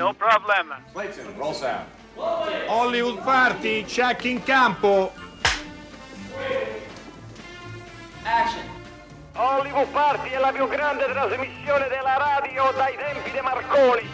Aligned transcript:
No 0.00 0.14
problem. 0.14 0.82
Clayton, 0.94 1.36
roll 1.36 1.52
sound. 1.52 1.84
Hollywood 2.68 3.22
Party, 3.22 3.84
check 3.84 4.24
in 4.24 4.42
campo. 4.42 5.12
Hollywood 9.34 9.88
Party 9.88 10.30
è 10.30 10.38
la 10.38 10.52
più 10.52 10.66
grande 10.68 11.04
trasmissione 11.04 11.88
della 11.88 12.16
radio 12.16 12.72
dai 12.74 12.96
tempi 12.96 13.30
di 13.30 13.40
Marconi. 13.42 14.08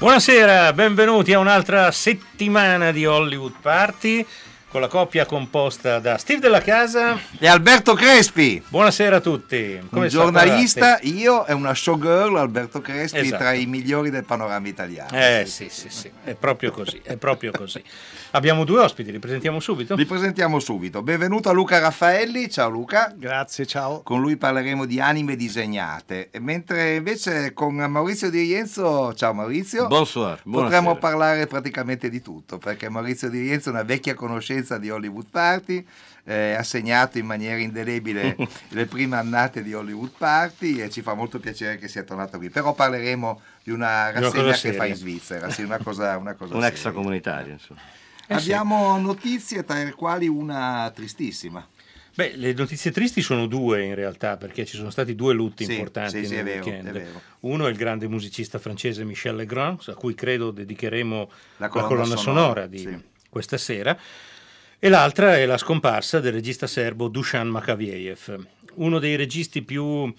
Buonasera, 0.00 0.72
benvenuti 0.72 1.32
a 1.32 1.38
un'altra 1.38 1.92
settimana 1.92 2.90
di 2.90 3.06
Hollywood 3.06 3.54
Party 3.62 4.26
con 4.70 4.82
la 4.82 4.88
coppia 4.88 5.24
composta 5.24 5.98
da 5.98 6.18
Steve 6.18 6.40
Della 6.40 6.60
Casa. 6.60 7.18
E 7.38 7.46
Alberto 7.48 7.94
Crespi, 7.94 8.62
Buonasera 8.68 9.16
a 9.16 9.20
tutti. 9.20 9.78
un 9.80 9.88
sta? 9.88 10.06
giornalista, 10.08 10.98
io 11.02 11.46
e 11.46 11.54
una 11.54 11.72
showgirl, 11.72 12.36
Alberto 12.36 12.82
Crespi, 12.82 13.18
Esatto. 13.20 13.38
tra 13.38 13.52
i 13.54 13.64
migliori 13.64 14.10
del 14.10 14.24
panorama 14.24 14.68
italiano. 14.68 15.08
Eh 15.16 15.44
sì, 15.46 15.68
sì, 15.70 15.88
sì, 15.88 16.10
è 16.22 16.34
proprio 16.34 16.70
così, 16.70 17.00
è 17.02 17.16
proprio 17.16 17.50
così. 17.50 17.82
Abbiamo 18.32 18.64
due 18.64 18.80
ospiti, 18.82 19.10
li 19.10 19.18
presentiamo 19.18 19.58
subito. 19.58 19.94
Li 19.94 20.04
presentiamo 20.04 20.58
subito. 20.60 21.00
Benvenuto 21.00 21.48
a 21.48 21.52
Luca 21.52 21.78
Raffaelli, 21.78 22.50
ciao 22.50 22.68
Luca. 22.68 23.10
Grazie, 23.16 23.64
ciao. 23.64 24.02
Con 24.02 24.20
lui 24.20 24.36
parleremo 24.36 24.84
di 24.84 25.00
anime 25.00 25.34
disegnate, 25.34 26.28
E 26.30 26.40
mentre 26.40 26.96
invece 26.96 27.54
con 27.54 27.74
Maurizio 27.74 28.28
Di 28.28 28.40
Rienzo, 28.40 29.14
ciao 29.14 29.32
Maurizio, 29.32 29.86
Bonsoir, 29.86 30.42
potremmo 30.42 30.68
buonasera. 30.68 30.94
parlare 30.94 31.46
praticamente 31.46 32.10
di 32.10 32.20
tutto, 32.20 32.58
perché 32.58 32.90
Maurizio 32.90 33.30
Di 33.30 33.38
Rienzo 33.40 33.70
è 33.70 33.72
una 33.72 33.82
vecchia 33.82 34.12
conoscenza 34.14 34.56
di 34.78 34.90
Hollywood 34.90 35.26
Party, 35.30 35.86
eh, 36.24 36.54
ha 36.54 36.62
segnato 36.62 37.18
in 37.18 37.26
maniera 37.26 37.56
indelebile 37.58 38.36
le 38.70 38.86
prime 38.86 39.16
annate 39.16 39.62
di 39.62 39.72
Hollywood 39.72 40.10
Party 40.18 40.80
e 40.80 40.90
ci 40.90 41.00
fa 41.02 41.14
molto 41.14 41.38
piacere 41.38 41.78
che 41.78 41.88
sia 41.88 42.02
tornato 42.02 42.36
qui. 42.38 42.50
Però 42.50 42.74
parleremo 42.74 43.40
di 43.62 43.70
una 43.70 44.10
una 44.10 44.20
rassegna 44.20 44.30
cosa 44.42 44.50
che 44.52 44.56
seria. 44.58 44.78
fa 44.78 44.86
in 44.86 44.94
Svizzera, 44.94 45.50
sì, 45.50 45.62
una 45.62 45.78
cosa, 45.78 46.16
una 46.16 46.34
cosa 46.34 46.54
Un 46.54 46.60
seria. 46.60 46.68
extracomunitario, 46.74 47.52
insomma. 47.52 47.80
Eh 48.26 48.38
sì. 48.38 48.52
Abbiamo 48.52 48.98
notizie 48.98 49.64
tra 49.64 49.82
le 49.82 49.92
quali 49.92 50.28
una 50.28 50.90
tristissima. 50.94 51.66
Beh, 52.14 52.32
le 52.34 52.52
notizie 52.52 52.90
tristi 52.90 53.22
sono 53.22 53.46
due 53.46 53.84
in 53.84 53.94
realtà, 53.94 54.36
perché 54.36 54.64
ci 54.66 54.76
sono 54.76 54.90
stati 54.90 55.14
due 55.14 55.32
lutti 55.34 55.64
Sì, 55.64 55.74
importanti 55.74 56.18
sì, 56.18 56.26
sì, 56.26 56.34
nel 56.34 56.40
è 56.40 56.44
vero, 56.44 56.64
weekend. 56.64 56.88
è 56.88 56.92
vero. 56.92 57.22
Uno 57.40 57.66
è 57.68 57.70
il 57.70 57.76
grande 57.76 58.08
musicista 58.08 58.58
francese 58.58 59.04
Michel 59.04 59.36
Legrand, 59.36 59.80
a 59.86 59.94
cui 59.94 60.14
credo 60.14 60.50
dedicheremo 60.50 61.30
La 61.58 61.66
la 61.66 61.68
colonna 61.68 61.86
colonna, 61.88 62.16
sonora, 62.16 62.40
sonora, 62.42 62.66
di 62.66 62.78
sì. 62.78 63.02
questa 63.30 63.56
sera. 63.56 63.96
E 64.80 64.88
l'altra 64.88 65.36
è 65.36 65.44
la 65.44 65.58
scomparsa 65.58 66.20
del 66.20 66.32
regista 66.32 66.68
serbo 66.68 67.08
Dusan 67.08 67.48
Makaviev, 67.48 68.46
uno 68.74 69.00
dei 69.00 69.16
registi 69.16 69.62
più 69.62 70.14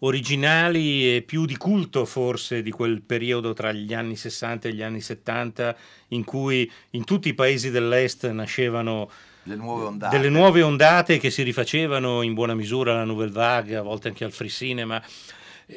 originali 0.00 1.14
e 1.14 1.22
più 1.22 1.44
di 1.44 1.56
culto 1.56 2.04
forse 2.04 2.60
di 2.60 2.72
quel 2.72 3.02
periodo 3.02 3.52
tra 3.52 3.70
gli 3.70 3.94
anni 3.94 4.16
60 4.16 4.66
e 4.66 4.74
gli 4.74 4.82
anni 4.82 5.00
70 5.00 5.76
in 6.08 6.24
cui 6.24 6.68
in 6.90 7.04
tutti 7.04 7.28
i 7.28 7.34
paesi 7.34 7.70
dell'est 7.70 8.28
nascevano 8.30 9.08
nuove 9.44 9.96
delle 10.10 10.28
nuove 10.28 10.62
ondate 10.62 11.18
che 11.18 11.30
si 11.30 11.44
rifacevano 11.44 12.22
in 12.22 12.34
buona 12.34 12.54
misura 12.54 12.94
alla 12.94 13.04
Nouvelle 13.04 13.30
Vague, 13.30 13.76
a 13.76 13.82
volte 13.82 14.08
anche 14.08 14.24
al 14.24 14.32
free 14.32 14.48
cinema. 14.48 15.00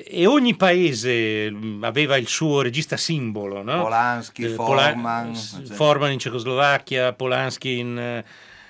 E 0.06 0.26
ogni 0.26 0.56
paese 0.56 1.52
mh, 1.52 1.84
aveva 1.84 2.18
il 2.18 2.28
suo 2.28 2.62
regista 2.62 2.98
simbolo, 2.98 3.62
no? 3.62 3.84
Polanski, 3.84 4.44
Eh, 4.46 4.50
Pola- 4.50 4.88
Forman, 4.92 5.36
s- 5.36 5.54
eccetera. 5.54 5.76
Forman 5.76 6.12
in 6.14 6.20
Cecoslovacchia, 6.20 7.14
Polanski 7.14 7.78
in, 7.78 7.98
eh, 8.00 8.26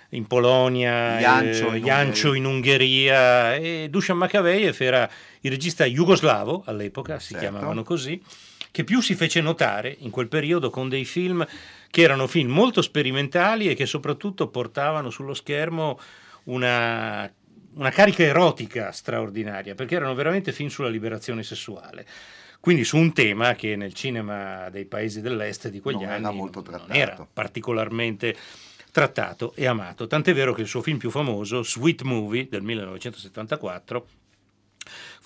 in 0.09 0.27
Polonia, 0.27 1.17
Jancio 1.19 1.72
eh, 1.72 1.78
in 1.78 1.83
Jancio 1.83 2.33
in 2.33 2.45
Ungheria 2.45 3.56
e 3.56 3.88
Dusan 3.89 4.17
Makavejev 4.17 4.75
era 4.81 5.09
il 5.41 5.50
regista 5.51 5.85
jugoslavo 5.85 6.63
all'epoca, 6.66 7.19
si 7.19 7.33
Certo. 7.33 7.50
chiamavano 7.50 7.83
così, 7.83 8.22
che 8.69 8.83
più 8.83 9.00
si 9.01 9.16
fece 9.16 9.39
notare 9.39 9.95
in 10.00 10.09
quel 10.09 10.28
periodo 10.28 10.69
con 10.69 10.89
dei 10.89 11.06
film 11.06 11.45
che 11.89 12.01
erano 12.01 12.28
film 12.28 12.51
molto 12.51 12.81
sperimentali 12.81 13.69
e 13.69 13.75
che 13.75 13.85
soprattutto 13.85 14.47
portavano 14.47 15.09
sullo 15.09 15.33
schermo 15.33 16.00
una, 16.45 17.31
una 17.75 17.89
carica 17.89 18.23
erotica 18.23 18.91
straordinaria, 18.91 19.75
perché 19.75 19.95
erano 19.95 20.13
veramente 20.13 20.51
film 20.51 20.69
sulla 20.69 20.89
liberazione 20.89 21.44
sessuale. 21.44 22.06
Quindi 22.59 22.85
su 22.85 22.97
un 22.97 23.11
tema 23.11 23.56
che 23.56 23.75
nel 23.75 23.94
cinema 23.94 24.69
dei 24.69 24.85
paesi 24.85 25.19
dell'est 25.19 25.67
di 25.67 25.81
quegli 25.81 26.03
Non 26.03 26.09
anni 26.09 26.23
era 26.23 26.31
molto 26.31 26.63
non 26.66 26.85
era 26.88 27.28
particolarmente 27.31 28.35
trattato 28.89 29.53
e 29.56 29.66
amato. 29.66 30.07
Tant'è 30.07 30.33
vero 30.33 30.53
che 30.53 30.62
il 30.62 30.67
suo 30.67 30.81
film 30.81 30.97
più 30.97 31.09
famoso, 31.09 31.63
Sweet 31.63 32.03
Movie 32.03 32.47
del 32.47 32.62
1974, 32.62 34.07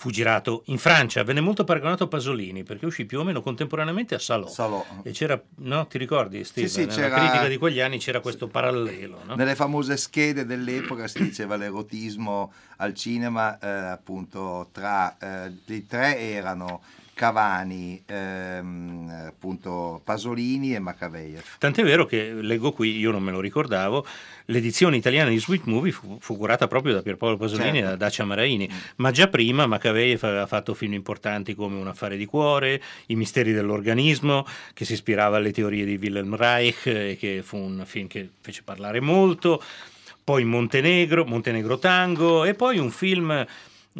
fu 0.00 0.10
girato 0.10 0.62
in 0.66 0.78
Francia, 0.78 1.24
venne 1.24 1.40
molto 1.40 1.64
paragonato 1.64 2.04
a 2.04 2.06
Pasolini 2.06 2.62
perché 2.62 2.86
uscì 2.86 3.04
più 3.04 3.18
o 3.18 3.24
meno 3.24 3.40
contemporaneamente 3.42 4.14
a 4.14 4.20
Salò. 4.20 4.46
Salò. 4.46 4.86
E 5.02 5.10
c'era, 5.10 5.42
no, 5.56 5.88
ti 5.88 5.98
ricordi 5.98 6.44
Steve? 6.44 6.68
sì, 6.68 6.82
Nella 6.82 6.92
c'era- 6.92 7.18
critica 7.18 7.48
di 7.48 7.56
quegli 7.56 7.80
anni 7.80 7.98
c'era 7.98 8.20
questo 8.20 8.46
parallelo. 8.46 9.22
no? 9.24 9.34
Nelle 9.34 9.56
famose 9.56 9.96
schede 9.96 10.46
dell'epoca 10.46 11.08
si 11.08 11.20
diceva 11.20 11.56
l'erotismo 11.56 12.52
al 12.76 12.94
cinema, 12.94 13.58
eh, 13.58 13.66
appunto, 13.68 14.68
tra 14.70 15.16
eh, 15.18 15.52
i 15.66 15.84
tre 15.88 16.16
erano 16.16 16.80
Cavani, 17.18 18.00
ehm, 18.06 19.24
appunto 19.26 20.00
Pasolini 20.04 20.72
e 20.76 20.78
Macavejev. 20.78 21.42
Tant'è 21.58 21.82
vero 21.82 22.06
che 22.06 22.32
leggo 22.32 22.70
qui, 22.70 22.96
io 22.96 23.10
non 23.10 23.24
me 23.24 23.32
lo 23.32 23.40
ricordavo, 23.40 24.06
l'edizione 24.46 24.96
italiana 24.96 25.28
di 25.28 25.38
Sweet 25.38 25.64
Movie 25.64 25.90
fu, 25.90 26.18
fu 26.20 26.36
curata 26.36 26.68
proprio 26.68 26.94
da 26.94 27.02
Pierpaolo 27.02 27.36
Pasolini 27.36 27.78
Certo. 27.78 27.86
e 27.86 27.90
da 27.90 27.96
Dacia 27.96 28.24
Maraini, 28.24 28.70
ma 28.96 29.10
già 29.10 29.26
prima 29.26 29.66
Macavejev 29.66 30.22
aveva 30.22 30.46
fatto 30.46 30.74
film 30.74 30.92
importanti 30.92 31.56
come 31.56 31.76
Un 31.80 31.88
affare 31.88 32.16
di 32.16 32.24
cuore, 32.24 32.80
I 33.06 33.16
misteri 33.16 33.52
dell'organismo, 33.52 34.46
che 34.72 34.84
si 34.84 34.92
ispirava 34.92 35.38
alle 35.38 35.50
teorie 35.50 35.84
di 35.84 35.98
Wilhelm 36.00 36.36
Reich 36.36 36.86
e 36.86 37.16
che 37.18 37.42
fu 37.42 37.56
un 37.56 37.82
film 37.84 38.06
che 38.06 38.30
fece 38.40 38.62
parlare 38.62 39.00
molto, 39.00 39.60
poi 40.22 40.44
Montenegro, 40.44 41.24
Montenegro 41.24 41.78
Tango 41.80 42.44
e 42.44 42.54
poi 42.54 42.78
un 42.78 42.92
film 42.92 43.44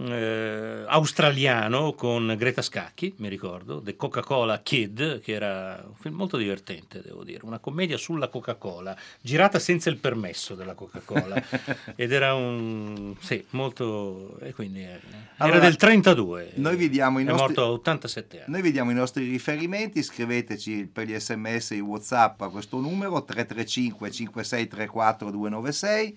eh, 0.06 0.84
australiano 0.86 1.92
con 1.92 2.34
Greta 2.38 2.62
Scacchi, 2.62 3.14
mi 3.18 3.28
ricordo, 3.28 3.80
The 3.82 3.96
Coca-Cola 3.96 4.60
Kid, 4.60 5.20
che 5.20 5.32
era 5.32 5.82
un 5.86 5.94
film 5.94 6.14
molto 6.14 6.36
divertente, 6.36 7.00
devo 7.02 7.24
dire, 7.24 7.40
una 7.44 7.58
commedia 7.58 7.96
sulla 7.96 8.28
Coca-Cola, 8.28 8.96
girata 9.20 9.58
senza 9.58 9.90
il 9.90 9.96
permesso 9.96 10.54
della 10.54 10.74
Coca-Cola 10.74 11.42
ed 11.96 12.12
era 12.12 12.34
un 12.34 13.14
sì, 13.20 13.44
molto 13.50 14.38
e 14.40 14.52
quindi 14.52 14.82
eh, 14.82 15.00
Allora, 15.38 15.56
era 15.56 15.66
del 15.66 15.76
32. 15.76 16.52
noi 16.54 16.76
vi 16.76 16.88
diamo 16.88 17.18
i 17.18 17.22
è 17.22 17.26
nostri- 17.26 17.46
morto 17.46 17.62
a 17.62 17.70
87 17.70 18.36
anni. 18.42 18.52
Noi 18.52 18.62
vediamo 18.62 18.90
i 18.90 18.94
nostri 18.94 19.28
riferimenti, 19.28 20.02
scriveteci 20.02 20.88
per 20.92 21.06
gli 21.06 21.18
sms 21.18 21.72
e 21.72 21.76
i 21.76 21.80
whatsapp 21.80 22.40
a 22.42 22.48
questo 22.48 22.78
numero 22.78 23.24
335 23.24 24.10
5634 24.10 25.30
296 25.30 26.06
e 26.08 26.14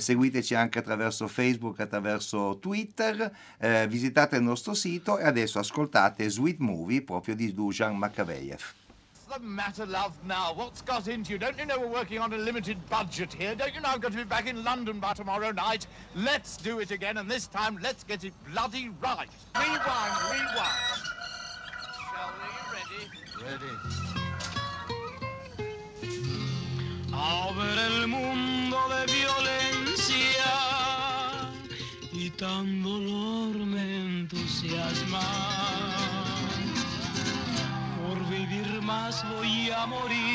seguiteci 0.00 0.54
anche 0.54 0.78
attraverso 0.78 1.28
Facebook, 1.28 1.80
attraverso 1.80 2.58
Twitter, 2.60 3.30
eh, 3.58 3.86
visitate 3.88 4.36
il 4.36 4.42
nostro 4.42 4.74
sito 4.74 5.18
e 5.18 5.24
adesso 5.24 5.58
ascoltate 5.58 6.28
Sweet 6.28 6.58
Movie 6.58 7.02
proprio 7.02 7.34
di 7.34 7.52
Dusan 7.52 7.96
Makavejev. 7.96 8.74
What's 9.32 9.40
the 9.40 9.48
matter, 9.48 9.86
love, 9.86 10.12
now? 10.26 10.52
What's 10.54 10.82
got 10.82 11.08
into 11.08 11.32
you? 11.32 11.38
Don't 11.38 11.58
you 11.58 11.64
know 11.64 11.78
we're 11.78 11.86
working 11.86 12.18
on 12.18 12.32
a 12.34 12.36
limited 12.36 12.76
budget 12.90 13.32
here? 13.32 13.54
Don't 13.54 13.74
you 13.74 13.80
know 13.80 13.88
I've 13.88 14.00
got 14.00 14.12
to 14.12 14.18
be 14.18 14.24
back 14.24 14.46
in 14.46 14.62
London 14.62 15.00
by 15.00 15.14
tomorrow 15.14 15.52
night? 15.52 15.86
Let's 16.14 16.58
do 16.58 16.80
it 16.80 16.90
again, 16.90 17.16
and 17.16 17.30
this 17.30 17.46
time 17.46 17.78
let's 17.82 18.04
get 18.04 18.24
it 18.24 18.34
bloody 18.52 18.90
right. 19.00 19.30
Rewind, 19.56 19.80
rewind. 20.30 21.02
Shall 22.10 22.32
we? 22.36 22.48
Ready? 22.76 23.66
Ready. 23.66 24.31
Y 32.52 32.54
tan 32.54 32.82
dolor 32.82 33.56
me 33.56 34.20
entusiasma. 34.20 35.20
Por 37.96 38.28
vivir 38.28 38.82
más 38.82 39.24
voy 39.30 39.70
a 39.70 39.86
morir. 39.86 40.31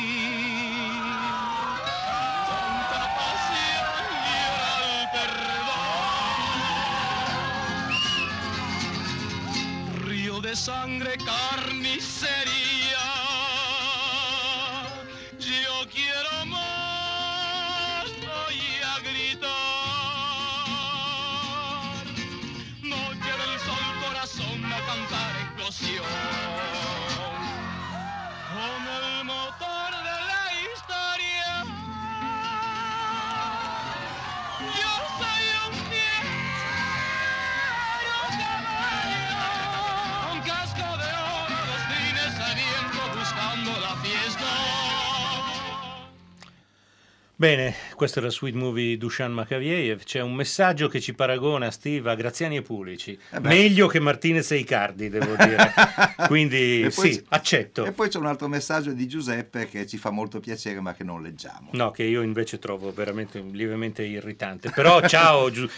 Bene, 47.38 47.76
questo 47.98 48.20
era 48.20 48.30
Sweet 48.30 48.54
Movie 48.54 48.96
Dushan 48.96 49.32
Makaviev. 49.32 50.04
C'è 50.04 50.20
un 50.20 50.32
messaggio 50.32 50.86
che 50.86 51.00
ci 51.00 51.14
paragona 51.14 51.66
a 51.66 51.70
Steve 51.72 52.12
a 52.12 52.14
Graziani 52.14 52.56
e 52.58 52.62
Pulici. 52.62 53.18
Eh. 53.30 53.40
Meglio 53.40 53.88
che 53.88 53.98
Martinez 53.98 54.52
e 54.52 54.58
Icardi, 54.58 55.08
devo 55.08 55.34
dire. 55.34 55.72
Quindi 56.28 56.88
sì, 56.92 57.20
accetto. 57.30 57.84
E 57.84 57.90
poi 57.90 58.08
c'è 58.08 58.18
un 58.18 58.26
altro 58.26 58.46
messaggio 58.46 58.92
di 58.92 59.08
Giuseppe 59.08 59.66
che 59.66 59.84
ci 59.84 59.98
fa 59.98 60.10
molto 60.10 60.38
piacere 60.38 60.80
ma 60.80 60.94
che 60.94 61.02
non 61.02 61.22
leggiamo. 61.22 61.70
No, 61.72 61.90
che 61.90 62.04
io 62.04 62.22
invece 62.22 62.60
trovo 62.60 62.92
veramente 62.92 63.40
lievemente 63.40 64.04
irritante. 64.04 64.70
Però 64.70 65.04
ciao, 65.08 65.50
Giu- 65.50 65.68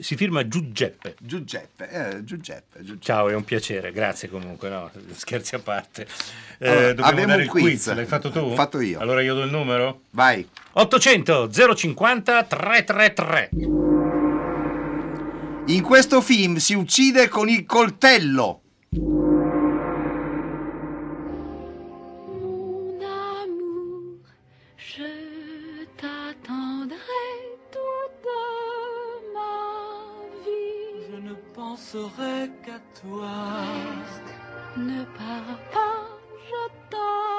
si 0.00 0.16
firma 0.16 0.48
Giuseppe. 0.48 1.14
Giuseppe, 1.20 1.88
eh, 1.90 2.24
Giuseppe, 2.24 2.80
Giuseppe. 2.80 3.04
Ciao, 3.04 3.28
è 3.28 3.34
un 3.34 3.44
piacere, 3.44 3.92
grazie 3.92 4.28
comunque, 4.28 4.68
no, 4.68 4.90
scherzi 5.12 5.54
a 5.54 5.60
parte. 5.60 6.08
Eh, 6.58 6.68
Allora, 6.68 6.86
dobbiamo 6.88 7.08
abbiamo 7.08 7.26
dare 7.28 7.38
un 7.38 7.44
il 7.44 7.50
quiz. 7.50 7.62
quiz. 7.62 7.94
l'hai 7.94 8.04
fatto 8.04 8.30
tu? 8.30 8.52
Fatto 8.54 8.80
io. 8.80 8.98
Allora 8.98 9.22
io 9.22 9.34
do 9.34 9.42
il 9.44 9.50
numero? 9.50 10.00
Vai. 10.10 10.46
800 10.72 11.50
050 11.74 12.42
333. 12.44 13.50
In 15.66 15.82
questo 15.82 16.20
film 16.22 16.56
si 16.56 16.74
uccide 16.74 17.28
con 17.28 17.48
il 17.48 17.66
coltello. 17.66 18.60
Mon 22.40 22.98
amour, 23.02 24.24
je 24.76 25.86
t'attendrai 25.96 26.96
toute 27.70 28.32
ma 29.34 29.54
vie. 30.44 31.04
Je 31.10 31.16
ne 31.20 31.34
penserai 31.52 32.50
qu'à 32.64 32.80
toi. 33.02 33.28
Reste, 33.60 34.32
ne 34.76 35.04
pars 35.04 35.58
pas, 35.70 36.08
je 36.48 36.62
t'en 36.90 37.37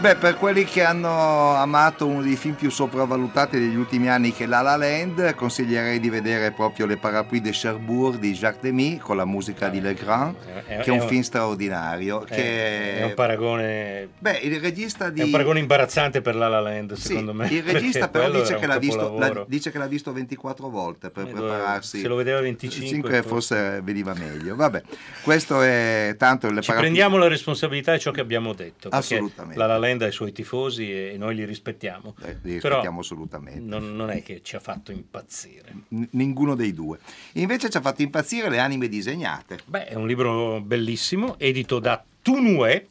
Beh, 0.00 0.14
per 0.14 0.36
quelli 0.36 0.62
che 0.64 0.84
hanno 0.84 1.56
amato 1.56 2.06
uno 2.06 2.22
dei 2.22 2.36
film 2.36 2.54
più 2.54 2.70
sopravvalutati 2.70 3.58
degli 3.58 3.74
ultimi 3.74 4.08
anni 4.08 4.32
che 4.32 4.44
è 4.44 4.46
La 4.46 4.60
La 4.60 4.76
Land, 4.76 5.34
consiglierei 5.34 5.98
di 5.98 6.08
vedere 6.08 6.52
proprio 6.52 6.86
Le 6.86 6.96
Parapluie 6.98 7.40
de 7.40 7.50
Cherbourg 7.50 8.16
di 8.20 8.32
Jacques 8.32 8.62
Demy 8.62 8.98
con 8.98 9.16
la 9.16 9.24
musica 9.24 9.66
di 9.68 9.80
Legrand, 9.80 10.36
Eh, 10.68 10.76
è- 10.76 10.80
che 10.82 10.90
è 10.90 10.92
un 10.92 11.00
è- 11.00 11.06
film 11.08 11.22
straordinario. 11.22 12.24
È, 12.26 12.98
è 13.00 13.04
un 13.06 13.14
paragone. 13.14 14.08
Beh, 14.20 14.38
il 14.44 14.60
regista 14.60 15.10
di... 15.10 15.20
È 15.20 15.24
un 15.24 15.30
paragone 15.32 15.58
imbarazzante 15.58 16.20
per 16.20 16.36
La 16.36 16.46
La 16.46 16.60
Land, 16.60 16.92
Sì, 16.92 17.08
secondo 17.08 17.34
me. 17.34 17.48
il 17.48 17.64
regista 17.64 18.06
però 18.08 18.30
dice 18.30 18.54
che, 18.54 18.78
visto, 18.78 19.18
l'ha- 19.18 19.44
dice 19.48 19.72
che 19.72 19.78
l'ha 19.78 19.86
visto 19.88 20.12
24 20.12 20.68
volte 20.70 21.10
per 21.10 21.26
Eh, 21.26 21.32
dove- 21.32 21.48
prepararsi. 21.48 21.98
se 22.00 22.06
lo 22.06 22.14
vedeva 22.14 22.40
25, 22.40 23.22
forse 23.24 23.80
veniva 23.82 24.14
meglio. 24.14 24.54
Vabbè, 24.54 24.80
questo 25.22 25.60
è 25.60 26.14
tanto 26.16 26.46
le 26.50 26.60
Ci 26.60 26.68
paraplu- 26.68 26.78
prendiamo 26.82 27.16
la 27.16 27.26
responsabilità 27.26 27.94
di 27.94 27.98
ciò 27.98 28.12
che 28.12 28.20
abbiamo 28.20 28.52
detto. 28.52 28.90
Assolutamente. 28.92 29.58
La 29.58 29.66
La 29.66 29.76
Land 29.76 29.86
ha 29.90 30.06
i 30.06 30.12
suoi 30.12 30.32
tifosi 30.32 30.90
e 30.90 31.16
noi 31.18 31.34
li 31.34 31.44
rispettiamo. 31.44 32.14
Eh, 32.22 32.32
li 32.42 32.58
Però 32.58 32.68
rispettiamo 32.68 33.00
assolutamente. 33.00 33.60
non, 33.60 33.94
non 33.96 34.10
è 34.10 34.22
che 34.22 34.40
ci 34.42 34.56
ha 34.56 34.60
fatto 34.60 34.92
impazzire. 34.92 35.74
N- 35.90 36.08
ninguno 36.12 36.54
dei 36.54 36.72
due. 36.72 36.98
Invece 37.34 37.70
ci 37.70 37.76
ha 37.76 37.80
fatto 37.80 38.02
impazzire 38.02 38.48
le 38.48 38.58
anime 38.58 38.88
disegnate. 38.88 39.58
Beh, 39.64 39.86
è 39.86 39.94
un 39.94 40.06
libro 40.06 40.60
bellissimo, 40.60 41.38
edito 41.38 41.78
da 41.78 42.02
Tunue, 42.22 42.88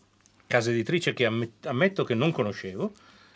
casa 0.48 0.72
editrice 0.72 1.14
che 1.14 1.26
amme- 1.26 1.52
ammetto 1.64 2.04
che 2.04 2.16
non 2.16 2.32
conoscevo. 2.32 2.92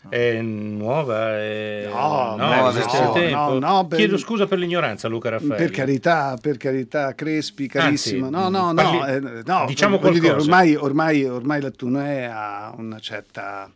È 0.10 0.42
nuova, 0.42 1.38
è... 1.38 1.88
No, 1.92 2.36
no, 2.36 2.72
no, 2.72 3.30
no, 3.30 3.60
no, 3.60 3.88
per- 3.88 3.98
Chiedo 4.00 4.18
scusa 4.18 4.48
per 4.48 4.58
l'ignoranza, 4.58 5.08
Luca 5.08 5.30
Raffaele. 5.30 5.56
Per 5.56 5.70
carità, 5.70 6.38
per 6.42 6.58
carità, 6.58 7.14
Crespi, 7.14 7.68
carissimo. 7.68 8.26
Anzi, 8.26 8.36
no, 8.38 8.50
no, 8.50 8.72
no, 8.72 8.74
parli- 8.74 9.14
eh, 9.40 9.44
no, 9.46 9.66
diciamo 9.68 9.98
voglio 10.00 10.14
dire, 10.14 10.34
qualcosa. 10.34 10.50
ormai, 10.50 10.76
ormai, 10.76 11.26
ormai 11.26 11.62
la 11.62 11.70
Tunè 11.72 12.24
ha 12.24 12.74
una 12.78 13.00
certa... 13.00 13.70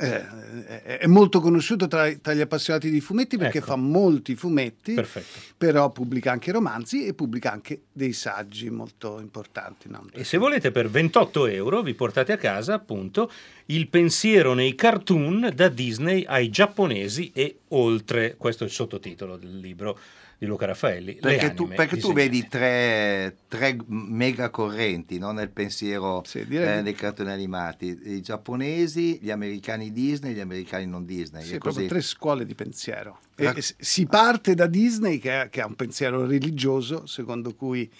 eh, 0.00 0.82
è- 0.82 0.98
è 1.00 1.06
molto 1.06 1.40
conosciuto 1.40 1.86
tra, 1.86 2.10
tra 2.16 2.32
gli 2.34 2.40
appassionati 2.40 2.90
di 2.90 3.00
fumetti 3.00 3.36
perché 3.36 3.58
Ecco. 3.58 3.66
fa 3.68 3.76
molti 3.76 4.34
fumetti, 4.34 4.94
Perfetto. 4.94 5.38
però 5.56 5.90
pubblica 5.90 6.32
anche 6.32 6.50
romanzi 6.52 7.06
e 7.06 7.14
pubblica 7.14 7.52
anche 7.52 7.82
dei 7.92 8.12
saggi 8.12 8.70
molto 8.70 9.20
importanti. 9.20 9.88
no? 9.88 10.06
E 10.12 10.24
se 10.24 10.38
volete 10.38 10.70
per 10.70 10.88
28 10.90 11.46
euro 11.46 11.82
vi 11.82 11.94
portate 11.94 12.32
a 12.32 12.36
casa 12.36 12.74
appunto 12.74 13.30
il 13.66 13.88
pensiero 13.88 14.54
nei 14.54 14.74
cartoon 14.74 15.52
da 15.54 15.68
Disney 15.68 16.24
ai 16.26 16.48
giapponesi 16.50 17.30
e 17.34 17.58
oltre. 17.68 18.34
Questo 18.36 18.64
è 18.64 18.66
il 18.66 18.72
sottotitolo 18.72 19.36
del 19.36 19.58
libro 19.58 19.98
di 20.40 20.46
Luca 20.46 20.64
Raffaelli. 20.64 21.16
le 21.16 21.20
Perché, 21.20 21.52
tu, 21.52 21.64
anime 21.64 21.76
perché 21.76 21.98
tu 21.98 22.14
vedi 22.14 22.48
tre, 22.48 23.36
tre 23.46 23.76
mega 23.88 24.48
correnti 24.48 25.18
no, 25.18 25.32
nel 25.32 25.50
pensiero 25.50 26.22
Sì, 26.24 26.46
eh, 26.48 26.80
dei 26.82 26.94
cartoni 26.94 27.30
animati: 27.30 28.00
i 28.04 28.22
giapponesi, 28.22 29.18
gli 29.20 29.30
americani 29.30 29.92
Disney, 29.92 30.32
gli 30.32 30.40
americani 30.40 30.86
non 30.86 31.04
Disney. 31.04 31.44
Sì, 31.44 31.56
è 31.56 31.58
proprio 31.58 31.86
tre 31.86 32.00
scuole 32.00 32.46
di 32.46 32.54
pensiero. 32.54 33.18
E- 33.34 33.52
e 33.54 33.62
si 33.62 34.06
parte 34.06 34.54
da 34.54 34.66
Disney, 34.66 35.18
che 35.18 35.48
che 35.50 35.60
ha 35.60 35.66
un 35.66 35.74
pensiero 35.74 36.24
religioso, 36.24 37.04
secondo 37.04 37.54
cui 37.54 37.90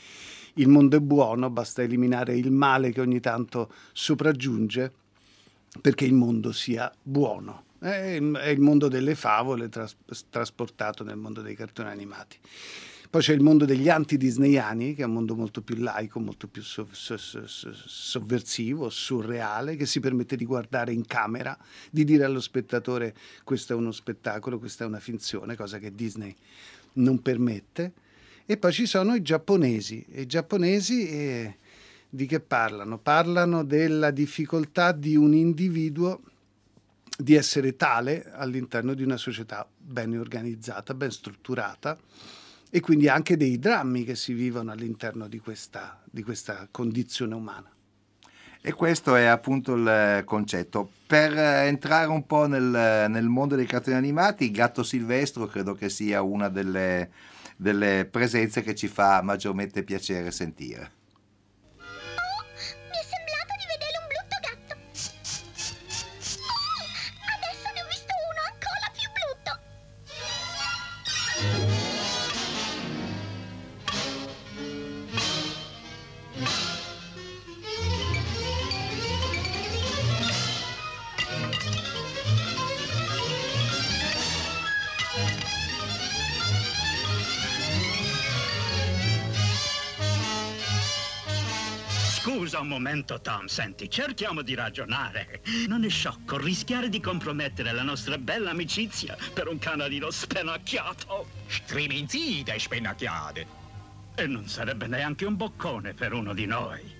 il 0.54 0.68
mondo 0.68 0.96
è 0.96 1.00
buono, 1.00 1.50
basta 1.50 1.82
eliminare 1.82 2.34
il 2.34 2.50
male 2.50 2.90
che 2.90 3.02
ogni 3.02 3.20
tanto 3.20 3.70
sopraggiunge 3.92 4.92
perché 5.82 6.06
il 6.06 6.14
mondo 6.14 6.52
sia 6.52 6.90
buono. 7.02 7.64
È 7.80 7.94
il, 7.94 8.60
mondo 8.60 8.88
delle 8.88 9.14
favole 9.14 9.70
tras- 9.70 9.96
trasportato 10.28 11.02
nel 11.02 11.16
mondo 11.16 11.40
dei 11.40 11.54
cartoni 11.54 11.88
animati. 11.88 12.36
Poi 13.08 13.22
c'è 13.22 13.32
il 13.32 13.40
mondo 13.40 13.64
degli 13.64 13.88
anti-disneyani, 13.88 14.94
che 14.94 15.02
è 15.02 15.06
un 15.06 15.14
mondo 15.14 15.34
molto 15.34 15.62
più 15.62 15.76
laico, 15.76 16.20
molto 16.20 16.46
più 16.46 16.62
sov- 16.62 16.92
so- 16.92 17.16
so- 17.16 17.46
so- 17.46 17.72
sovversivo, 17.72 18.90
surreale, 18.90 19.76
che 19.76 19.86
si 19.86 19.98
permette 19.98 20.36
di 20.36 20.44
guardare 20.44 20.92
in 20.92 21.06
camera, 21.06 21.56
di 21.90 22.04
dire 22.04 22.24
allo 22.24 22.40
spettatore 22.40 23.14
questo 23.44 23.72
è 23.72 23.76
uno 23.76 23.92
spettacolo, 23.92 24.58
questa 24.58 24.84
è 24.84 24.86
una 24.86 25.00
finzione, 25.00 25.56
cosa 25.56 25.78
che 25.78 25.94
Disney 25.94 26.36
non 26.94 27.22
permette. 27.22 27.92
E 28.44 28.58
poi 28.58 28.72
ci 28.72 28.84
sono 28.84 29.14
i 29.14 29.22
giapponesi. 29.22 30.04
I 30.16 30.26
giapponesi 30.26 31.08
eh, 31.08 31.56
di 32.10 32.26
che 32.26 32.40
parlano? 32.40 32.98
Parlano 32.98 33.64
della 33.64 34.10
difficoltà 34.10 34.92
di 34.92 35.16
un 35.16 35.32
individuo 35.32 36.20
di 37.20 37.34
essere 37.34 37.76
tale 37.76 38.30
all'interno 38.32 38.94
di 38.94 39.02
una 39.02 39.16
società 39.16 39.68
ben 39.76 40.16
organizzata, 40.18 40.94
ben 40.94 41.10
strutturata 41.10 41.98
e 42.70 42.80
quindi 42.80 43.08
anche 43.08 43.36
dei 43.36 43.58
drammi 43.58 44.04
che 44.04 44.14
si 44.14 44.32
vivono 44.32 44.70
all'interno 44.70 45.26
di 45.26 45.38
questa, 45.38 46.00
di 46.04 46.22
questa 46.22 46.68
condizione 46.70 47.34
umana. 47.34 47.70
E 48.62 48.72
questo 48.74 49.14
è 49.14 49.24
appunto 49.24 49.74
il 49.74 50.22
concetto. 50.24 50.90
Per 51.06 51.36
entrare 51.36 52.08
un 52.08 52.26
po' 52.26 52.46
nel, 52.46 53.08
nel 53.08 53.26
mondo 53.26 53.56
dei 53.56 53.66
cartoni 53.66 53.96
animati, 53.96 54.50
Gatto 54.50 54.82
Silvestro 54.82 55.46
credo 55.46 55.74
che 55.74 55.88
sia 55.88 56.20
una 56.20 56.48
delle, 56.48 57.10
delle 57.56 58.06
presenze 58.10 58.62
che 58.62 58.74
ci 58.74 58.86
fa 58.86 59.22
maggiormente 59.22 59.82
piacere 59.82 60.30
sentire. 60.30 60.98
Un 92.60 92.68
momento, 92.68 93.20
Tom. 93.20 93.46
Senti, 93.46 93.90
cerchiamo 93.90 94.42
di 94.42 94.54
ragionare. 94.54 95.42
Non 95.66 95.84
è 95.84 95.88
sciocco 95.88 96.38
rischiare 96.38 96.88
di 96.88 97.00
compromettere 97.00 97.72
la 97.72 97.82
nostra 97.82 98.18
bella 98.18 98.50
amicizia 98.50 99.16
per 99.32 99.48
un 99.48 99.58
canarino 99.58 100.10
spennacchiato. 100.10 101.28
Striminzite, 101.46 102.58
spennacchiate. 102.58 103.46
E 104.14 104.26
non 104.26 104.48
sarebbe 104.48 104.86
neanche 104.86 105.24
un 105.24 105.36
boccone 105.36 105.94
per 105.94 106.12
uno 106.12 106.34
di 106.34 106.46
noi. 106.46 106.98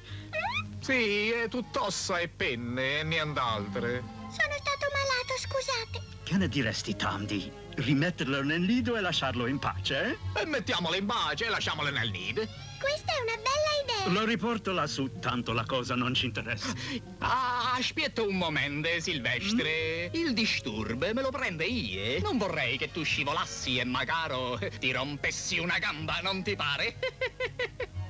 Sì, 0.81 1.31
è 1.31 1.49
tutto 1.49 1.85
ossa 1.85 2.19
e 2.19 2.29
penne 2.29 3.01
e 3.01 3.05
nient'altre. 3.05 4.03
Sono 4.29 4.55
stato 4.59 4.87
malato, 4.93 5.39
scusate. 5.39 6.19
Che 6.23 6.37
ne 6.37 6.49
diresti, 6.49 6.97
Tom, 6.97 7.27
di 7.27 7.51
rimetterlo 7.77 8.43
nel 8.43 8.61
nido 8.61 8.97
e 8.97 9.01
lasciarlo 9.01 9.47
in 9.47 9.59
pace? 9.59 10.19
E 10.35 10.47
mettiamole 10.47 10.97
in 10.97 11.07
pace 11.07 11.47
e 11.47 11.49
lasciamole 11.51 11.91
nel 11.91 12.11
nido. 12.11 12.70
Questa 12.81 13.13
è 13.13 13.21
una 13.23 13.37
bella 13.37 14.05
idea. 14.09 14.21
Lo 14.21 14.27
riporto 14.27 14.73
lassù, 14.73 15.19
tanto 15.21 15.53
la 15.53 15.65
cosa 15.67 15.95
non 15.95 16.15
ci 16.15 16.27
interessa. 16.27 16.73
Ah, 17.23 17.75
aspetta 17.75 18.23
un 18.23 18.37
momento, 18.37 18.89
Silvestre. 18.99 20.11
Il 20.15 20.33
disturbo 20.33 21.07
me 21.13 21.21
lo 21.21 21.31
prende 21.31 21.67
io. 21.67 22.19
Non 22.21 22.39
vorrei 22.39 22.79
che 22.79 22.91
tu 22.91 23.03
scivolassi 23.03 23.79
e 23.79 23.85
magari 23.85 24.71
ti 24.79 24.91
rompessi 24.91 25.59
una 25.59 25.79
gamba, 25.79 26.19
non 26.23 26.43
ti 26.43 26.57
pare? 26.57 26.97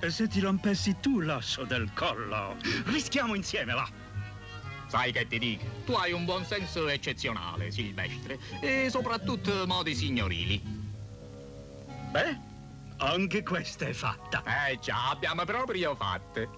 E 0.01 0.11
se 0.11 0.29
ti 0.29 0.41
rompessi 0.41 0.97
tu 1.01 1.21
l'osso 1.21 1.65
del 1.65 1.91
collo? 1.93 2.57
Rischiamo 2.85 3.35
insieme, 3.35 3.75
va. 3.75 3.89
Sai 4.87 5.13
che 5.13 5.27
ti 5.27 5.39
dico? 5.39 5.65
Tu 5.85 5.93
hai 5.93 6.13
un 6.13 6.25
buon 6.25 6.45
senso 6.45 6.89
eccezionale, 6.89 7.71
Silvestre, 7.71 8.39
e 8.61 8.89
soprattutto 8.91 9.67
modi 9.67 9.95
signorili. 9.95 10.61
Beh, 12.11 12.39
anche 13.01 13.43
questa 13.43 13.87
è 13.87 13.93
fatta. 13.93 14.43
Eh 14.69 14.79
già, 14.79 15.11
abbiamo 15.11 15.45
proprio 15.45 15.95
fatte. 15.95 16.49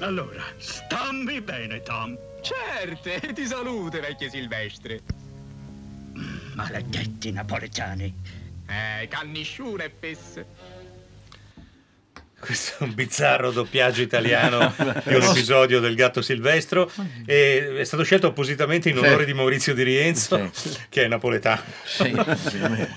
Allora, 0.00 0.42
stammi 0.56 1.40
bene, 1.40 1.82
Tom. 1.82 2.18
Certo, 2.40 3.10
ti 3.32 3.46
saluto, 3.46 4.00
vecchio 4.00 4.28
Silvestre. 4.28 5.00
Maledetti 6.54 7.30
napoletani. 7.30 8.14
Eh, 8.66 9.08
cannisciune 9.08 9.84
e 9.84 9.92
fesse. 9.98 10.46
Questo 12.44 12.82
è 12.82 12.86
un 12.88 12.94
bizzarro 12.94 13.52
doppiaggio 13.52 14.02
italiano 14.02 14.74
di 15.06 15.14
un 15.14 15.22
episodio 15.22 15.78
del 15.78 15.94
Gatto 15.94 16.22
Silvestro 16.22 16.90
e 17.24 17.76
è 17.78 17.84
stato 17.84 18.02
scelto 18.02 18.26
appositamente 18.26 18.88
in 18.88 18.98
onore 18.98 19.20
Sì. 19.20 19.26
di 19.26 19.32
Maurizio 19.34 19.74
Di 19.74 19.84
Rienzo, 19.84 20.50
Sì. 20.52 20.76
che 20.88 21.04
è 21.04 21.06
napoletano, 21.08 21.62
Sì, 21.84 22.12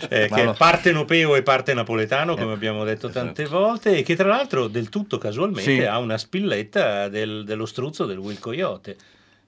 eh, 0.10 0.30
che 0.34 0.44
lo- 0.44 0.54
è 0.54 0.56
parte 0.58 0.92
nopeo 0.92 1.36
e 1.36 1.44
parte 1.44 1.76
napoletano, 1.76 2.36
come 2.36 2.52
Eh, 2.52 2.56
abbiamo 2.56 2.84
detto 2.84 3.10
tante 3.10 3.44
esatto. 3.44 3.60
volte, 3.60 3.98
e 3.98 4.02
che 4.02 4.16
tra 4.16 4.28
l'altro 4.28 4.68
del 4.68 4.90
tutto 4.90 5.20
casualmente 5.20 5.86
ha 5.86 6.00
una 6.00 6.18
spilletta 6.18 7.08
del- 7.08 7.44
dello 7.46 7.68
struzzo 7.68 8.06
del 8.06 8.18
Will 8.18 8.40
Coyote. 8.40 8.96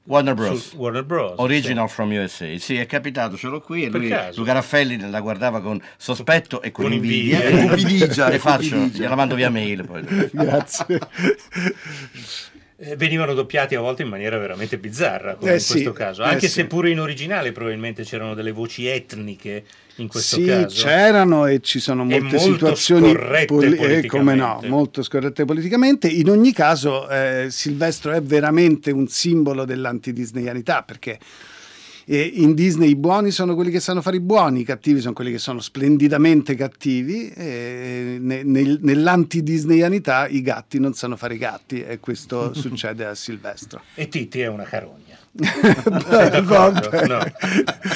Warner 0.08 0.34
Bros. 0.36 0.70
Su 0.70 0.78
Warner 0.78 1.04
Bros. 1.04 1.34
Original 1.38 1.90
from 1.90 2.12
USA. 2.12 2.58
Sì, 2.58 2.78
è 2.78 2.86
capitato, 2.86 3.36
ce 3.36 3.48
l'ho 3.48 3.60
qui 3.60 3.84
e 3.84 3.90
Per 3.90 4.00
lui, 4.00 4.10
caso. 4.10 4.40
Luca 4.40 4.54
Raffelli 4.54 4.98
la 5.10 5.20
guardava 5.20 5.62
con 5.62 5.82
sospetto 5.98 6.62
e 6.62 6.72
con, 6.72 6.86
Con 6.86 6.94
invidia. 6.94 7.50
invidia. 7.50 7.66
E 7.66 7.68
Cupidigia, 7.68 8.30
le 8.30 8.40
faccio, 8.40 8.76
gliela 8.78 9.16
mando 9.16 9.36
via 9.36 9.50
mail 9.50 9.86
poi. 9.86 10.04
Grazie. 10.32 10.86
Eh, 12.80 12.96
venivano 12.96 13.34
doppiati 13.34 13.74
a 13.74 13.80
volte 13.80 14.04
in 14.04 14.10
maniera 14.10 14.38
veramente 14.38 14.78
bizzarra, 14.78 15.34
come 15.34 15.50
Eh 15.50 15.54
in 15.56 15.60
sì, 15.60 15.72
questo 15.72 15.94
caso, 15.94 16.22
eh 16.22 16.28
anche 16.28 16.48
sì. 16.48 16.54
se 16.54 16.66
pure 16.68 16.92
in 16.92 17.00
originale 17.00 17.52
probabilmente 17.52 18.04
c'erano 18.04 18.36
delle 18.36 18.52
voci 18.52 18.86
etniche 18.86 19.64
in 19.96 20.08
questo 20.08 20.36
sì, 20.36 20.46
caso. 20.46 20.86
c'erano 20.86 21.48
e 21.48 21.60
ci 21.62 21.80
sono 21.80 22.04
molte 22.04 22.38
situazioni 22.38 23.14
scorrette 23.14 23.98
eh, 24.02 24.06
come 24.06 24.36
no, 24.36 24.62
molto 24.66 25.02
scorrette 25.02 25.44
politicamente. 25.44 26.08
In 26.08 26.30
ogni 26.30 26.54
caso, 26.54 27.10
eh, 27.10 27.48
Silvestro 27.50 28.12
è 28.12 28.22
veramente 28.22 28.92
un 28.92 29.08
simbolo 29.08 29.66
dell'antidisneyanità 29.66 30.84
perché 30.84 31.18
eh, 32.10 32.32
in 32.36 32.54
Disney 32.54 32.90
i 32.92 32.96
buoni 32.96 33.32
sono 33.32 33.54
quelli 33.54 33.70
che 33.70 33.82
sanno 33.82 34.02
fare 34.02 34.16
i 34.16 34.22
buoni, 34.22 34.62
i 34.62 34.64
cattivi 34.64 35.02
sono 35.02 35.14
quelli 35.14 35.32
che 35.32 35.40
sono 35.40 35.60
splendidamente 35.60 36.56
cattivi. 36.56 37.30
E 37.30 38.18
ne- 38.20 38.44
nel- 38.44 38.80
nell'antidisneyanità 38.82 40.28
i 40.28 40.42
gatti 40.42 40.80
non 40.80 40.94
sanno 40.94 41.18
fare 41.18 41.34
i 41.36 41.38
gatti 41.38 41.84
e 41.84 42.00
questo 42.00 42.54
succede 42.56 43.06
a 43.06 43.14
Silvestro. 43.14 43.82
E 43.96 44.08
Titti 44.08 44.40
è 44.40 44.48
una 44.48 44.64
carogna. 44.64 45.16
Vabbè. 45.38 47.08
No. 47.08 47.20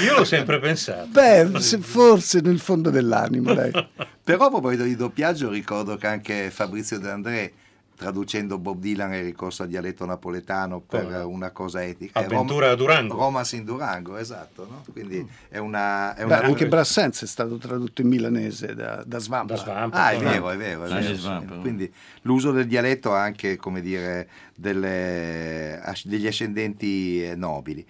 Io 0.03 0.17
l'ho 0.17 0.25
sempre 0.25 0.59
pensato. 0.59 1.07
Beh, 1.09 1.59
se- 1.59 1.79
forse 1.79 2.39
nel 2.41 2.59
fondo 2.59 2.89
dell'animo, 2.89 3.53
dai. 3.53 3.71
Però 4.23 4.45
a 4.45 4.49
proposito 4.49 4.83
di 4.83 4.95
doppiaggio 4.95 5.49
ricordo 5.49 5.95
che 5.97 6.07
anche 6.07 6.49
Fabrizio 6.51 6.99
De 6.99 7.09
André 7.09 7.53
traducendo 8.01 8.57
Bob 8.57 8.79
Dylan 8.79 9.13
è 9.13 9.21
ricorso 9.21 9.61
al 9.61 9.69
dialetto 9.69 10.05
napoletano 10.05 10.79
per 10.79 11.03
Come 11.03 11.17
una 11.17 11.51
cosa 11.51 11.83
etica. 11.83 12.17
Avventura 12.17 12.71
a 12.71 12.75
Durango. 12.75 13.15
Romance 13.15 13.55
in 13.55 13.63
Durango, 13.63 14.17
esatto. 14.17 14.67
no? 14.67 14.83
Quindi 14.91 15.23
è 15.47 15.59
una... 15.59 16.15
È 16.15 16.21
Beh, 16.21 16.23
una 16.23 16.41
anche 16.41 16.67
Brassens 16.67 17.21
è 17.21 17.27
stato 17.27 17.57
tradotto 17.57 18.01
in 18.01 18.07
milanese 18.07 18.73
da, 18.73 19.03
da 19.05 19.19
Svampa. 19.19 19.53
Da 19.53 19.59
Svampa. 19.59 20.03
Ah, 20.03 20.11
è 20.13 20.17
vero, 20.17 20.49
è 20.49 20.57
vero. 20.57 20.85
È 20.85 20.87
vero, 20.87 21.01
sì, 21.01 21.13
sì. 21.13 21.21
svampa. 21.21 21.55
Quindi 21.57 21.93
l'uso 22.23 22.51
del 22.51 22.65
dialetto 22.65 23.13
ha 23.13 23.21
anche, 23.21 23.57
come 23.57 23.81
dire, 23.81 24.27
delle- 24.61 25.81
degli 26.03 26.27
ascendenti 26.27 27.23
eh, 27.23 27.35
nobili. 27.35 27.85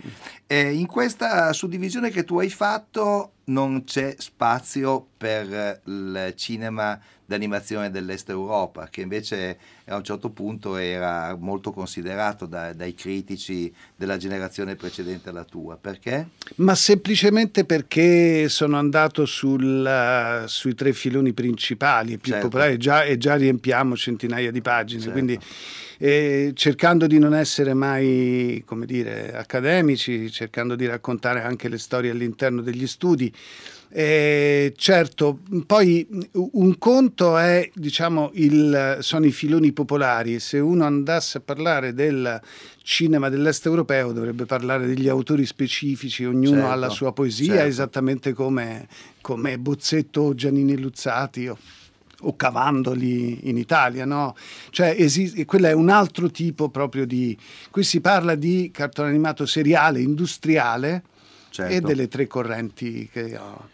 E 0.48 0.72
in 0.74 0.88
questa 0.88 1.52
suddivisione 1.54 2.10
che 2.10 2.24
tu 2.24 2.40
hai 2.40 2.50
fatto 2.50 3.34
non 3.46 3.84
c'è 3.84 4.16
spazio 4.18 5.08
per 5.18 5.54
eh, 5.54 5.82
il 5.86 6.34
cinema 6.36 7.00
d'animazione 7.26 7.90
dell'Est 7.90 8.30
Europa, 8.30 8.90
che 8.90 9.02
invece 9.02 9.58
a 9.86 9.96
un 9.96 10.04
certo 10.04 10.32
punto 10.32 10.76
era 10.76 11.36
molto 11.38 11.72
considerato 11.72 12.46
da- 12.46 12.74
dai 12.74 12.94
critici 12.94 13.74
della 13.96 14.18
generazione 14.18 14.76
precedente 14.76 15.30
alla 15.30 15.46
tua. 15.46 15.78
Perché? 15.78 16.28
Ma 16.56 16.76
semplicemente 16.76 17.64
perché 17.64 18.50
sono 18.50 18.78
andato 18.78 19.26
sul, 19.26 19.86
eh, 19.86 20.44
sui 20.48 20.76
tre 20.76 20.92
filoni 20.92 21.32
principali, 21.34 22.18
più 22.18 22.34
Certo. 22.34 22.48
popolari, 22.50 22.78
già, 22.78 23.04
e 23.04 23.18
già 23.18 23.36
riempiamo 23.36 23.96
centinaia 23.96 24.52
di 24.52 24.62
pagine, 24.62 25.00
Certo. 25.02 25.14
quindi 25.14 25.40
eh, 26.00 26.52
cercando 26.62 27.08
di 27.08 27.18
non 27.18 27.34
essere 27.34 27.74
mai, 27.74 28.62
come 28.68 28.86
dire, 28.86 29.34
accademici, 29.34 30.30
cercando 30.30 30.76
di 30.76 30.86
raccontare 30.86 31.42
anche 31.42 31.68
le 31.68 31.80
storie 31.80 32.12
all'interno 32.12 32.62
degli 32.62 32.86
studi. 32.86 33.34
Eh, 33.90 34.72
certo, 34.78 35.40
poi 35.66 36.08
un 36.34 36.78
conto 36.78 37.36
è, 37.40 37.68
diciamo, 37.74 38.30
il, 38.36 39.00
sono 39.00 39.26
i 39.26 39.32
filoni 39.32 39.72
popolari. 39.72 40.40
Se 40.40 40.60
uno 40.60 40.86
andasse 40.86 41.40
a 41.40 41.42
parlare 41.42 41.96
del 41.96 42.40
cinema 42.84 43.30
dell'est 43.30 43.66
europeo 43.66 44.12
dovrebbe 44.12 44.46
parlare 44.46 44.86
degli 44.86 45.08
autori 45.08 45.48
specifici, 45.48 46.26
ognuno 46.26 46.58
Certo, 46.58 46.72
ha 46.72 46.76
la 46.76 46.90
sua 46.90 47.12
poesia, 47.12 47.54
certo. 47.54 47.70
esattamente 47.70 48.34
come, 48.34 48.88
come 49.22 49.58
Bozzetto 49.58 50.22
o 50.22 50.36
Giannini 50.36 50.78
Luzzati 50.78 51.48
o, 51.48 51.58
o 52.22 52.36
Cavandoli 52.36 53.50
in 53.50 53.58
Italia, 53.58 54.06
no? 54.06 54.36
Cioè, 54.70 54.96
esiste, 54.98 55.46
quello 55.46 55.68
è 55.68 55.74
un 55.74 55.90
altro 55.90 56.30
tipo 56.32 56.70
proprio 56.70 57.06
di... 57.06 57.38
Qui 57.70 57.84
si 57.84 58.02
parla 58.02 58.36
di 58.36 58.70
cartone 58.74 59.10
animato 59.10 59.46
seriale, 59.46 60.02
industriale 60.02 61.04
Certo. 61.50 61.74
e 61.74 61.82
delle 61.82 62.08
tre 62.08 62.28
correnti 62.28 63.10
che 63.12 63.38
ho. 63.38 63.70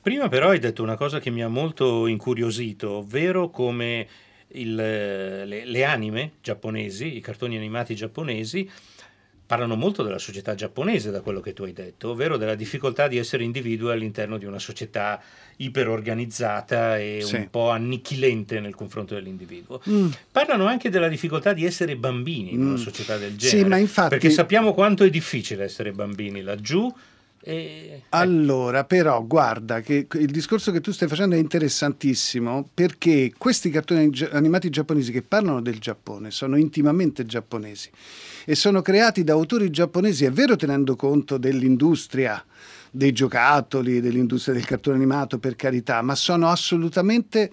Prima 0.00 0.28
però 0.28 0.50
hai 0.50 0.58
detto 0.58 0.82
una 0.82 0.96
cosa 0.96 1.20
che 1.20 1.30
mi 1.30 1.42
ha 1.42 1.48
molto 1.48 2.06
incuriosito, 2.06 2.90
ovvero 2.92 3.50
come 3.50 4.06
il- 4.52 4.74
le, 4.74 5.64
le 5.66 5.84
anime 5.84 6.32
giapponesi, 6.40 7.16
i 7.16 7.20
cartoni 7.20 7.56
animati 7.56 7.94
giapponesi, 7.94 8.70
parlano 9.48 9.76
molto 9.76 10.02
della 10.02 10.18
società 10.18 10.54
giapponese, 10.54 11.10
da 11.10 11.22
quello 11.22 11.40
che 11.40 11.54
tu 11.54 11.62
hai 11.62 11.72
detto, 11.72 12.10
ovvero 12.10 12.36
della 12.36 12.54
difficoltà 12.54 13.08
di 13.08 13.16
essere 13.16 13.44
individui 13.44 13.90
all'interno 13.90 14.36
di 14.36 14.44
una 14.44 14.58
società 14.58 15.18
iperorganizzata 15.56 16.98
e 16.98 17.20
Sì. 17.22 17.36
un 17.36 17.48
po' 17.50 17.70
annichilente 17.70 18.60
nel 18.60 18.74
confronto 18.74 19.14
dell'individuo. 19.14 19.80
Mm. 19.88 20.08
Parlano 20.30 20.66
anche 20.66 20.90
della 20.90 21.08
difficoltà 21.08 21.54
di 21.54 21.64
essere 21.64 21.96
bambini 21.96 22.52
in 22.52 22.60
una 22.60 22.72
Mm. 22.72 22.76
società 22.76 23.16
del 23.16 23.32
Sì, 23.38 23.48
genere, 23.48 23.68
ma 23.70 23.76
infatti- 23.78 24.08
perché 24.10 24.28
sappiamo 24.30 24.74
quanto 24.74 25.02
è 25.04 25.08
difficile 25.10 25.64
essere 25.64 25.92
bambini 25.92 26.42
laggiù. 26.42 26.92
E... 27.40 28.02
Allora, 28.10 28.84
però, 28.84 29.24
guarda 29.24 29.80
che 29.80 30.06
il 30.12 30.30
discorso 30.30 30.72
che 30.72 30.80
tu 30.80 30.90
stai 30.90 31.08
facendo 31.08 31.36
è 31.36 31.38
interessantissimo 31.38 32.68
perché 32.74 33.32
questi 33.36 33.70
cartoni 33.70 34.10
animati 34.32 34.70
giapponesi 34.70 35.12
che 35.12 35.22
parlano 35.22 35.60
del 35.60 35.78
Giappone 35.78 36.30
sono 36.30 36.56
intimamente 36.56 37.24
giapponesi 37.24 37.90
e 38.44 38.54
sono 38.54 38.82
creati 38.82 39.24
da 39.24 39.34
autori 39.34 39.70
giapponesi, 39.70 40.24
è 40.24 40.30
vero 40.30 40.56
tenendo 40.56 40.96
conto 40.96 41.38
dell'industria 41.38 42.44
dei 42.90 43.12
giocattoli, 43.12 44.00
dell'industria 44.00 44.54
del 44.54 44.64
cartone 44.64 44.96
animato, 44.96 45.38
per 45.38 45.54
carità, 45.56 46.02
ma 46.02 46.14
sono 46.14 46.48
assolutamente 46.48 47.52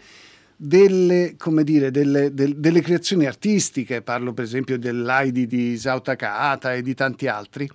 delle, 0.55 1.35
dire, 1.63 1.91
delle, 1.91 2.33
del- 2.33 2.55
delle 2.55 2.81
creazioni 2.81 3.25
artistiche, 3.25 4.01
parlo 4.01 4.33
per 4.33 4.45
esempio 4.45 4.79
dell'Aidi 4.79 5.45
di 5.47 5.71
Isao 5.71 6.01
Takahata 6.01 6.73
e 6.73 6.81
di 6.81 6.93
tanti 6.93 7.27
altri, 7.27 7.69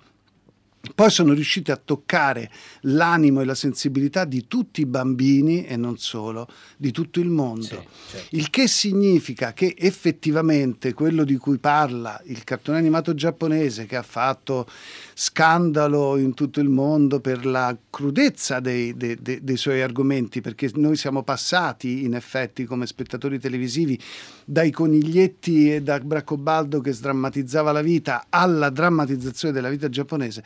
poi 0.95 1.11
sono 1.11 1.33
riusciti 1.33 1.69
a 1.69 1.77
toccare 1.77 2.49
l'animo 2.81 3.41
e 3.41 3.45
la 3.45 3.53
sensibilità 3.53 4.25
di 4.25 4.47
tutti 4.47 4.81
i 4.81 4.85
bambini 4.85 5.65
e 5.65 5.77
non 5.77 5.97
solo, 5.97 6.47
di 6.75 6.91
tutto 6.91 7.19
il 7.19 7.29
mondo. 7.29 7.85
certo. 8.09 8.35
Il 8.35 8.49
che 8.49 8.67
significa 8.67 9.53
che 9.53 9.75
effettivamente 9.77 10.93
quello 10.93 11.23
di 11.23 11.37
cui 11.37 11.59
parla 11.59 12.19
il 12.25 12.43
cartone 12.43 12.79
animato 12.79 13.13
giapponese 13.13 13.85
che 13.85 13.95
ha 13.95 14.03
fatto 14.03 14.67
scandalo 15.13 16.17
in 16.17 16.33
tutto 16.33 16.59
il 16.59 16.69
mondo 16.69 17.19
per 17.19 17.45
la 17.45 17.75
crudezza 17.89 18.59
dei, 18.59 18.95
dei- 18.95 19.17
dei- 19.21 19.43
dei 19.43 19.57
suoi 19.57 19.81
argomenti, 19.81 20.41
perché 20.41 20.69
noi 20.75 20.95
siamo 20.95 21.23
passati 21.23 22.03
in 22.03 22.15
effetti 22.15 22.65
come 22.65 22.85
spettatori 22.85 23.39
televisivi 23.39 23.99
dai 24.45 24.71
coniglietti 24.71 25.73
e 25.73 25.81
da 25.81 25.99
Bracobaldo 25.99 26.81
che 26.81 26.91
sdrammatizzava 26.91 27.71
la 27.71 27.81
vita 27.81 28.25
alla 28.29 28.69
drammatizzazione 28.69 29.53
della 29.53 29.69
vita 29.69 29.89
giapponese. 29.89 30.43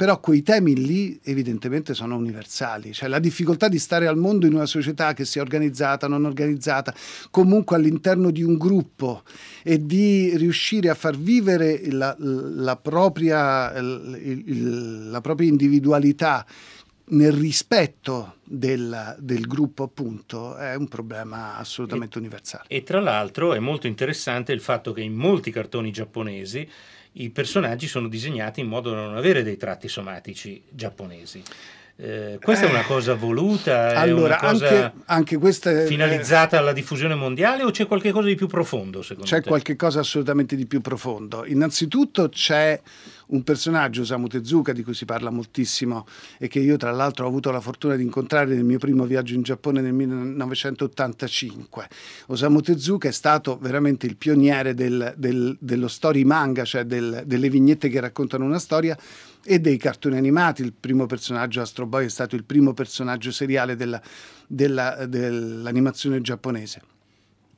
Però 0.00 0.18
quei 0.18 0.42
temi 0.42 0.74
lì 0.76 1.20
evidentemente 1.24 1.92
sono 1.92 2.16
universali, 2.16 2.94
cioè 2.94 3.06
la 3.06 3.18
difficoltà 3.18 3.68
di 3.68 3.78
stare 3.78 4.06
al 4.06 4.16
mondo 4.16 4.46
in 4.46 4.54
una 4.54 4.64
società 4.64 5.12
che 5.12 5.26
sia 5.26 5.42
organizzata, 5.42 6.08
non 6.08 6.24
organizzata, 6.24 6.94
comunque 7.30 7.76
all'interno 7.76 8.30
di 8.30 8.42
un 8.42 8.56
gruppo 8.56 9.24
e 9.62 9.84
di 9.84 10.34
riuscire 10.38 10.88
a 10.88 10.94
far 10.94 11.18
vivere 11.18 11.82
la, 11.90 12.16
la 12.18 12.76
propria, 12.76 13.78
la 13.78 15.20
propria 15.20 15.48
individualità 15.48 16.46
nel 17.08 17.32
rispetto 17.32 18.36
del, 18.42 19.16
del 19.18 19.46
gruppo, 19.46 19.82
appunto, 19.82 20.56
è 20.56 20.76
un 20.76 20.88
problema 20.88 21.58
assolutamente 21.58 22.16
universale. 22.16 22.64
E 22.68 22.82
tra 22.84 23.00
l'altro 23.00 23.52
è 23.52 23.58
molto 23.58 23.86
interessante 23.86 24.52
il 24.52 24.60
fatto 24.60 24.94
che 24.94 25.02
in 25.02 25.12
molti 25.12 25.50
cartoni 25.50 25.90
giapponesi 25.90 26.66
i 27.12 27.30
personaggi 27.30 27.86
sono 27.86 28.08
disegnati 28.08 28.60
in 28.60 28.66
modo 28.68 28.90
da 28.90 28.96
non 28.96 29.16
avere 29.16 29.42
dei 29.42 29.56
tratti 29.56 29.88
somatici 29.88 30.62
giapponesi. 30.68 31.42
Eh, 32.02 32.38
questa 32.42 32.66
è 32.66 32.70
una 32.70 32.82
cosa 32.84 33.12
voluta, 33.14 33.92
è 33.92 33.96
Allora, 33.96 34.38
una 34.40 34.52
cosa 34.52 34.68
anche, 34.68 34.92
anche 35.04 35.36
questa 35.36 35.70
è- 35.82 35.84
finalizzata 35.86 36.56
alla 36.56 36.72
diffusione 36.72 37.14
mondiale 37.14 37.62
o 37.62 37.70
c'è 37.70 37.86
qualcosa 37.86 38.26
di 38.26 38.36
più 38.36 38.46
profondo 38.46 39.02
secondo 39.02 39.28
C'è 39.28 39.42
te? 39.42 39.48
qualche 39.48 39.76
cosa 39.76 40.00
assolutamente 40.00 40.56
di 40.56 40.64
più 40.66 40.80
profondo. 40.80 41.44
Innanzitutto 41.44 42.30
c'è 42.30 42.80
un 43.30 43.42
personaggio, 43.42 44.02
Osamu 44.02 44.26
Tezuka, 44.26 44.72
di 44.72 44.82
cui 44.82 44.94
si 44.94 45.04
parla 45.04 45.30
moltissimo 45.30 46.06
e 46.38 46.48
che 46.48 46.58
io 46.60 46.76
tra 46.76 46.90
l'altro 46.90 47.24
ho 47.24 47.28
avuto 47.28 47.50
la 47.50 47.60
fortuna 47.60 47.96
di 47.96 48.02
incontrare 48.02 48.54
nel 48.54 48.64
mio 48.64 48.78
primo 48.78 49.04
viaggio 49.04 49.34
in 49.34 49.42
Giappone 49.42 49.80
nel 49.80 49.92
1985. 49.92 51.88
Osamu 52.26 52.60
Tezuka 52.60 53.08
è 53.08 53.12
stato 53.12 53.58
veramente 53.60 54.06
il 54.06 54.16
pioniere 54.16 54.74
del- 54.74 55.14
del- 55.16 55.56
dello 55.60 55.88
story 55.88 56.24
manga, 56.24 56.64
cioè 56.64 56.84
del- 56.84 57.22
delle 57.26 57.48
vignette 57.48 57.88
che 57.88 58.00
raccontano 58.00 58.44
una 58.44 58.58
storia 58.58 58.96
e 59.44 59.58
dei 59.58 59.76
cartoni 59.76 60.16
animati. 60.16 60.62
Il 60.62 60.72
primo 60.78 61.06
personaggio 61.06 61.60
Astro 61.60 61.86
Boy 61.86 62.06
è 62.06 62.10
stato 62.10 62.36
il 62.36 62.44
primo 62.44 62.74
personaggio 62.74 63.30
seriale 63.30 63.76
della- 63.76 64.02
della- 64.46 65.06
dell'animazione 65.06 66.20
giapponese. 66.20 66.82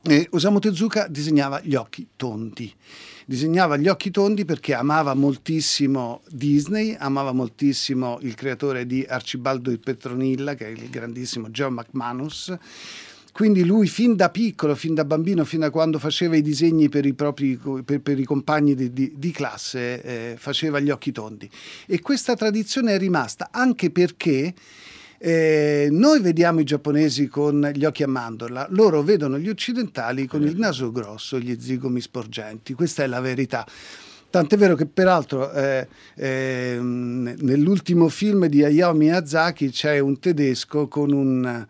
E 0.05 0.27
Osamu 0.31 0.59
Tezuka 0.59 1.07
disegnava 1.07 1.61
gli 1.63 1.77
occhi 1.77 2.09
tondi. 2.17 2.73
Disegnava 3.25 3.77
gli 3.77 3.87
occhi 3.87 4.11
tondi 4.11 4.45
perché 4.45 4.75
amava 4.75 5.15
moltissimo 5.15 6.23
Disney, 6.29 6.97
amava 6.99 7.31
moltissimo 7.31 8.19
il 8.23 8.35
creatore 8.35 8.85
di 8.85 9.07
Arcibaldo 9.09 9.71
il 9.71 9.79
Petronilla, 9.79 10.55
che 10.55 10.67
è 10.67 10.71
il 10.71 10.91
grandissimo 10.91 11.51
Joe 11.51 11.71
McManus. 11.71 12.53
Quindi 13.33 13.65
lui 13.65 13.87
fin 13.87 14.17
da 14.17 14.29
piccolo, 14.29 14.75
fin 14.75 14.95
da 14.95 15.05
bambino, 15.05 15.45
fin 15.45 15.61
da 15.61 15.71
quando 15.71 16.01
faceva 16.01 16.37
i 16.37 16.43
disegni 16.43 16.89
per 16.89 17.07
i 17.07 17.15
propri 17.15 17.59
per, 17.85 18.01
per 18.01 18.19
i 18.19 18.25
compagni 18.25 18.75
di, 18.75 18.93
di- 18.93 19.13
di 19.17 19.31
classe, 19.31 20.03
eh, 20.03 20.35
faceva 20.37 20.81
gli 20.81 20.91
occhi 20.91 21.13
tondi. 21.13 21.49
E 21.87 22.01
questa 22.01 22.35
tradizione 22.35 22.95
è 22.95 22.99
rimasta 22.99 23.51
anche 23.53 23.91
perché 23.91 24.53
eh, 25.25 25.87
noi 25.89 26.21
vediamo 26.21 26.59
i 26.59 26.65
giapponesi 26.65 27.29
con 27.29 27.71
gli 27.73 27.85
occhi 27.85 28.03
a 28.03 28.09
mandorla, 28.09 28.67
loro 28.71 29.03
vedono 29.03 29.39
gli 29.39 29.49
occidentali 29.49 30.27
con 30.27 30.43
il 30.43 30.57
naso 30.57 30.91
grosso 30.91 31.39
gli 31.39 31.57
zigomi 31.61 32.01
sporgenti. 32.01 32.75
Questa 32.75 33.05
è 33.05 33.07
la 33.07 33.21
verità. 33.21 33.65
Tant'è 34.31 34.57
vero 34.57 34.75
che 34.75 34.87
peraltro 34.87 35.53
eh, 35.53 35.87
ehm, 36.17 37.37
nell'ultimo 37.39 38.09
film 38.09 38.47
di 38.47 38.65
Hayao 38.65 38.95
Miyazaki 38.95 39.71
c'è 39.71 40.01
un 40.01 40.19
tedesco 40.19 40.89
con 40.89 41.13
un, 41.13 41.67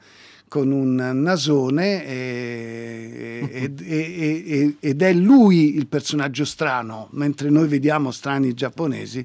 con 0.53 0.71
un 0.71 0.97
nasone 1.23 2.05
e- 2.05 3.49
e- 3.51 3.73
e- 3.79 4.45
e- 4.47 4.77
ed 4.81 5.01
è 5.01 5.15
lui 5.15 5.75
il 5.77 5.87
personaggio 5.87 6.45
strano, 6.45 7.09
mentre 7.13 7.49
noi 7.49 7.67
vediamo 7.69 8.11
strani 8.11 8.53
giapponesi, 8.53 9.25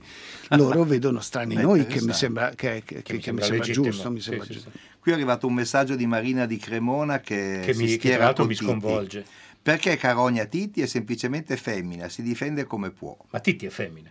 loro 0.52 0.86
vedono 0.86 1.20
strani 1.20 1.56
noi, 1.56 1.80
che 1.82 1.96
mi 1.96 2.12
interessante. 2.12 2.14
sembra, 2.18 2.50
che, 2.52 2.82
che- 2.86 3.02
che- 3.02 3.14
mi 3.16 3.22
sembra 3.22 3.44
sembra 3.46 3.66
giusto. 3.74 4.10
Mi 4.10 4.20
Sì, 4.22 4.30
sembra 4.30 4.46
sì, 4.46 4.54
giusto. 4.54 4.72
Qui 5.02 5.12
è 5.12 5.16
arrivato 5.16 5.48
un 5.48 5.54
messaggio 5.54 5.96
di 5.98 6.06
Marina 6.06 6.46
di 6.46 6.56
Cremona 6.56 7.20
che, 7.20 7.60
Che 7.66 7.74
si 7.74 7.84
mi- 7.84 7.98
che 7.98 8.16
tra 8.16 8.46
mi 8.46 8.54
Titti. 8.54 8.64
sconvolge. 8.64 9.26
Perché 9.62 9.98
Carogna 9.98 10.46
Titti 10.46 10.80
è 10.82 10.86
semplicemente 10.86 11.58
femmina, 11.58 12.08
si 12.08 12.22
difende 12.22 12.64
come 12.64 12.92
può. 12.92 13.18
Ma 13.32 13.42
Titti 13.42 13.66
è 13.66 13.70
femmina. 13.70 14.10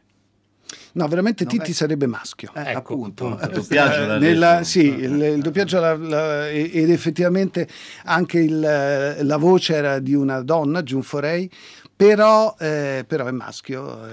No, 0.93 1.07
veramente 1.09 1.45
Non 1.45 1.53
Titti 1.53 1.71
è- 1.71 1.75
sarebbe 1.75 2.07
maschio. 2.07 2.51
Eh, 2.55 2.73
appunto. 2.73 3.39
Il 3.43 3.51
doppiaggio 3.53 4.15
Eh, 4.15 4.19
nella- 4.19 4.65
sì, 4.65 4.87
il, 4.87 5.21
il 5.21 5.41
doppiaggio 5.43 5.79
la- 5.79 5.97
la- 5.97 6.49
ed 6.51 6.91
effettivamente 6.91 7.69
anche 8.05 8.39
il- 8.39 9.17
la 9.21 9.37
voce 9.37 9.75
era 9.75 9.99
di 9.99 10.15
una 10.15 10.41
donna, 10.43 10.83
Jun 10.83 11.03
Forei, 11.03 11.49
però, 11.97 12.55
eh, 12.59 13.05
però 13.07 13.25
è 13.27 13.31
maschio, 13.31 14.07
eh, 14.07 14.13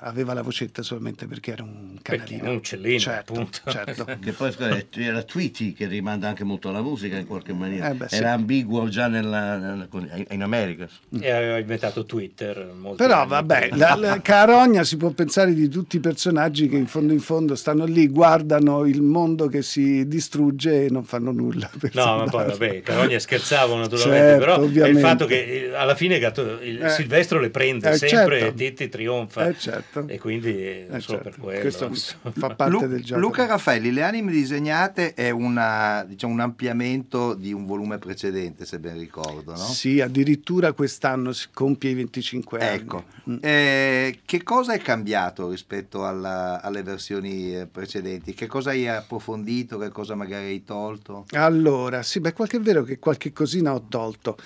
aveva 0.00 0.34
la 0.34 0.42
vocetta 0.42 0.82
solamente 0.82 1.26
perché 1.26 1.52
era 1.52 1.62
un 1.62 1.96
canarino. 2.02 2.50
un 2.50 2.56
uccellino, 2.56 2.98
certo, 2.98 3.32
appunto. 3.32 3.58
certo. 3.66 4.04
Che 4.20 4.32
poi 4.32 4.54
era 4.96 5.22
Tweety 5.22 5.72
che 5.72 5.86
rimanda 5.86 6.28
anche 6.28 6.44
molto 6.44 6.68
alla 6.68 6.82
musica 6.82 7.16
in 7.16 7.26
qualche 7.26 7.54
maniera. 7.54 7.88
Eh 7.90 7.94
beh, 7.94 8.08
sì. 8.08 8.16
Era 8.16 8.32
ambiguo 8.32 8.88
già 8.88 9.06
nella, 9.08 9.56
nella- 9.56 9.88
in 10.30 10.42
America. 10.42 10.86
E 11.18 11.30
aveva 11.30 11.56
inventato 11.58 12.04
Twitter. 12.04 12.74
Però 12.96 13.26
vabbè, 13.26 13.70
la, 13.72 13.94
la 13.94 14.20
Carogna 14.22 14.84
si 14.84 14.98
può 14.98 15.08
pensare 15.10 15.54
di 15.54 15.68
tutti 15.68 15.96
i 15.96 16.00
personaggi 16.00 16.68
che 16.68 16.76
in 16.76 16.86
fondo 16.86 17.14
in 17.14 17.20
fondo 17.20 17.54
stanno 17.54 17.86
lì, 17.86 18.06
guardano 18.08 18.84
il 18.84 19.00
mondo 19.00 19.46
che 19.48 19.62
si 19.62 20.06
distrugge 20.06 20.84
e 20.84 20.90
non 20.90 21.04
fanno 21.04 21.30
nulla. 21.32 21.70
No, 21.94 22.16
ma 22.18 22.24
poi 22.24 22.44
vabbè, 22.46 22.82
Carogna 22.82 23.18
scherzavo 23.18 23.76
naturalmente, 23.76 24.26
Certo, 24.26 24.38
però 24.40 24.54
è 24.54 24.58
il 24.58 24.64
ovviamente. 24.64 25.00
fatto 25.00 25.24
che 25.26 25.64
eh, 25.70 25.74
alla 25.74 25.94
fine 25.94 26.18
Gatto- 26.18 26.58
il 26.60 26.82
Eh. 26.82 26.97
Silvestro 27.02 27.38
le 27.40 27.50
prende 27.50 27.90
Eh, 27.90 27.96
sempre 27.96 28.40
certo. 28.40 28.44
e 28.46 28.54
Titti 28.54 28.88
trionfa 28.88 29.48
Eh, 29.48 29.56
certo. 29.58 30.04
e 30.06 30.18
quindi 30.18 30.48
eh, 30.50 30.86
Eh, 30.90 31.00
certo. 31.00 31.22
per 31.22 31.36
quello. 31.38 31.60
Questo 31.60 31.90
fa 32.32 32.54
parte 32.54 32.70
Lu- 32.70 32.86
del 32.88 33.04
gioco. 33.04 33.20
Luca 33.20 33.46
Raffaelli, 33.46 33.92
le 33.92 34.02
anime 34.02 34.32
disegnate 34.32 35.14
è 35.14 35.30
una, 35.30 36.04
diciamo, 36.06 36.32
un 36.32 36.40
ampliamento 36.40 37.34
di 37.34 37.52
un 37.52 37.66
volume 37.66 37.98
precedente, 37.98 38.64
se 38.64 38.78
ben 38.78 38.98
ricordo, 38.98 39.52
no? 39.52 39.56
Sì, 39.56 40.00
addirittura 40.00 40.72
quest'anno 40.72 41.32
si 41.32 41.48
compie 41.52 41.90
i 41.90 41.94
25 41.94 42.58
anni. 42.60 42.74
Ecco, 42.76 43.04
Eh, 43.40 44.20
che 44.24 44.42
cosa 44.42 44.72
è 44.72 44.78
cambiato 44.78 45.50
rispetto 45.50 46.06
alla- 46.06 46.60
alle 46.62 46.82
versioni 46.82 47.54
eh, 47.56 47.66
precedenti? 47.66 48.32
Che 48.34 48.46
cosa 48.46 48.70
hai 48.70 48.88
approfondito, 48.88 49.78
che 49.78 49.90
cosa 49.90 50.14
magari 50.14 50.46
hai 50.46 50.64
tolto? 50.64 51.26
Allora, 51.32 52.02
sì, 52.02 52.20
beh, 52.20 52.32
qualche 52.32 52.56
è 52.56 52.60
vero 52.60 52.82
che 52.82 52.98
qualche 52.98 53.32
cosina 53.32 53.74
ho 53.74 53.84
tolto. 53.88 54.36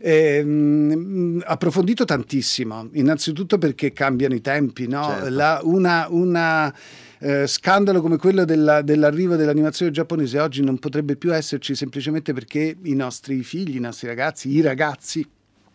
Ehm, 0.00 1.42
approfondito 1.44 1.97
tantissimo, 2.04 2.88
innanzitutto 2.92 3.58
perché 3.58 3.92
cambiano 3.92 4.34
i 4.34 4.40
tempi, 4.40 4.86
no? 4.86 5.04
Certo. 5.04 5.28
La- 5.30 5.60
una, 5.62 6.06
una, 6.10 6.74
eh, 7.18 7.46
scandalo 7.46 8.00
come 8.00 8.16
quello 8.16 8.44
della- 8.44 8.82
dell'arrivo 8.82 9.36
dell'animazione 9.36 9.90
giapponese 9.90 10.38
oggi 10.38 10.62
non 10.62 10.78
potrebbe 10.78 11.16
più 11.16 11.34
esserci 11.34 11.74
semplicemente 11.74 12.32
perché 12.32 12.76
i 12.82 12.94
nostri 12.94 13.42
figli, 13.42 13.76
i 13.76 13.80
nostri 13.80 14.06
ragazzi, 14.06 14.50
i 14.50 14.60
ragazzi 14.60 15.26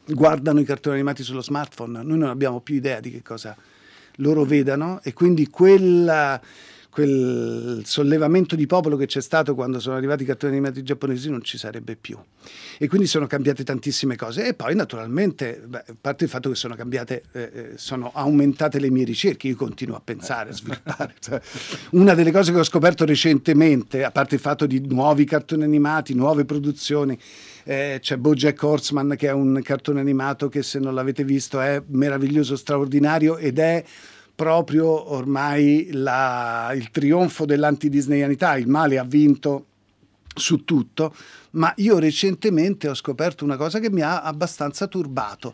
guardano 0.06 0.60
i 0.60 0.66
cartoni 0.66 0.96
animati 0.96 1.24
sullo 1.24 1.42
smartphone. 1.42 2.04
Noi 2.04 2.18
non 2.18 2.30
abbiamo 2.30 2.60
più 2.60 2.76
idea 2.76 3.00
di 3.00 3.12
che 3.12 3.22
cosa 3.22 3.56
loro 4.18 4.44
vedano 4.44 5.00
e 5.04 5.14
quindi 5.14 5.48
quella 5.50 6.40
quel 6.94 7.82
sollevamento 7.86 8.56
di 8.56 8.68
popolo 8.68 8.98
che 8.98 9.08
c'è 9.08 9.20
stato 9.20 9.56
quando 9.56 9.80
sono 9.80 9.96
arrivati 9.96 10.22
i 10.22 10.26
cartoni 10.28 10.52
animati 10.52 10.84
giapponesi 10.84 11.28
non 11.28 11.42
ci 11.42 11.58
sarebbe 11.58 11.96
più. 11.96 12.16
E 12.78 12.88
quindi 12.88 13.08
sono 13.08 13.26
cambiate 13.26 13.64
tantissime 13.64 14.16
cose. 14.16 14.46
E 14.46 14.54
poi, 14.54 14.76
naturalmente, 14.76 15.60
beh, 15.66 15.84
a 15.88 15.96
parte 16.00 16.26
il 16.26 16.30
fatto 16.30 16.50
che 16.50 16.56
sono 16.56 16.76
cambiate, 16.76 17.24
eh, 17.32 17.42
eh, 17.42 17.72
sono 17.78 18.12
aumentate 18.14 18.80
le 18.80 18.92
mie 18.92 19.06
ricerche, 19.06 19.48
io 19.48 19.56
continuo 19.56 19.96
a 19.96 20.02
pensare, 20.04 20.52
a 20.52 20.54
sviluppare. 20.54 21.16
Cioè, 21.24 21.42
una 21.92 22.14
delle 22.14 22.32
cose 22.32 22.52
che 22.52 22.60
ho 22.60 22.64
scoperto 22.64 23.06
recentemente, 23.06 24.04
a 24.04 24.12
parte 24.12 24.36
il 24.36 24.42
fatto 24.42 24.68
di 24.68 24.86
nuovi 24.86 25.26
cartoni 25.26 25.64
animati, 25.64 26.14
nuove 26.14 26.46
produzioni, 26.46 27.18
eh, 27.64 27.98
c'è 28.02 28.18
Bojack 28.18 28.62
Horseman 28.62 29.16
che 29.18 29.30
è 29.30 29.32
un 29.32 29.62
cartone 29.64 30.00
animato 30.00 30.50
che 30.50 30.62
se 30.62 30.80
non 30.80 30.94
l'avete 30.94 31.24
visto 31.24 31.60
è 31.60 31.82
meraviglioso, 31.88 32.56
straordinario 32.56 33.38
ed 33.38 33.58
è 33.58 33.84
proprio 34.36 35.12
ormai 35.14 35.90
la, 35.92 36.72
il 36.74 36.90
trionfo 36.92 37.46
dell'antidisneyanità, 37.46 38.58
il 38.58 38.68
male 38.68 38.98
ha 38.98 39.04
vinto 39.04 39.66
su 40.36 40.64
tutto, 40.66 41.14
ma 41.52 41.72
io 41.78 42.00
recentemente 42.00 42.88
ho 42.88 42.96
scoperto 42.96 43.44
una 43.44 43.58
cosa 43.58 43.80
che 43.80 43.92
mi 43.92 44.02
ha 44.02 44.22
abbastanza 44.22 44.88
turbato. 44.88 45.54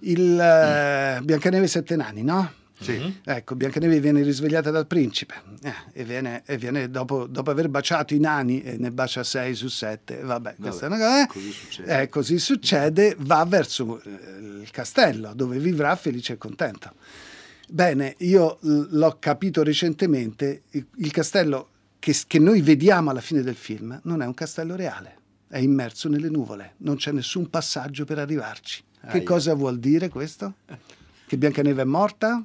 Il 0.00 0.38
eh, 0.38 1.20
Biancaneve 1.22 1.64
e 1.64 1.68
Sette 1.68 1.96
Nani, 1.96 2.22
no? 2.22 2.52
Sì. 2.80 3.20
Ecco, 3.24 3.56
Biancaneve 3.56 3.98
viene 3.98 4.22
risvegliata 4.22 4.70
dal 4.70 4.86
principe 4.86 5.34
eh, 5.62 5.72
e 5.92 6.04
viene, 6.04 6.42
e 6.46 6.56
viene 6.58 6.88
dopo, 6.88 7.26
dopo 7.26 7.50
aver 7.50 7.68
baciato 7.68 8.14
i 8.14 8.20
nani 8.20 8.62
e 8.62 8.76
ne 8.78 8.92
bacia 8.92 9.24
6 9.24 9.54
su 9.54 9.66
7. 9.66 10.20
Vabbè, 10.20 10.54
questa 10.60 10.84
è 10.84 10.88
una 10.88 10.98
cosa. 10.98 11.22
eh. 11.22 11.26
Così 11.26 11.50
succede. 11.50 12.00
Eh, 12.00 12.08
così 12.08 12.38
succede, 12.38 13.16
va 13.18 13.44
verso 13.48 14.00
eh, 14.04 14.10
il 14.62 14.70
castello 14.70 15.32
dove 15.34 15.58
vivrà 15.58 15.96
felice 15.96 16.34
e 16.34 16.38
contento. 16.38 16.92
Bene, 17.70 18.14
io 18.20 18.58
l'ho 18.60 19.16
capito 19.18 19.62
recentemente, 19.62 20.62
il, 20.70 21.10
castello 21.10 21.68
che, 21.98 22.14
che 22.26 22.38
noi 22.38 22.62
vediamo 22.62 23.10
alla 23.10 23.20
fine 23.20 23.42
del 23.42 23.56
film 23.56 24.00
non 24.04 24.22
è 24.22 24.26
un 24.26 24.32
castello 24.32 24.74
reale, 24.74 25.16
è 25.48 25.58
immerso 25.58 26.08
nelle 26.08 26.30
nuvole, 26.30 26.74
non 26.78 26.96
c'è 26.96 27.12
nessun 27.12 27.50
passaggio 27.50 28.06
per 28.06 28.18
arrivarci. 28.18 28.82
Che 29.02 29.18
Aia. 29.18 29.22
cosa 29.22 29.54
vuol 29.54 29.78
dire 29.78 30.08
questo? 30.08 30.54
Che 31.26 31.36
Biancaneve 31.36 31.82
è 31.82 31.84
morta? 31.84 32.42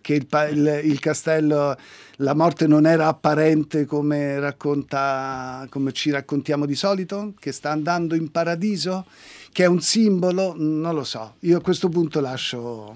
Che 0.00 0.14
il, 0.14 0.26
il- 0.52 0.80
il 0.84 0.98
castello, 0.98 1.76
la 2.18 2.34
morte 2.34 2.66
non 2.66 2.86
era 2.86 3.08
apparente 3.08 3.86
come, 3.86 4.38
racconta, 4.38 5.66
come 5.70 5.92
ci 5.92 6.10
raccontiamo 6.10 6.66
di 6.66 6.74
solito? 6.74 7.34
Che 7.38 7.52
sta 7.52 7.70
andando 7.70 8.14
in 8.14 8.30
paradiso? 8.30 9.06
Che 9.50 9.62
è 9.64 9.66
un 9.66 9.80
simbolo? 9.80 10.54
Non 10.56 10.94
lo 10.94 11.04
so. 11.04 11.36
Io 11.40 11.58
a 11.58 11.60
questo 11.60 11.88
punto 11.88 12.20
lascio 12.20 12.92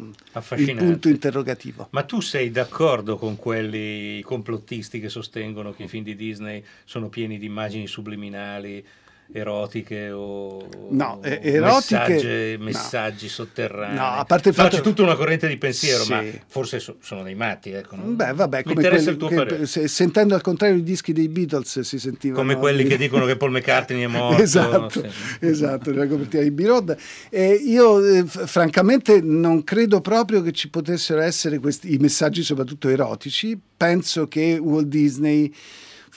il 0.56 0.76
punto 0.76 1.08
interrogativo. 1.08 1.88
Ma 1.90 2.02
tu 2.02 2.20
sei 2.20 2.50
d'accordo 2.50 3.16
con 3.16 3.36
quelli 3.36 4.20
complottisti 4.22 5.00
che 5.00 5.08
sostengono 5.08 5.72
che 5.72 5.84
i 5.84 5.88
film 5.88 6.04
di 6.04 6.16
Disney 6.16 6.64
sono 6.84 7.08
pieni 7.08 7.38
di 7.38 7.46
immagini 7.46 7.86
subliminali, 7.86 8.84
erotiche 9.30 10.10
o 10.10 10.66
No, 10.90 11.20
eh, 11.22 11.38
erotiche- 11.42 12.56
messaggi, 12.58 13.24
no. 13.26 13.30
sotterranei? 13.30 13.94
No, 13.96 14.04
a 14.06 14.24
parte 14.24 14.48
il 14.48 14.54
No, 14.56 14.62
fatto- 14.62 14.76
c'è 14.76 14.82
tutta 14.82 15.02
una 15.02 15.16
corrente 15.16 15.46
di 15.48 15.56
pensiero, 15.58 16.02
Sì. 16.02 16.10
ma 16.12 16.22
forse 16.46 16.78
so- 16.80 16.96
sono 17.00 17.22
dei 17.22 17.34
matti. 17.34 17.70
Ecco, 17.70 17.96
non- 17.96 18.16
Beh, 18.16 18.32
vabbè, 18.32 18.62
Mi 18.64 18.72
interessa 18.72 19.10
il 19.10 19.16
tuo 19.16 19.28
che- 19.28 19.34
parere. 19.34 19.66
se- 19.66 19.86
sentendo 19.88 20.34
al 20.34 20.40
contrario 20.40 20.76
i 20.76 20.82
dischi 20.82 21.12
dei 21.12 21.28
Beatles 21.28 21.80
si 21.80 21.98
sentivano 21.98 22.40
Come 22.40 22.56
quelli 22.56 22.84
che 22.84 22.96
dicono 22.96 23.26
che 23.26 23.36
Paul 23.36 23.50
McCartney 23.52 24.02
è 24.02 24.06
morto. 24.06 24.40
esatto, 24.42 25.00
sì. 25.02 25.06
esatto, 25.40 25.90
nella 25.90 26.06
copertina 26.06 26.42
di 26.42 26.50
B-Road. 26.50 26.96
E 27.28 27.52
io 27.52 28.04
eh, 28.04 28.24
francamente 28.24 29.20
non 29.20 29.62
credo 29.64 30.00
proprio 30.00 30.40
che 30.42 30.52
ci 30.52 30.70
potessero 30.70 31.20
essere 31.20 31.58
questi 31.58 31.92
i 31.92 31.98
messaggi 31.98 32.42
soprattutto 32.42 32.88
erotici. 32.88 33.58
Penso 33.76 34.26
che 34.26 34.58
Walt 34.60 34.86
Disney 34.86 35.52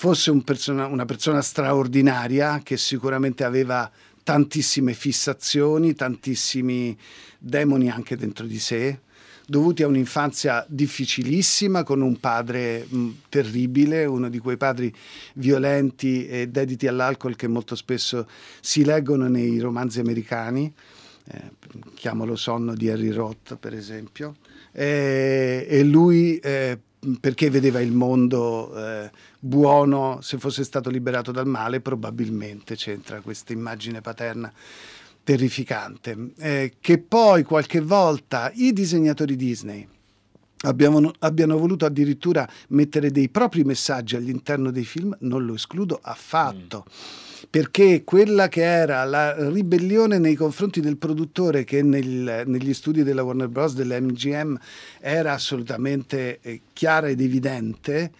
fosse 0.01 0.31
un 0.31 0.43
persona- 0.43 0.87
una 0.87 1.05
persona 1.05 1.43
straordinaria 1.43 2.61
che 2.63 2.75
sicuramente 2.75 3.43
aveva 3.43 3.87
tantissime 4.23 4.93
fissazioni, 4.93 5.93
tantissimi 5.93 6.97
demoni 7.37 7.87
anche 7.87 8.17
dentro 8.17 8.47
di 8.47 8.57
sé 8.57 8.99
dovuti 9.45 9.83
a 9.83 9.87
un'infanzia 9.87 10.65
difficilissima 10.67 11.83
con 11.83 12.01
un 12.01 12.19
padre 12.19 12.83
mh, 12.89 13.09
terribile, 13.29 14.05
uno 14.05 14.27
di 14.27 14.39
quei 14.39 14.57
padri 14.57 14.91
violenti 15.35 16.25
e 16.25 16.47
dediti 16.47 16.87
all'alcol 16.87 17.35
che 17.35 17.47
molto 17.47 17.75
spesso 17.75 18.27
si 18.59 18.83
leggono 18.83 19.27
nei 19.27 19.59
romanzi 19.59 19.99
americani. 19.99 20.73
Eh, 21.25 21.41
chiamalo 21.93 22.35
Sonno 22.35 22.73
di 22.73 22.89
Harry 22.89 23.09
Roth, 23.11 23.55
per 23.57 23.75
esempio. 23.75 24.37
E, 24.71 25.67
e 25.69 25.83
lui, 25.83 26.37
eh, 26.37 26.79
perché 27.19 27.49
vedeva 27.49 27.81
il 27.81 27.91
mondo 27.91 28.73
eh, 28.75 29.11
buono, 29.43 30.19
se 30.21 30.37
fosse 30.37 30.63
stato 30.63 30.91
liberato 30.91 31.31
dal 31.31 31.47
male, 31.47 31.81
probabilmente 31.81 32.75
c'entra 32.75 33.21
questa 33.21 33.53
immagine 33.53 33.99
paterna 33.99 34.53
terrificante, 35.23 36.33
eh, 36.37 36.73
che 36.79 36.99
poi 36.99 37.43
qualche 37.43 37.81
volta 37.81 38.51
i 38.53 38.71
disegnatori 38.71 39.35
Disney 39.35 39.87
abbiamo- 40.61 41.11
abbiano 41.19 41.57
voluto 41.57 41.85
addirittura 41.85 42.47
mettere 42.69 43.09
dei 43.11 43.29
propri 43.29 43.63
messaggi 43.63 44.15
all'interno 44.15 44.71
dei 44.71 44.85
film, 44.85 45.15
non 45.21 45.45
lo 45.45 45.55
escludo 45.55 45.99
affatto. 46.01 46.85
Perché 47.49 48.03
quella 48.03 48.47
che 48.47 48.61
era 48.61 49.03
la 49.03 49.49
ribellione 49.49 50.19
nei 50.19 50.35
confronti 50.35 50.79
del 50.79 50.97
produttore, 50.97 51.63
che 51.63 51.81
nel- 51.81 52.43
negli 52.45 52.73
studi 52.73 53.01
della 53.03 53.23
Warner 53.23 53.47
Bros., 53.47 53.73
dell'MGM, 53.73 54.57
era 54.99 55.33
assolutamente 55.33 56.39
eh, 56.41 56.61
chiara 56.71 57.09
ed 57.09 57.19
evidente, 57.19 58.11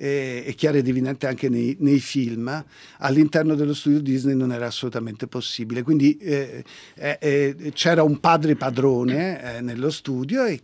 eh, 0.00 0.42
e 0.46 0.54
chiara 0.54 0.78
ed 0.78 0.88
evidente 0.88 1.26
anche 1.26 1.50
nei, 1.50 1.76
nei 1.80 2.00
film, 2.00 2.64
all'interno 2.98 3.54
dello 3.54 3.74
studio 3.74 4.00
Disney 4.00 4.34
non 4.34 4.50
era 4.50 4.66
assolutamente 4.66 5.26
possibile. 5.26 5.82
Quindi 5.82 6.16
eh, 6.16 6.64
eh, 6.94 7.18
eh, 7.20 7.72
c'era 7.74 8.02
un 8.02 8.18
padre 8.18 8.56
padrone 8.56 9.56
eh, 9.56 9.60
nello 9.60 9.90
studio 9.90 10.44
e 10.46 10.62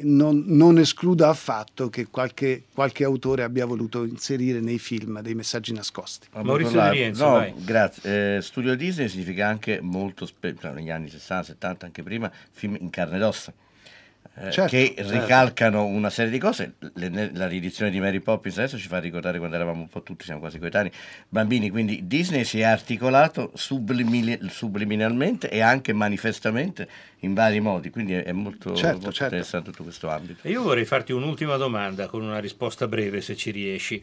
non, 0.00 0.44
non 0.46 0.78
escludo 0.78 1.26
affatto 1.26 1.90
che 1.90 2.06
qualche, 2.06 2.64
qualche 2.72 3.04
autore 3.04 3.42
abbia 3.42 3.66
voluto 3.66 4.04
inserire 4.04 4.60
nei 4.60 4.78
film 4.78 5.20
dei 5.20 5.34
messaggi 5.34 5.74
nascosti. 5.74 6.28
Maurizio 6.42 6.80
Di 6.80 6.88
Rienzo, 6.88 7.28
no, 7.28 7.52
grazie. 7.58 8.36
Eh, 8.36 8.40
studio 8.40 8.74
Disney 8.74 9.08
significa 9.08 9.46
anche 9.46 9.80
molto 9.82 10.24
spesso, 10.24 10.72
negli 10.72 10.90
anni 10.90 11.10
60, 11.10 11.42
70, 11.42 11.84
anche 11.84 12.02
prima, 12.02 12.32
film 12.50 12.78
in 12.80 12.88
carne 12.88 13.16
ed 13.16 13.22
ossa. 13.22 13.52
Eh, 14.36 14.50
Certo, 14.52 14.70
che 14.70 14.94
certo. 14.96 15.12
ricalcano 15.12 15.84
una 15.84 16.08
serie 16.08 16.30
di 16.30 16.38
cose. 16.38 16.74
Le- 16.94 17.30
la 17.34 17.46
riedizione 17.46 17.90
di 17.90 18.00
Mary 18.00 18.20
Poppins 18.20 18.56
adesso 18.58 18.78
ci 18.78 18.86
fa 18.88 18.98
ricordare 18.98 19.38
quando 19.38 19.56
eravamo 19.56 19.80
un 19.82 19.88
po' 19.88 20.02
tutti, 20.02 20.24
siamo 20.24 20.40
quasi 20.40 20.58
coetanei, 20.58 20.90
bambini. 21.28 21.68
Quindi 21.70 22.06
Disney 22.06 22.44
si 22.44 22.60
è 22.60 22.64
articolato 22.64 23.50
subliminalmente 23.54 25.48
e 25.50 25.60
anche 25.60 25.92
manifestamente 25.92 26.88
in 27.20 27.34
vari 27.34 27.60
modi. 27.60 27.90
Quindi 27.90 28.14
è, 28.14 28.24
è 28.24 28.32
molto, 28.32 28.74
Certo, 28.74 28.92
molto 28.96 29.12
certo. 29.12 29.24
interessante 29.34 29.70
tutto 29.70 29.82
questo 29.84 30.08
ambito. 30.08 30.40
E 30.46 30.50
io 30.50 30.62
vorrei 30.62 30.84
farti 30.84 31.12
un'ultima 31.12 31.56
domanda 31.56 32.06
con 32.06 32.22
una 32.22 32.38
risposta 32.38 32.86
breve 32.88 33.20
se 33.20 33.36
ci 33.36 33.50
riesci. 33.50 34.02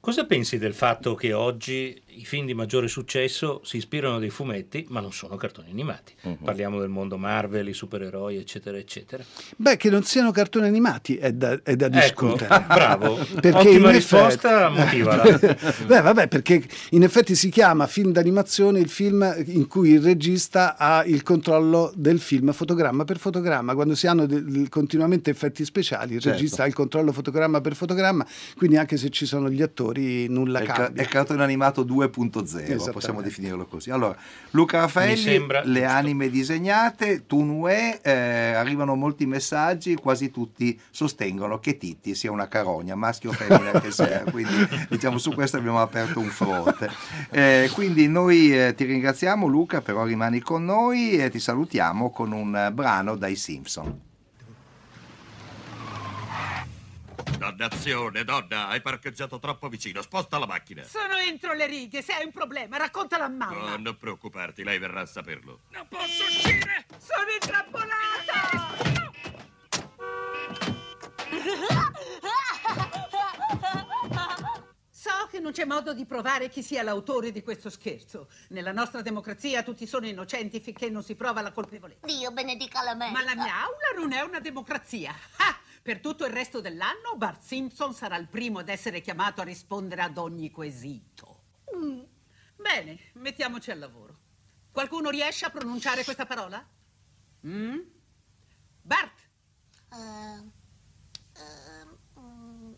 Cosa 0.00 0.24
pensi 0.24 0.58
del 0.58 0.74
fatto 0.74 1.14
che 1.14 1.32
oggi 1.32 2.00
i 2.16 2.24
film 2.24 2.46
di 2.46 2.54
maggiore 2.54 2.88
successo 2.88 3.60
si 3.64 3.76
ispirano 3.76 4.18
dei 4.18 4.30
fumetti, 4.30 4.86
ma 4.88 5.00
non 5.00 5.12
sono 5.12 5.36
cartoni 5.36 5.70
animati? 5.70 6.12
Mhm. 6.22 6.36
Parliamo 6.44 6.80
del 6.80 6.88
mondo 6.88 7.16
Marvel, 7.18 7.68
i 7.68 7.74
supereroi, 7.74 8.36
eccetera, 8.36 8.76
eccetera. 8.78 9.22
Beh, 9.56 9.76
che 9.76 9.90
non 9.90 10.02
siano 10.02 10.30
cartoni 10.30 10.66
animati 10.66 11.16
è 11.16 11.32
da, 11.32 11.58
è 11.62 11.76
da 11.76 11.86
Ecco, 11.86 12.26
discutere. 12.32 12.64
bravo. 12.68 13.14
Perché 13.40 13.68
Ottima 13.68 13.88
in 13.88 13.94
risposta, 13.96 14.70
effetti- 14.70 14.80
motivala. 15.02 15.24
Beh, 15.86 16.00
vabbè, 16.00 16.28
perché 16.28 16.62
in 16.90 17.02
effetti 17.02 17.34
si 17.34 17.50
chiama 17.50 17.86
film 17.86 18.12
d'animazione 18.12 18.78
il 18.80 18.88
film 18.88 19.34
in 19.46 19.66
cui 19.66 19.90
il 19.90 20.00
regista 20.00 20.76
ha 20.76 21.04
il 21.04 21.22
controllo 21.22 21.92
del 21.94 22.18
film 22.20 22.52
fotogramma 22.52 23.04
per 23.04 23.18
fotogramma. 23.18 23.74
Quando 23.74 23.94
si 23.94 24.06
hanno 24.06 24.26
de- 24.26 24.68
continuamente 24.68 25.30
effetti 25.30 25.64
speciali, 25.64 26.14
il 26.14 26.20
Certo. 26.20 26.38
regista 26.38 26.62
ha 26.62 26.66
il 26.66 26.74
controllo 26.74 27.12
fotogramma 27.12 27.60
per 27.60 27.74
fotogramma, 27.74 28.26
quindi 28.56 28.76
anche 28.76 28.96
se 28.96 29.10
ci 29.10 29.26
sono 29.26 29.48
gli 29.50 29.62
attori 29.62 30.28
nulla 30.28 30.58
È 30.58 30.62
il, 30.62 30.68
ca- 30.68 30.74
cambia. 30.74 31.02
è 31.02 31.04
il 31.04 31.10
cartone 31.10 31.42
animato 31.42 31.82
2.0, 32.06 32.42
Esattamente. 32.42 32.90
possiamo 32.92 33.22
definirlo 33.22 33.66
così. 33.66 33.90
Allora, 33.90 34.16
Luca 34.50 34.80
Raffaelli, 34.80 35.16
sembra 35.16 35.62
le 35.64 35.80
giusto. 35.80 35.94
anime 35.96 36.28
disegnate, 36.28 37.26
Tunue, 37.26 38.00
eh, 38.02 38.52
arrivano 38.54 38.94
molti 38.94 39.26
messaggi, 39.26 39.94
quasi 39.94 40.30
tutti 40.30 40.78
sostengono 40.90 41.58
che 41.58 41.76
Titti 41.76 42.14
sia 42.14 42.30
una 42.30 42.48
carogna, 42.48 42.94
maschio 42.94 43.30
o 43.30 43.32
femmina 43.32 43.80
che 43.80 43.90
sia, 43.90 44.24
quindi 44.30 44.66
diciamo 44.88 45.18
su 45.18 45.32
questo 45.34 45.56
abbiamo 45.56 45.80
aperto 45.80 46.20
un 46.20 46.28
fronte. 46.28 46.90
Eh, 47.30 47.70
quindi 47.72 48.08
noi 48.08 48.56
eh, 48.56 48.74
ti 48.74 48.84
ringraziamo 48.84 49.46
Luca, 49.46 49.80
però 49.80 50.04
rimani 50.04 50.40
con 50.40 50.64
noi 50.64 51.18
e 51.18 51.30
ti 51.30 51.38
salutiamo 51.38 52.10
con 52.10 52.32
un 52.32 52.70
brano 52.72 53.16
dai 53.16 53.36
Simpson. 53.36 54.05
Dannazione, 57.38 58.24
donna, 58.24 58.68
hai 58.68 58.80
parcheggiato 58.80 59.38
troppo 59.38 59.68
vicino. 59.68 60.00
Sposta 60.00 60.38
la 60.38 60.46
macchina. 60.46 60.84
Sono 60.84 61.16
entro 61.16 61.52
le 61.52 61.66
righe. 61.66 62.00
Se 62.02 62.12
hai 62.12 62.24
un 62.24 62.32
problema, 62.32 62.76
raccontala 62.76 63.24
a 63.24 63.28
mamma. 63.28 63.70
No, 63.70 63.76
non 63.76 63.96
preoccuparti, 63.96 64.64
lei 64.64 64.78
verrà 64.78 65.02
a 65.02 65.06
saperlo. 65.06 65.60
Non 65.70 65.86
posso 65.88 66.24
uscire! 66.24 66.86
Sono 66.98 67.30
intrappolata! 67.30 68.84
So 74.90 75.28
che 75.30 75.38
non 75.40 75.52
c'è 75.52 75.64
modo 75.64 75.92
di 75.92 76.06
provare 76.06 76.48
chi 76.48 76.62
sia 76.62 76.82
l'autore 76.82 77.30
di 77.32 77.42
questo 77.42 77.70
scherzo. 77.70 78.28
Nella 78.48 78.72
nostra 78.72 79.02
democrazia 79.02 79.62
tutti 79.62 79.86
sono 79.86 80.06
innocenti 80.06 80.58
finché 80.60 80.88
non 80.88 81.02
si 81.02 81.14
prova 81.14 81.42
la 81.42 81.52
colpevolezza. 81.52 82.06
Dio 82.06 82.30
benedica 82.32 82.82
la 82.82 82.94
me. 82.94 83.10
Ma 83.10 83.22
la 83.22 83.34
mia 83.34 83.62
aula 83.62 84.00
non 84.00 84.12
è 84.12 84.22
una 84.22 84.40
democrazia. 84.40 85.14
Ah! 85.36 85.58
Per 85.86 86.00
tutto 86.00 86.24
il 86.24 86.32
resto 86.32 86.60
dell'anno 86.60 87.14
Bart 87.16 87.40
Simpson 87.42 87.94
sarà 87.94 88.16
il 88.16 88.26
primo 88.26 88.58
ad 88.58 88.68
essere 88.68 89.00
chiamato 89.00 89.40
a 89.40 89.44
rispondere 89.44 90.02
ad 90.02 90.18
ogni 90.18 90.50
quesito. 90.50 91.42
Mm. 91.76 92.00
Bene, 92.56 92.98
mettiamoci 93.12 93.70
al 93.70 93.78
lavoro. 93.78 94.18
Qualcuno 94.72 95.10
riesce 95.10 95.44
a 95.44 95.50
pronunciare 95.50 96.02
questa 96.02 96.26
parola? 96.26 96.68
Mm? 97.46 97.78
Bart! 98.82 99.20
Eh, 99.92 100.42
mm, 102.18 102.74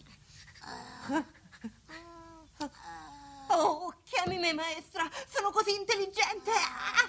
Oh, 3.49 3.95
chiami 4.05 4.37
me 4.37 4.53
maestra, 4.53 5.09
sono 5.27 5.51
così 5.51 5.75
intelligente. 5.75 6.51
Ah, 6.51 7.09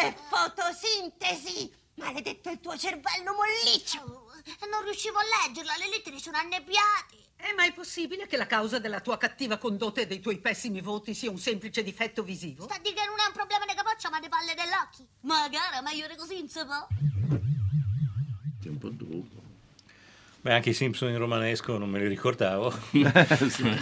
è 0.00 0.14
fotosintesi. 0.30 1.70
Maledetto 1.96 2.48
il 2.48 2.60
tuo 2.60 2.78
cervello 2.78 3.34
molliccio. 3.34 4.35
Eh, 4.76 4.80
non 4.80 4.84
riuscivo 4.84 5.18
a 5.18 5.22
leggerla, 5.46 5.76
le 5.76 5.88
lettere 5.88 6.18
sono 6.18 6.36
annebbiate. 6.36 7.24
È 7.36 7.52
mai 7.54 7.72
possibile 7.72 8.26
che 8.26 8.36
la 8.36 8.46
causa 8.46 8.78
della 8.78 9.00
tua 9.00 9.18
cattiva 9.18 9.58
condotta 9.58 10.00
e 10.00 10.06
dei 10.06 10.20
tuoi 10.20 10.38
pessimi 10.38 10.80
voti 10.80 11.14
sia 11.14 11.30
un 11.30 11.38
semplice 11.38 11.82
difetto 11.82 12.22
visivo? 12.22 12.64
Sta 12.64 12.78
dire 12.78 12.94
che 12.94 13.06
non 13.06 13.18
è 13.18 13.26
un 13.26 13.32
problema 13.32 13.64
di 13.66 13.74
capoccia, 13.74 14.08
ma 14.10 14.20
di 14.20 14.28
palle 14.28 14.54
dell'occhio. 14.54 15.06
Magari, 15.20 15.82
meglio 15.82 16.06
di 16.08 16.16
così, 16.16 16.38
non 16.38 16.48
Beh, 20.46 20.52
anche 20.52 20.70
i 20.70 20.74
Simpson 20.74 21.08
in 21.08 21.18
romanesco 21.18 21.76
non 21.76 21.90
me 21.90 21.98
li 21.98 22.06
ricordavo. 22.06 22.72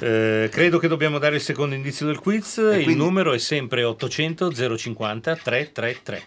Eh, 0.01 0.49
credo 0.51 0.79
che 0.79 0.89
dobbiamo 0.89 1.19
dare 1.19 1.37
il 1.37 1.41
secondo 1.41 1.75
indizio 1.75 2.07
del 2.07 2.19
quiz. 2.19 2.57
Il 2.57 2.97
numero 2.97 3.33
è 3.33 3.39
sempre 3.39 3.85
800 3.85 4.77
050 4.77 5.37
333. 5.37 6.27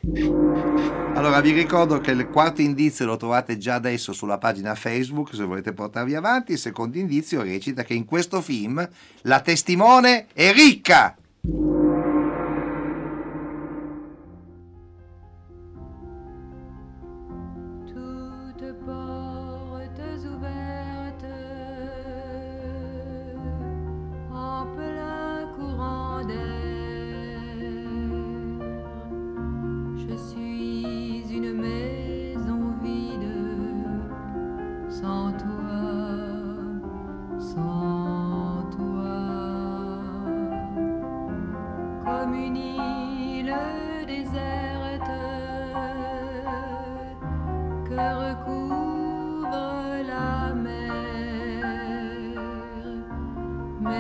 Allora 1.16 1.42
vi 1.42 1.52
ricordo 1.52 2.00
che 2.00 2.12
il 2.12 2.28
quarto 2.30 2.62
indizio 2.62 3.06
lo 3.06 3.18
trovate 3.18 3.58
già 3.58 3.76
adesso 3.76 4.14
sulla 4.14 4.38
pagina 4.38 4.76
Facebook 4.76 5.34
se 5.34 5.44
volete 5.44 5.74
portarvi 5.74 6.14
avanti. 6.14 6.52
Il 6.54 6.60
secondo 6.60 6.98
indizio 6.98 7.42
recita 7.42 7.84
che 7.84 7.94
in 7.94 8.06
questo 8.06 8.42
film 8.42 8.88
la 9.22 9.40
testimone 9.40 10.28
è 10.34 10.52
ricca. 10.52 11.16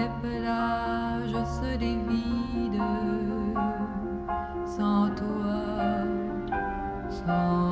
Mes 0.07 0.29
plages 0.29 1.45
se 1.59 1.77
dévident 1.77 2.79
sans 4.65 5.09
toi, 5.15 6.05
sans 7.09 7.66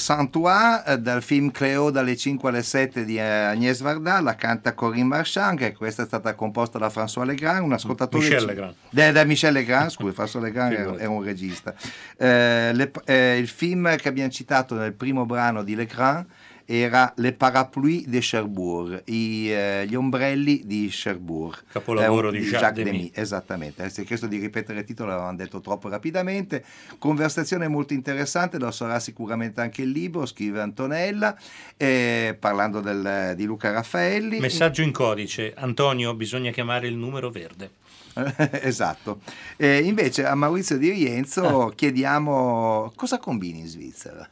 Saint-Ouen 0.00 0.82
eh, 0.86 0.98
dal 0.98 1.22
film 1.22 1.50
Cleo 1.50 1.90
dalle 1.90 2.16
5 2.16 2.48
alle 2.48 2.62
7 2.62 3.04
di 3.04 3.16
eh, 3.16 3.22
Agnès 3.22 3.80
Varda, 3.80 4.20
la 4.20 4.34
canta 4.34 4.74
Corinne 4.74 5.04
Marchand, 5.04 5.58
che 5.58 5.74
questa 5.74 6.02
è 6.02 6.06
stata 6.06 6.34
composta 6.34 6.78
da 6.78 6.88
François 6.88 7.24
Legrand, 7.24 7.62
un 7.62 7.72
ascoltatore... 7.72 8.24
Michel 8.24 8.44
Legrand. 8.44 8.74
Da, 8.90 9.12
da 9.12 9.24
Michel 9.24 9.52
Legrand, 9.52 9.90
scusi, 9.90 10.14
François 10.16 10.40
Legrand 10.40 10.72
è, 10.72 11.02
è 11.02 11.04
un 11.04 11.22
regista. 11.22 11.74
Eh, 12.16 12.72
le- 12.72 12.90
eh, 13.04 13.38
il 13.38 13.48
film 13.48 13.94
che 13.96 14.08
abbiamo 14.08 14.30
citato 14.30 14.74
nel 14.74 14.94
primo 14.94 15.26
brano 15.26 15.62
di 15.62 15.74
Legrand 15.74 16.26
era 16.72 17.12
Le 17.16 17.32
Parapluie 17.32 18.04
de 18.06 18.20
Cherbourg, 18.20 19.02
i, 19.06 19.50
eh, 19.50 19.84
gli 19.88 19.94
ombrelli 19.96 20.62
di 20.64 20.86
Cherbourg. 20.88 21.64
Capolavoro 21.72 22.28
Eh, 22.28 22.38
di 22.38 22.46
Jacques 22.46 22.84
Demy. 22.84 22.90
Demy. 22.90 23.10
Esattamente, 23.14 23.90
si 23.90 24.02
è 24.02 24.04
chiesto 24.04 24.28
di 24.28 24.38
ripetere 24.38 24.78
il 24.80 24.84
titolo, 24.84 25.10
l'avevamo 25.10 25.36
detto 25.36 25.60
troppo 25.60 25.88
rapidamente. 25.88 26.64
Conversazione 26.98 27.66
molto 27.66 27.92
interessante, 27.92 28.58
lo 28.58 28.70
sarà 28.70 29.00
sicuramente 29.00 29.60
anche 29.60 29.82
il 29.82 29.90
libro, 29.90 30.26
scrive 30.26 30.60
Antonella, 30.60 31.36
eh, 31.76 32.36
parlando 32.38 32.80
del- 32.80 33.34
di 33.34 33.44
Luca 33.46 33.72
Raffaelli. 33.72 34.38
Messaggio 34.38 34.82
in 34.82 34.92
codice. 34.92 35.52
Antonio, 35.56 36.14
bisogna 36.14 36.52
chiamare 36.52 36.86
il 36.86 36.94
numero 36.94 37.30
verde. 37.30 37.70
esatto. 38.62 39.20
Eh, 39.56 39.78
invece 39.78 40.24
a 40.24 40.34
Maurizio 40.34 40.76
Di 40.78 40.90
Rienzo 40.90 41.72
chiediamo 41.74 42.92
cosa 42.94 43.18
combini 43.18 43.60
in 43.60 43.66
Svizzera? 43.66 44.28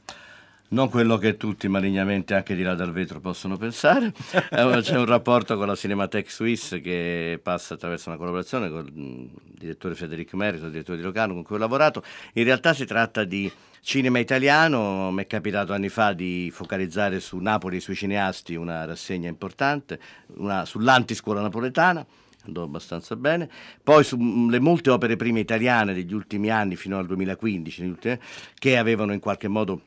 Non 0.70 0.90
quello 0.90 1.16
che 1.16 1.38
tutti 1.38 1.66
malignamente 1.66 2.34
anche 2.34 2.54
di 2.54 2.62
là 2.62 2.74
dal 2.74 2.92
vetro 2.92 3.20
possono 3.20 3.56
pensare. 3.56 4.12
Eh, 4.50 4.80
C'è 4.82 4.98
un 4.98 5.06
rapporto 5.06 5.56
con 5.56 5.66
la 5.66 5.74
Cinematheque 5.74 6.30
Suisse 6.30 6.80
che 6.82 7.40
passa 7.42 7.74
attraverso 7.74 8.10
una 8.10 8.18
collaborazione 8.18 8.68
con 8.68 8.86
il 8.86 9.30
direttore 9.58 9.94
Federico 9.94 10.36
Merito, 10.36 10.66
il 10.66 10.70
direttore 10.70 10.98
di 10.98 11.04
Locarno 11.04 11.32
con 11.32 11.42
cui 11.42 11.56
ho 11.56 11.58
lavorato. 11.58 12.02
In 12.34 12.44
realtà 12.44 12.74
si 12.74 12.84
tratta 12.84 13.24
di 13.24 13.50
cinema 13.80 14.18
italiano. 14.18 15.10
Mi 15.10 15.22
è 15.22 15.26
capitato 15.26 15.72
anni 15.72 15.88
fa 15.88 16.12
di 16.12 16.50
focalizzare 16.52 17.18
su 17.20 17.38
Napoli 17.38 17.78
e 17.78 17.80
sui 17.80 17.94
cineasti 17.94 18.54
una 18.54 18.84
rassegna 18.84 19.28
importante, 19.30 19.98
una 20.36 20.66
sull'antiscuola 20.66 21.40
napoletana 21.40 22.04
andò 22.44 22.62
abbastanza 22.62 23.16
bene. 23.16 23.48
Poi 23.82 24.04
sulle 24.04 24.58
molte 24.58 24.90
opere 24.90 25.16
prime 25.16 25.40
italiane 25.40 25.94
degli 25.94 26.12
ultimi 26.12 26.50
anni, 26.50 26.76
fino 26.76 26.98
al 26.98 27.06
2015, 27.06 27.80
negli 27.82 27.90
ultimi- 27.90 28.18
che 28.58 28.76
avevano 28.76 29.12
in 29.12 29.20
qualche 29.20 29.48
modo 29.48 29.82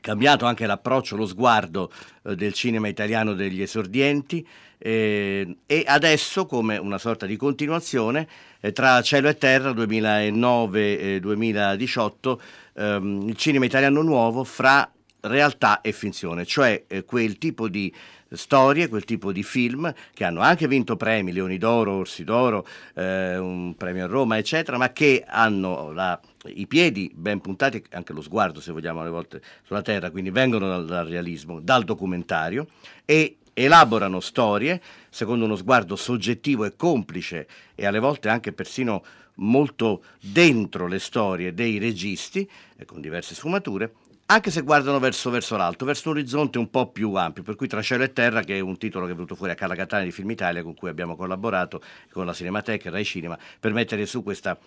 cambiato 0.00 0.46
anche 0.46 0.66
l'approccio, 0.66 1.14
lo 1.16 1.26
sguardo 1.26 1.92
eh, 2.24 2.34
del 2.34 2.52
cinema 2.52 2.88
italiano 2.88 3.34
degli 3.34 3.62
esordienti 3.62 4.44
eh, 4.78 5.58
e 5.64 5.84
adesso 5.86 6.46
come 6.46 6.76
una 6.76 6.98
sorta 6.98 7.26
di 7.26 7.36
continuazione 7.36 8.26
eh, 8.60 8.72
tra 8.72 9.00
Cielo 9.02 9.28
e 9.28 9.38
Terra 9.38 9.70
2009-2018 9.70 12.38
ehm, 12.74 13.28
il 13.28 13.36
cinema 13.36 13.64
italiano 13.64 14.02
nuovo 14.02 14.42
fra 14.42 14.90
realtà 15.22 15.80
e 15.80 15.92
finzione, 15.92 16.44
cioè 16.44 16.84
eh, 16.86 17.04
quel 17.04 17.38
tipo 17.38 17.68
di 17.68 17.92
storie, 18.30 18.88
quel 18.88 19.04
tipo 19.04 19.32
di 19.32 19.42
film 19.42 19.92
che 20.14 20.24
hanno 20.24 20.40
anche 20.40 20.66
vinto 20.66 20.96
premi, 20.96 21.32
Leoni 21.32 21.58
d'Oro, 21.58 21.98
Orsi 21.98 22.24
d'Oro, 22.24 22.66
eh, 22.94 23.36
un 23.36 23.74
premio 23.76 24.04
a 24.04 24.08
Roma, 24.08 24.38
eccetera, 24.38 24.78
ma 24.78 24.90
che 24.92 25.24
hanno 25.26 25.92
la 25.92 26.20
i 26.46 26.66
piedi 26.66 27.12
ben 27.14 27.40
puntati, 27.40 27.84
anche 27.92 28.12
lo 28.12 28.20
sguardo 28.20 28.60
se 28.60 28.72
vogliamo 28.72 29.00
alle 29.00 29.10
volte 29.10 29.40
sulla 29.62 29.82
terra, 29.82 30.10
quindi 30.10 30.30
vengono 30.30 30.66
dal, 30.66 30.86
dal 30.86 31.06
realismo, 31.06 31.60
dal 31.60 31.84
documentario 31.84 32.66
e 33.04 33.36
elaborano 33.54 34.18
storie 34.20 34.80
secondo 35.08 35.44
uno 35.44 35.56
sguardo 35.56 35.94
soggettivo 35.94 36.64
e 36.64 36.74
complice 36.74 37.46
e 37.74 37.86
alle 37.86 37.98
volte 37.98 38.28
anche 38.28 38.52
persino 38.52 39.04
molto 39.36 40.02
dentro 40.20 40.86
le 40.86 40.98
storie 40.98 41.54
dei 41.54 41.78
registi, 41.78 42.48
con 42.86 43.00
diverse 43.00 43.34
sfumature, 43.34 43.92
anche 44.26 44.50
se 44.50 44.62
guardano 44.62 44.98
verso, 44.98 45.30
verso 45.30 45.56
l'alto, 45.56 45.84
verso 45.84 46.08
un 46.08 46.16
orizzonte 46.16 46.58
un 46.58 46.70
po' 46.70 46.90
più 46.90 47.14
ampio, 47.14 47.42
per 47.42 47.54
cui 47.54 47.66
Tra 47.66 47.82
cielo 47.82 48.04
e 48.04 48.12
terra, 48.12 48.42
che 48.42 48.56
è 48.56 48.60
un 48.60 48.78
titolo 48.78 49.04
che 49.06 49.12
è 49.12 49.14
venuto 49.14 49.34
fuori 49.34 49.52
a 49.52 49.54
Carla 49.54 49.74
Catania 49.74 50.06
di 50.06 50.12
Film 50.12 50.30
Italia, 50.30 50.62
con 50.62 50.74
cui 50.74 50.88
abbiamo 50.88 51.16
collaborato 51.16 51.82
con 52.10 52.24
la 52.24 52.32
Cinemateca 52.32 52.88
e 52.88 52.92
Rai 52.92 53.04
Cinema, 53.04 53.38
per 53.60 53.72
mettere 53.72 54.06
su 54.06 54.22
questo 54.22 54.58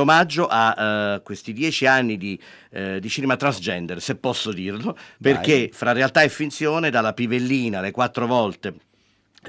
omaggio 0.00 0.46
a 0.48 1.16
uh, 1.16 1.22
questi 1.22 1.52
dieci 1.52 1.86
anni 1.86 2.16
di, 2.16 2.38
uh, 2.70 2.98
di, 2.98 3.08
cinema 3.08 3.36
transgender, 3.36 4.00
se 4.00 4.16
posso 4.16 4.52
dirlo, 4.52 4.96
perché 5.20 5.58
Dai. 5.58 5.70
fra 5.72 5.92
realtà 5.92 6.22
e 6.22 6.28
finzione, 6.28 6.90
dalla 6.90 7.12
Pivellina, 7.12 7.80
le 7.80 7.92
quattro 7.92 8.26
volte 8.26 8.74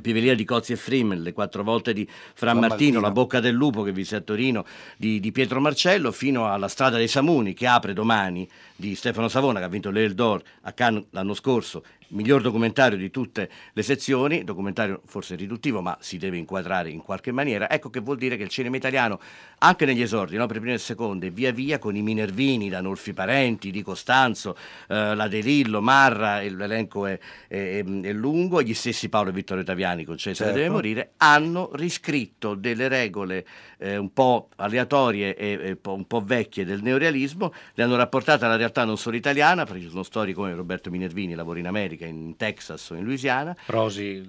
Pivelia 0.01 0.35
di 0.35 0.45
Cozzi 0.45 0.73
e 0.73 0.75
Freeman, 0.75 1.21
le 1.21 1.33
quattro 1.33 1.63
volte 1.63 1.93
di 1.93 2.07
Fran 2.33 2.59
Martino, 2.59 2.99
La 2.99 3.11
bocca 3.11 3.39
del 3.39 3.53
lupo 3.53 3.83
che 3.83 3.91
visse 3.91 4.15
a 4.15 4.21
Torino 4.21 4.65
di, 4.97 5.19
di, 5.19 5.31
Pietro 5.31 5.59
Marcello, 5.59 6.11
fino 6.11 6.51
alla 6.51 6.67
strada 6.67 6.97
dei 6.97 7.07
Samuni 7.07 7.53
che 7.53 7.67
apre 7.67 7.93
domani 7.93 8.47
di 8.75 8.95
Stefano 8.95 9.27
Savona 9.27 9.59
che 9.59 9.65
ha 9.65 9.69
vinto 9.69 9.89
l'El 9.89 10.13
d'Or 10.13 10.41
a 10.61 10.71
Cannes 10.71 11.05
l'anno 11.11 11.33
scorso 11.33 11.83
miglior 12.09 12.41
documentario 12.41 12.97
di 12.97 13.09
tutte 13.09 13.49
le 13.73 13.83
sezioni, 13.83 14.43
documentario 14.43 15.01
forse 15.05 15.35
riduttivo 15.35 15.81
ma 15.81 15.97
si 15.99 16.17
deve 16.17 16.37
inquadrare 16.37 16.89
in 16.89 17.01
qualche 17.01 17.31
maniera, 17.31 17.69
ecco 17.69 17.89
che 17.89 17.99
vuol 17.99 18.17
dire 18.17 18.37
che 18.37 18.43
il 18.43 18.49
cinema 18.49 18.75
italiano, 18.77 19.19
anche 19.59 19.85
negli 19.85 20.01
esordi, 20.01 20.37
no, 20.37 20.45
per 20.45 20.59
prime 20.59 20.75
e 20.75 20.77
seconde, 20.77 21.29
via 21.31 21.51
via 21.51 21.79
con 21.79 21.95
i 21.95 22.01
Minervini, 22.01 22.69
Danolfi 22.69 23.13
Parenti, 23.13 23.71
Di 23.71 23.81
Costanzo, 23.81 24.55
eh, 24.87 25.15
la 25.15 25.27
De 25.27 25.39
Lillo, 25.39 25.81
Marra, 25.81 26.41
l'elenco 26.41 27.05
è, 27.05 27.17
è, 27.47 27.83
è, 27.83 28.13
lungo, 28.13 28.61
gli 28.61 28.73
stessi 28.73 29.09
Paolo 29.09 29.29
e 29.29 29.33
Vittorio 29.33 29.63
Taviani 29.63 30.05
con 30.05 30.17
Cesare 30.17 30.51
certo. 30.51 30.57
deve 30.57 30.73
morire, 30.73 31.11
hanno 31.17 31.71
riscritto 31.73 32.53
delle 32.53 32.87
regole 32.87 33.45
eh, 33.77 33.97
un 33.97 34.11
po' 34.13 34.49
aleatorie 34.55 35.35
e, 35.35 35.59
e 35.61 35.77
un 35.83 36.05
po' 36.05 36.21
vecchie 36.21 36.65
del 36.65 36.81
neorealismo, 36.81 37.53
le 37.73 37.83
hanno 37.83 37.95
rapportate 37.95 38.45
alla 38.45 38.55
realtà 38.55 38.83
non 38.83 38.97
solo 38.97 39.15
italiana, 39.15 39.65
perché 39.65 39.81
ci 39.81 39.89
sono 39.89 40.03
storie 40.03 40.33
come 40.33 40.53
Roberto 40.53 40.89
Minervini, 40.89 41.33
lavora 41.33 41.59
in 41.59 41.67
America, 41.67 41.96
in 42.05 42.35
Texas 42.37 42.89
o 42.89 42.95
in 42.95 43.03
Louisiana. 43.03 43.55
Rosi, 43.67 44.23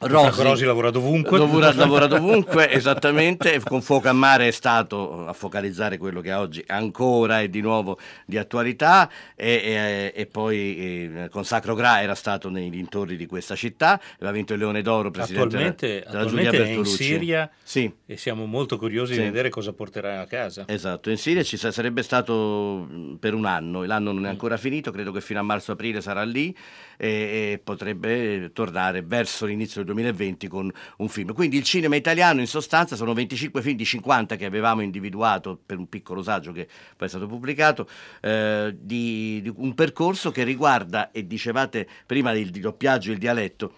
Rosi, 0.00 0.42
Rosi 0.42 0.64
lavora 0.64 0.90
dovunque. 0.90 1.38
Lavora, 1.38 1.72
lavora 1.74 2.06
dovunque, 2.06 2.70
esattamente, 2.70 3.60
con 3.60 3.82
Fuoco 3.82 4.08
a 4.08 4.12
Mare 4.12 4.48
è 4.48 4.50
stato 4.50 5.26
a 5.26 5.32
focalizzare 5.32 5.98
quello 5.98 6.20
che 6.20 6.32
oggi 6.32 6.62
ancora 6.66 7.40
è 7.40 7.48
di 7.48 7.60
nuovo 7.60 7.98
di 8.26 8.36
attualità 8.38 9.10
e, 9.34 9.60
e, 9.64 10.12
e 10.14 10.26
poi 10.26 11.12
e, 11.14 11.28
con 11.30 11.44
Sacro 11.44 11.74
Gra 11.74 12.02
era 12.02 12.14
stato 12.14 12.48
nei 12.48 12.70
dintorni 12.70 13.16
di 13.16 13.26
questa 13.26 13.54
città, 13.56 14.00
aveva 14.16 14.30
vinto 14.32 14.52
il 14.52 14.58
Leone 14.60 14.82
d'Oro, 14.82 15.10
presidente 15.10 15.46
attualmente, 15.46 15.86
della 15.86 16.20
attualmente 16.22 16.50
Giulia 16.50 16.50
è 16.50 16.68
in 16.68 16.74
Bertolucci. 16.76 17.02
Siria 17.04 17.50
sì. 17.62 17.92
e 18.06 18.16
siamo 18.16 18.46
molto 18.46 18.78
curiosi 18.78 19.12
Sì. 19.14 19.18
di 19.20 19.24
vedere 19.26 19.48
cosa 19.48 19.72
porterà 19.72 20.20
a 20.20 20.26
casa. 20.26 20.64
Esatto, 20.66 21.10
in 21.10 21.16
Siria 21.16 21.42
ci 21.42 21.56
sa- 21.56 21.70
sarebbe 21.72 22.02
stato 22.02 22.86
mh, 22.88 23.16
per 23.18 23.34
un 23.34 23.44
anno, 23.46 23.82
l'anno 23.84 24.12
Mm. 24.12 24.14
non 24.14 24.26
è 24.26 24.28
ancora 24.28 24.56
finito, 24.56 24.90
credo 24.90 25.12
che 25.12 25.20
fino 25.20 25.40
a 25.40 25.42
marzo-aprile 25.42 26.00
sarà 26.00 26.22
lì 26.24 26.54
e, 26.96 27.08
e 27.52 27.60
potrebbe 27.62 28.50
tornare 28.52 29.02
verso 29.02 29.46
l'inizio 29.46 29.82
del 29.82 29.94
2020 29.94 30.48
con 30.48 30.70
un 30.98 31.08
film. 31.08 31.32
Quindi 31.32 31.56
il 31.56 31.64
cinema 31.64 31.96
italiano 31.96 32.40
in 32.40 32.46
sostanza 32.46 32.96
sono 32.96 33.12
25 33.12 33.62
film 33.62 33.76
di 33.76 33.84
50 33.84 34.36
che 34.36 34.44
avevamo 34.44 34.82
individuato 34.82 35.58
per 35.64 35.78
un 35.78 35.88
piccolo 35.88 36.22
saggio 36.22 36.52
che 36.52 36.66
poi 36.96 37.06
è 37.06 37.10
stato 37.10 37.26
pubblicato, 37.26 37.88
eh, 38.20 38.74
di, 38.78 39.40
di 39.42 39.52
un 39.56 39.74
percorso 39.74 40.30
che 40.30 40.44
riguarda, 40.44 41.10
e 41.10 41.26
dicevate 41.26 41.86
prima 42.06 42.32
di 42.32 42.50
doppiaggio 42.50 43.10
e 43.10 43.14
il 43.14 43.18
dialetto, 43.18 43.74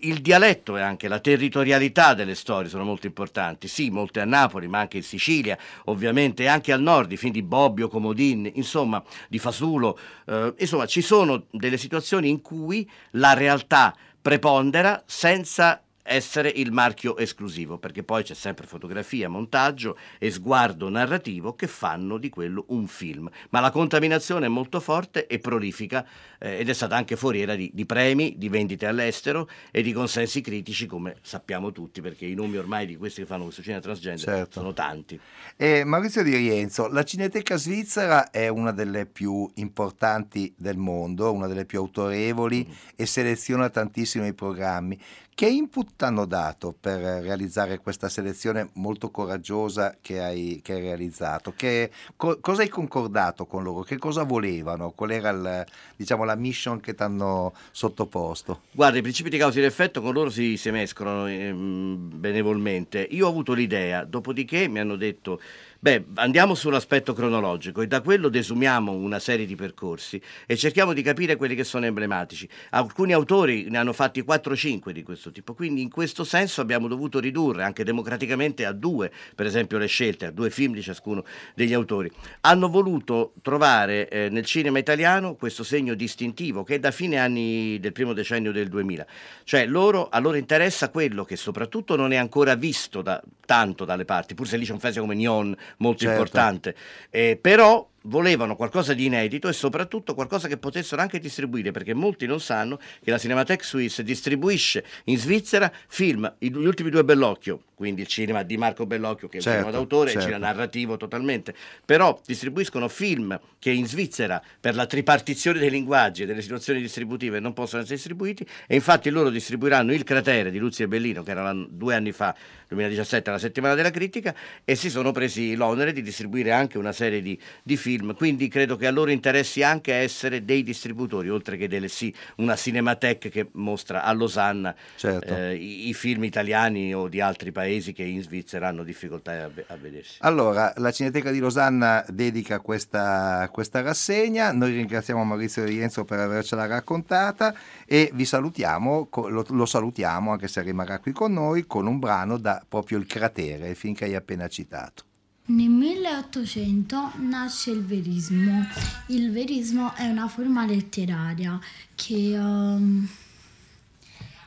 il 0.00 0.20
dialetto 0.20 0.76
e 0.76 0.80
anche 0.80 1.08
la 1.08 1.18
territorialità 1.18 2.14
delle 2.14 2.34
storie 2.34 2.68
sono 2.68 2.84
molto 2.84 3.06
importanti. 3.06 3.68
Sì, 3.68 3.90
molte 3.90 4.20
a 4.20 4.24
Napoli, 4.24 4.66
ma 4.66 4.80
anche 4.80 4.98
in 4.98 5.02
Sicilia, 5.02 5.58
ovviamente, 5.86 6.48
anche 6.48 6.72
al 6.72 6.80
nord, 6.80 7.12
i 7.12 7.16
film 7.16 7.32
di 7.32 7.42
Bobbio, 7.42 7.88
Comodin, 7.88 8.50
insomma, 8.54 9.02
di 9.28 9.38
Fasulo. 9.38 9.98
eh, 10.26 10.54
insomma, 10.58 10.86
ci 10.86 11.02
sono 11.02 11.46
delle 11.50 11.76
situazioni 11.76 12.28
in 12.28 12.40
cui 12.40 12.88
la 13.12 13.34
realtà 13.34 13.94
prepondera 14.20 15.02
senza 15.06 15.82
essere 16.02 16.48
il 16.48 16.72
marchio 16.72 17.16
esclusivo, 17.16 17.78
perché 17.78 18.02
poi 18.02 18.22
c'è 18.22 18.34
sempre 18.34 18.66
fotografia, 18.66 19.28
montaggio 19.28 19.96
e 20.18 20.30
sguardo 20.30 20.88
narrativo 20.88 21.54
che 21.54 21.66
fanno 21.66 22.18
di 22.18 22.28
quello 22.28 22.64
un 22.68 22.86
film. 22.86 23.30
Ma 23.50 23.60
la 23.60 23.70
contaminazione 23.70 24.46
è 24.46 24.48
molto 24.48 24.80
forte 24.80 25.26
e 25.26 25.38
prolifica 25.38 26.06
eh, 26.38 26.58
ed 26.58 26.68
è 26.68 26.72
stata 26.72 26.96
anche 26.96 27.16
foriera 27.16 27.54
di, 27.54 27.70
di 27.72 27.86
premi, 27.86 28.34
di 28.36 28.48
vendite 28.48 28.86
all'estero 28.86 29.48
e 29.70 29.82
di 29.82 29.92
consensi 29.92 30.40
critici, 30.40 30.86
come 30.86 31.16
sappiamo 31.22 31.72
tutti, 31.72 32.00
perché 32.00 32.26
i 32.26 32.34
nomi 32.34 32.56
ormai 32.56 32.86
di 32.86 32.96
questi 32.96 33.20
che 33.22 33.26
fanno 33.26 33.44
questo 33.44 33.62
cinema 33.62 33.80
transgender 33.80 34.20
Certo. 34.22 34.60
sono 34.60 34.72
tanti. 34.72 35.18
E 35.56 35.84
Maurizio 35.84 36.22
Di 36.22 36.34
Rienzo, 36.34 36.88
la 36.88 37.04
Cineteca 37.04 37.56
Svizzera 37.56 38.30
è 38.30 38.48
una 38.48 38.72
delle 38.72 39.06
più 39.06 39.48
importanti 39.54 40.52
del 40.56 40.76
mondo, 40.76 41.32
una 41.32 41.46
delle 41.46 41.64
più 41.64 41.78
autorevoli 41.78 42.68
e 42.96 43.06
seleziona 43.06 43.70
tantissimo 43.70 44.26
i 44.26 44.34
programmi. 44.34 44.98
Che 45.34 45.48
input 45.48 46.00
hanno 46.02 46.26
dato 46.26 46.74
per 46.78 47.00
realizzare 47.00 47.78
questa 47.78 48.08
selezione 48.10 48.68
molto 48.74 49.10
coraggiosa 49.10 49.96
che 50.00 50.20
hai, 50.22 50.60
che 50.62 50.74
hai 50.74 50.80
realizzato? 50.82 51.54
Che- 51.56 51.90
co- 52.16 52.38
cosa 52.40 52.60
hai 52.62 52.68
concordato 52.68 53.46
con 53.46 53.62
loro? 53.62 53.80
Che 53.82 53.96
cosa 53.96 54.22
volevano? 54.24 54.90
Qual 54.90 55.10
era 55.10 55.30
il- 55.30 55.66
diciamo, 55.96 56.24
la 56.24 56.36
mission 56.36 56.78
che 56.80 56.94
ti 56.94 57.02
hanno 57.02 57.54
sottoposto? 57.72 58.60
Guarda, 58.72 58.98
i 58.98 59.02
principi 59.02 59.30
di 59.30 59.38
causa 59.38 59.56
e 59.58 59.62
di 59.62 59.66
effetto 59.66 60.02
con 60.02 60.12
loro 60.12 60.28
si, 60.28 60.56
si 60.58 60.70
mescolano 60.70 61.26
ehm, 61.26 62.10
benevolmente. 62.20 63.00
Io 63.10 63.26
ho 63.26 63.30
avuto 63.30 63.54
l'idea, 63.54 64.04
dopodiché 64.04 64.68
mi 64.68 64.78
hanno 64.80 64.96
detto, 64.96 65.40
beh, 65.82 66.04
andiamo 66.14 66.54
sull'aspetto 66.54 67.12
cronologico 67.12 67.80
e 67.80 67.88
da 67.88 68.02
quello 68.02 68.28
desumiamo 68.28 68.92
una 68.92 69.18
serie 69.18 69.46
di 69.46 69.56
percorsi 69.56 70.22
e 70.46 70.56
cerchiamo 70.56 70.92
di 70.92 71.02
capire 71.02 71.34
quelli 71.34 71.56
che 71.56 71.64
sono 71.64 71.86
emblematici. 71.86 72.48
Alcuni 72.70 73.12
autori 73.12 73.66
ne 73.68 73.78
hanno 73.78 73.92
fatti 73.92 74.22
4-5 74.22 74.90
di 74.90 75.02
questo 75.02 75.32
tipo, 75.32 75.54
quindi 75.54 75.82
in 75.82 75.90
questo 75.90 76.22
senso 76.22 76.60
abbiamo 76.60 76.86
dovuto 76.86 77.18
ridurre 77.18 77.64
anche 77.64 77.82
democraticamente 77.82 78.64
a 78.64 78.70
due, 78.70 79.10
per 79.34 79.44
esempio, 79.44 79.76
le 79.76 79.88
scelte, 79.88 80.26
a 80.26 80.30
due 80.30 80.50
film 80.50 80.72
di 80.72 80.82
ciascuno 80.82 81.24
degli 81.56 81.72
autori. 81.72 82.08
Hanno 82.42 82.68
voluto 82.68 83.32
trovare 83.42 84.08
eh, 84.08 84.28
nel 84.28 84.44
cinema 84.44 84.78
italiano 84.78 85.34
questo 85.34 85.64
segno 85.64 85.94
distintivo 85.94 86.62
che 86.62 86.76
è 86.76 86.78
da 86.78 86.92
fine 86.92 87.18
anni 87.18 87.80
del 87.80 87.90
primo 87.90 88.12
decennio 88.12 88.52
del 88.52 88.68
2000. 88.68 89.04
Cioè 89.42 89.66
loro, 89.66 90.08
a 90.08 90.20
loro 90.20 90.36
interessa 90.36 90.90
quello 90.90 91.24
che 91.24 91.34
soprattutto 91.34 91.96
non 91.96 92.12
è 92.12 92.16
ancora 92.16 92.54
visto 92.54 93.02
da, 93.02 93.20
tanto 93.44 93.84
dalle 93.84 94.04
parti, 94.04 94.34
pur 94.34 94.46
se 94.46 94.56
lì 94.56 94.64
c'è 94.64 94.72
un 94.72 94.78
festival 94.78 95.08
come 95.08 95.18
Nyon 95.18 95.56
molto 95.78 96.04
Certo. 96.04 96.12
importante, 96.20 96.74
Eh, 97.10 97.38
però 97.40 97.88
volevano 98.04 98.56
qualcosa 98.56 98.94
di 98.94 99.06
inedito 99.06 99.48
e 99.48 99.52
soprattutto 99.52 100.14
qualcosa 100.14 100.48
che 100.48 100.56
potessero 100.56 101.00
anche 101.00 101.18
distribuire, 101.18 101.70
perché 101.70 101.94
molti 101.94 102.26
non 102.26 102.40
sanno 102.40 102.78
che 103.02 103.10
la 103.10 103.18
Cinematheque 103.18 103.64
Suisse 103.64 104.02
distribuisce 104.02 104.84
in 105.04 105.18
Svizzera 105.18 105.72
film, 105.88 106.32
gli 106.38 106.52
ultimi 106.54 106.90
due 106.90 107.04
Bellocchio, 107.04 107.62
quindi 107.74 108.02
il 108.02 108.06
cinema 108.06 108.42
di 108.42 108.56
Marco 108.56 108.86
Bellocchio 108.86 109.28
che 109.28 109.34
è 109.34 109.36
un 109.38 109.42
Certo, 109.42 109.58
cinema 109.58 109.76
d'autore, 109.76 110.10
certo. 110.10 110.26
il 110.26 110.32
cinema 110.32 110.52
narrativo 110.52 110.96
totalmente, 110.96 111.54
però 111.84 112.20
distribuiscono 112.24 112.88
film 112.88 113.38
che 113.58 113.70
in 113.70 113.86
Svizzera 113.86 114.42
per 114.60 114.74
la 114.74 114.86
tripartizione 114.86 115.58
dei 115.58 115.70
linguaggi 115.70 116.22
e 116.22 116.26
delle 116.26 116.42
situazioni 116.42 116.80
distributive 116.80 117.40
non 117.40 117.52
possono 117.52 117.82
essere 117.82 117.96
distribuiti 117.96 118.46
e 118.66 118.74
infatti 118.74 119.10
loro 119.10 119.30
distribuiranno 119.30 119.92
Il 119.92 120.04
cratere 120.04 120.50
di 120.50 120.58
Luzzi 120.58 120.82
e 120.82 120.88
Bellino 120.88 121.22
che 121.22 121.30
era 121.30 121.52
due 121.52 121.94
anni 121.94 122.12
fa, 122.12 122.34
2017, 122.68 123.28
alla 123.28 123.38
settimana 123.38 123.74
della 123.74 123.90
critica 123.90 124.34
e 124.64 124.74
si 124.74 124.90
sono 124.90 125.12
presi 125.12 125.54
l'onere 125.54 125.92
di 125.92 126.02
distribuire 126.02 126.52
anche 126.52 126.78
una 126.78 126.92
serie 126.92 127.20
di, 127.20 127.38
di 127.62 127.76
film, 127.76 127.91
quindi 128.16 128.48
credo 128.48 128.76
che 128.76 128.86
a 128.86 128.90
loro 128.90 129.10
interessi 129.10 129.62
anche 129.62 129.94
essere 129.94 130.44
dei 130.44 130.62
distributori, 130.62 131.28
oltre 131.28 131.56
che 131.56 131.68
delle 131.68 131.88
sì, 131.88 132.14
una 132.36 132.56
Cinematheque 132.56 133.30
che 133.30 133.48
mostra 133.52 134.02
a 134.04 134.12
Losanna 134.12 134.74
Certo. 134.96 135.34
eh, 135.34 135.54
i, 135.54 135.88
i 135.88 135.94
film 135.94 136.24
italiani 136.24 136.94
o 136.94 137.08
di 137.08 137.20
altri 137.20 137.52
paesi 137.52 137.92
che 137.92 138.02
in 138.02 138.22
Svizzera 138.22 138.68
hanno 138.68 138.82
difficoltà 138.82 139.44
a, 139.44 139.50
a 139.66 139.76
vedersi. 139.76 140.16
Allora, 140.20 140.72
la 140.76 140.90
Cineteca 140.90 141.30
di 141.30 141.38
Losanna 141.38 142.04
dedica 142.08 142.60
questa, 142.60 143.48
questa 143.52 143.80
rassegna, 143.82 144.52
noi 144.52 144.72
ringraziamo 144.72 145.24
Maurizio 145.24 145.64
Rienzo 145.64 146.04
per 146.04 146.18
avercela 146.18 146.66
raccontata 146.66 147.54
e 147.86 148.10
vi 148.12 148.24
salutiamo, 148.24 149.08
lo, 149.28 149.44
lo 149.48 149.66
salutiamo 149.66 150.32
anche 150.32 150.48
se 150.48 150.62
rimarrà 150.62 150.98
qui 150.98 151.12
con 151.12 151.32
noi, 151.32 151.66
con 151.66 151.86
un 151.86 151.98
brano 151.98 152.38
da 152.38 152.62
proprio 152.66 152.98
Il 152.98 153.06
cratere, 153.06 153.74
film 153.74 153.94
che 153.94 154.04
hai 154.04 154.14
appena 154.14 154.48
citato. 154.48 155.04
Nel 155.44 155.68
1800 155.68 157.14
nasce 157.16 157.72
il 157.72 157.84
verismo. 157.84 158.64
Il 159.08 159.32
verismo 159.32 159.92
è 159.96 160.08
una 160.08 160.28
forma 160.28 160.64
letteraria 160.64 161.58
che, 161.96 162.34
ehm, 162.34 163.08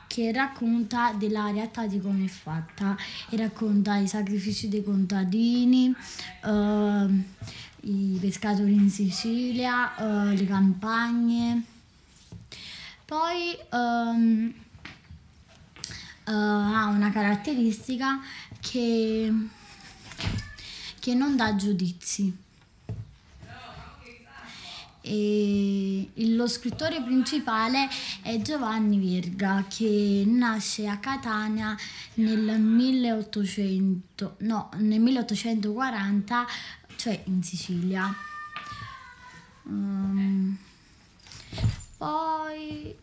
che 0.08 0.32
racconta 0.32 1.12
della 1.12 1.52
realtà 1.52 1.86
di 1.86 2.00
come 2.00 2.24
è 2.24 2.30
fatta 2.30 2.96
e 3.30 3.36
racconta 3.36 3.98
i 3.98 4.08
sacrifici 4.08 4.70
dei 4.70 4.84
contadini, 4.84 5.94
eh, 6.46 7.08
i 7.82 8.18
pescatori 8.20 8.74
in 8.74 8.90
Sicilia, 8.90 9.96
eh, 9.98 10.36
le 10.36 10.46
campagne. 10.46 11.64
Poi 13.04 13.54
ehm, 13.70 14.54
eh, 16.28 16.32
ha 16.32 16.86
una 16.88 17.12
caratteristica 17.12 18.22
che, 18.62 19.32
che 21.06 21.14
non 21.14 21.36
dà 21.36 21.56
giudizi. 21.56 22.36
E 25.02 26.10
lo 26.16 26.48
scrittore 26.48 27.00
principale 27.04 27.88
è 28.24 28.42
Giovanni 28.42 28.98
Verga 28.98 29.66
che 29.70 30.24
nasce 30.26 30.88
a 30.88 30.98
Catania 30.98 31.78
nel 32.16 32.60
1800, 32.60 34.38
no, 34.40 34.72
nel 34.78 35.00
1840, 35.00 36.48
cioè 36.96 37.22
in 37.26 37.44
Sicilia. 37.44 38.12
Um, 39.62 40.58
poi 41.98 42.96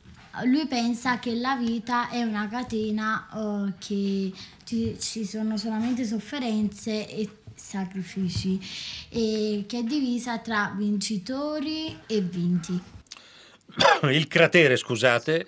lui 0.46 0.66
pensa 0.66 1.20
che 1.20 1.36
la 1.36 1.54
vita 1.54 2.08
è 2.08 2.24
una 2.24 2.48
catena 2.48 3.28
eh, 3.32 3.74
che 3.78 4.32
ci, 4.64 4.96
ci 4.98 5.24
sono 5.24 5.56
solamente 5.56 6.04
sofferenze 6.04 7.08
e 7.08 7.36
sacrifici 7.62 8.60
e 9.08 9.64
che 9.66 9.78
è 9.78 9.82
divisa 9.82 10.38
tra 10.38 10.74
vincitori 10.76 11.96
e 12.06 12.20
vinti. 12.20 12.78
Il 14.10 14.26
cratere, 14.26 14.76
scusate, 14.76 15.46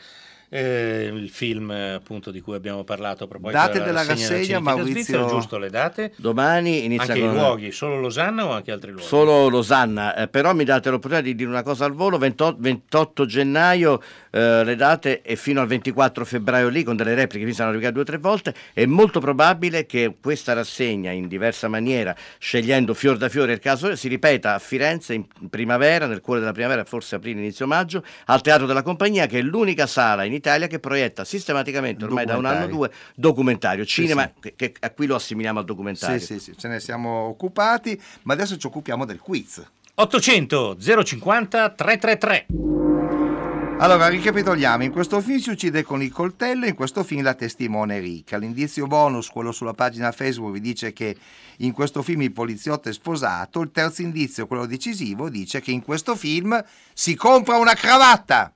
eh, 0.54 1.10
il 1.12 1.30
film 1.30 1.70
appunto 1.70 2.30
di 2.30 2.40
cui 2.40 2.54
abbiamo 2.54 2.84
parlato 2.84 3.24
a 3.24 3.26
proposito 3.26 3.58
Date 3.58 3.82
della 3.82 4.04
rassegna, 4.04 4.60
Maurizio. 4.60 4.92
Svizzera, 4.92 5.26
giusto 5.26 5.58
le 5.58 5.68
date? 5.68 6.12
Domani 6.16 6.84
inizia 6.84 7.12
Anche 7.14 7.24
i 7.24 7.28
con... 7.28 7.34
luoghi, 7.34 7.72
solo 7.72 7.98
Losanna 7.98 8.46
o 8.46 8.52
anche 8.52 8.70
altri 8.70 8.92
luoghi? 8.92 9.04
Solo 9.04 9.48
Losanna, 9.48 10.14
eh, 10.14 10.28
però 10.28 10.54
mi 10.54 10.62
date 10.62 10.90
l'opportunità 10.90 11.26
di 11.26 11.34
dire 11.34 11.50
una 11.50 11.64
cosa 11.64 11.86
al 11.86 11.92
volo, 11.92 12.18
28, 12.18 12.56
28 12.60 13.26
gennaio 13.26 14.00
eh, 14.30 14.62
le 14.62 14.76
date 14.76 15.22
e 15.22 15.34
fino 15.34 15.60
al 15.60 15.66
24 15.66 16.24
febbraio 16.24 16.68
lì 16.68 16.84
con 16.84 16.94
delle 16.94 17.14
repliche, 17.14 17.44
mi 17.44 17.52
sono 17.52 17.70
arrivate 17.70 17.92
due 17.92 18.02
o 18.02 18.04
tre 18.04 18.18
volte, 18.18 18.54
è 18.72 18.86
molto 18.86 19.18
probabile 19.18 19.86
che 19.86 20.14
questa 20.22 20.52
rassegna 20.52 21.10
in 21.10 21.26
diversa 21.26 21.66
maniera, 21.66 22.14
scegliendo 22.38 22.94
fior 22.94 23.16
da 23.16 23.28
fiore 23.28 23.54
il 23.54 23.58
caso, 23.58 23.96
si 23.96 24.06
ripeta 24.06 24.54
a 24.54 24.60
Firenze 24.60 25.14
in 25.14 25.26
primavera, 25.50 26.06
nel 26.06 26.20
cuore 26.20 26.38
della 26.38 26.52
primavera, 26.52 26.84
forse 26.84 27.16
aprile, 27.16 27.40
inizio 27.40 27.66
maggio, 27.66 28.04
al 28.26 28.40
Teatro 28.40 28.66
della 28.66 28.82
Compagnia, 28.82 29.26
che 29.26 29.40
è 29.40 29.42
l'unica 29.42 29.88
sala 29.88 30.22
in 30.22 30.32
Italia 30.32 30.42
che 30.68 30.78
proietta 30.78 31.24
sistematicamente, 31.24 32.04
ormai 32.04 32.26
da 32.26 32.36
un 32.36 32.44
anno 32.44 32.64
o 32.64 32.68
due, 32.68 32.90
documentario, 33.14 33.84
Sì, 33.84 34.02
cinema, 34.02 34.30
sì. 34.34 34.52
Che, 34.54 34.54
che 34.56 34.74
a 34.80 34.90
qui 34.90 35.06
lo 35.06 35.14
assimiliamo 35.14 35.58
al 35.58 35.64
documentario. 35.64 36.18
Sì, 36.18 36.38
sì, 36.38 36.38
sì, 36.38 36.56
ce 36.56 36.68
ne 36.68 36.80
siamo 36.80 37.10
occupati, 37.28 38.00
ma 38.22 38.34
adesso 38.34 38.56
ci 38.56 38.66
occupiamo 38.66 39.04
del 39.04 39.18
quiz. 39.18 39.62
800 39.94 40.76
050 40.78 41.70
333. 41.70 42.46
Allora, 43.78 44.06
ricapitoliamo, 44.08 44.84
in 44.84 44.92
questo 44.92 45.20
film 45.20 45.38
si 45.38 45.50
uccide 45.50 45.82
con 45.82 46.00
il 46.00 46.12
coltello, 46.12 46.64
in 46.64 46.74
questo 46.74 47.02
film 47.02 47.22
la 47.22 47.34
testimone 47.34 47.96
è 47.96 48.00
ricca. 48.00 48.36
L'indizio 48.38 48.86
bonus, 48.86 49.28
quello 49.28 49.50
sulla 49.50 49.74
pagina 49.74 50.12
Facebook, 50.12 50.52
vi 50.52 50.60
dice 50.60 50.92
che 50.92 51.16
in 51.58 51.72
questo 51.72 52.02
film 52.02 52.22
il 52.22 52.32
poliziotto 52.32 52.88
è 52.88 52.92
sposato. 52.92 53.60
Il 53.60 53.72
terzo 53.72 54.02
indizio, 54.02 54.46
quello 54.46 54.66
decisivo, 54.66 55.28
dice 55.28 55.60
che 55.60 55.72
in 55.72 55.82
questo 55.82 56.14
film 56.14 56.62
si 56.92 57.16
compra 57.16 57.56
una 57.56 57.74
cravatta. 57.74 58.52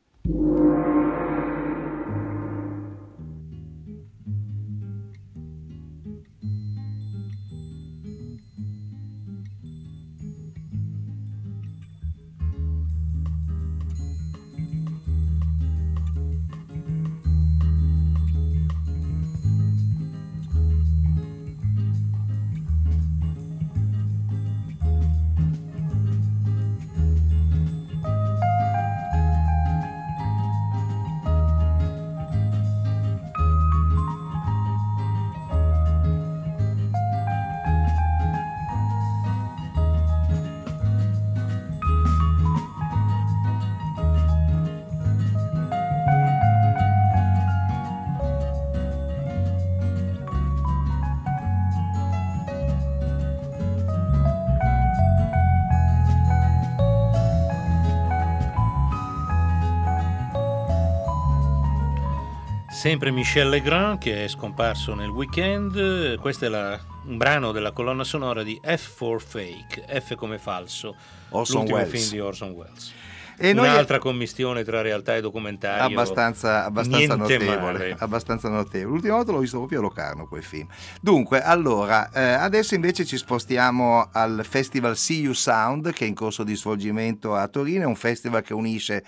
Sempre 62.78 63.10
Michel 63.10 63.48
Legrand 63.48 63.98
che 63.98 64.24
è 64.24 64.28
scomparso 64.28 64.94
nel 64.94 65.08
weekend, 65.08 66.16
questo 66.20 66.44
è 66.44 66.48
la- 66.48 66.78
un 67.06 67.16
brano 67.16 67.50
della 67.50 67.72
colonna 67.72 68.04
sonora 68.04 68.44
di 68.44 68.58
F 68.62 68.94
for 68.94 69.20
Fake, 69.20 69.84
F 70.00 70.14
come 70.14 70.38
falso, 70.38 70.94
Orson 71.30 71.56
l'ultimo 71.62 71.78
Welles. 71.78 71.98
film 71.98 72.10
di 72.12 72.20
Orson 72.20 72.50
Welles. 72.50 72.92
E 73.38 73.52
noi- 73.52 73.68
Un'altra 73.68 73.98
commistione 73.98 74.64
tra 74.64 74.80
realtà 74.82 75.14
e 75.16 75.20
documentario. 75.20 75.84
abbastanza, 75.84 76.64
abbastanza 76.64 77.14
notevole, 77.14 77.94
abbastanza 77.98 78.48
notevole. 78.48 78.92
L'ultima 78.94 79.14
volta 79.14 79.32
l'ho 79.32 79.38
visto 79.38 79.58
proprio 79.58 79.78
a 79.78 79.82
Locarno 79.82 80.26
quel 80.26 80.42
film. 80.42 80.66
Dunque, 81.00 81.40
allora, 81.40 82.10
eh, 82.10 82.20
adesso 82.20 82.74
invece 82.74 83.04
ci 83.04 83.16
spostiamo 83.16 84.08
al 84.12 84.44
Festival 84.48 84.96
See 84.96 85.20
You 85.20 85.32
Sound 85.34 85.92
che 85.92 86.04
è 86.04 86.08
in 86.08 86.14
corso 86.14 86.42
di 86.42 86.56
svolgimento 86.56 87.34
a 87.34 87.46
Torino, 87.48 87.84
è 87.84 87.86
un 87.86 87.96
festival 87.96 88.42
che 88.42 88.54
unisce 88.54 89.04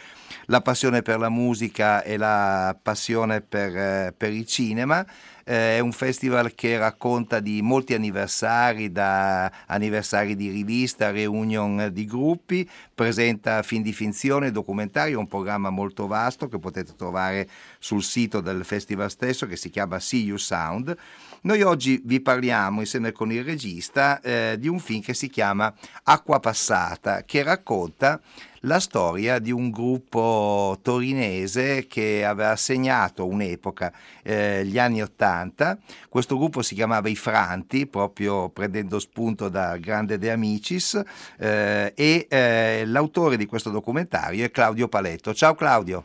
la 0.46 0.60
passione 0.60 1.02
per 1.02 1.18
la 1.18 1.28
musica 1.28 2.02
e 2.02 2.16
la 2.16 2.76
passione 2.80 3.40
per, 3.40 3.76
eh, 3.76 4.14
per 4.16 4.32
il 4.32 4.46
cinema. 4.46 5.04
Eh, 5.42 5.76
è 5.76 5.80
un 5.80 5.90
festival 5.90 6.54
che 6.54 6.78
racconta 6.78 7.40
di 7.40 7.60
molti 7.62 7.94
anniversari, 7.94 8.92
da 8.92 9.50
anniversari 9.66 10.36
di 10.36 10.50
rivista, 10.50 11.10
reunion 11.10 11.88
di 11.92 12.04
gruppi, 12.04 12.68
presenta 12.94 13.62
film 13.62 13.82
di 13.82 13.92
finzione, 14.20 14.50
documentari, 14.50 15.12
è 15.12 15.16
un 15.16 15.26
programma 15.26 15.70
molto 15.70 16.06
vasto 16.06 16.46
che 16.46 16.58
potete 16.58 16.94
trovare 16.94 17.48
sul 17.78 18.02
sito 18.02 18.42
del 18.42 18.66
festival 18.66 19.10
stesso 19.10 19.46
che 19.46 19.56
si 19.56 19.70
chiama 19.70 19.98
See 19.98 20.24
You 20.24 20.36
Sound. 20.36 20.94
Noi 21.42 21.62
oggi 21.62 22.02
vi 22.04 22.20
parliamo 22.20 22.80
insieme 22.80 23.12
con 23.12 23.32
il 23.32 23.42
regista 23.42 24.20
eh, 24.20 24.56
di 24.58 24.68
un 24.68 24.78
film 24.78 25.00
che 25.00 25.14
si 25.14 25.30
chiama 25.30 25.72
Acqua 26.04 26.38
Passata, 26.38 27.22
che 27.24 27.42
racconta 27.42 28.20
la 28.64 28.78
storia 28.78 29.38
di 29.38 29.50
un 29.50 29.70
gruppo 29.70 30.78
torinese 30.82 31.86
che 31.86 32.26
aveva 32.26 32.56
segnato 32.56 33.26
un'epoca, 33.26 33.90
eh, 34.22 34.66
gli 34.66 34.78
anni 34.78 35.00
Ottanta. 35.00 35.78
Questo 36.10 36.36
gruppo 36.36 36.60
si 36.60 36.74
chiamava 36.74 37.08
I 37.08 37.16
Franti, 37.16 37.86
proprio 37.86 38.50
prendendo 38.50 38.98
spunto 38.98 39.48
da 39.48 39.78
Grande 39.78 40.18
De 40.18 40.30
Amicis, 40.30 41.02
eh, 41.38 41.92
e 41.96 42.26
eh, 42.28 42.82
l'autore 42.84 43.38
di 43.38 43.46
questo 43.46 43.70
documentario 43.70 44.44
è 44.44 44.50
Claudio 44.50 44.88
Paletto. 44.88 45.32
Ciao 45.32 45.54
Claudio. 45.54 46.04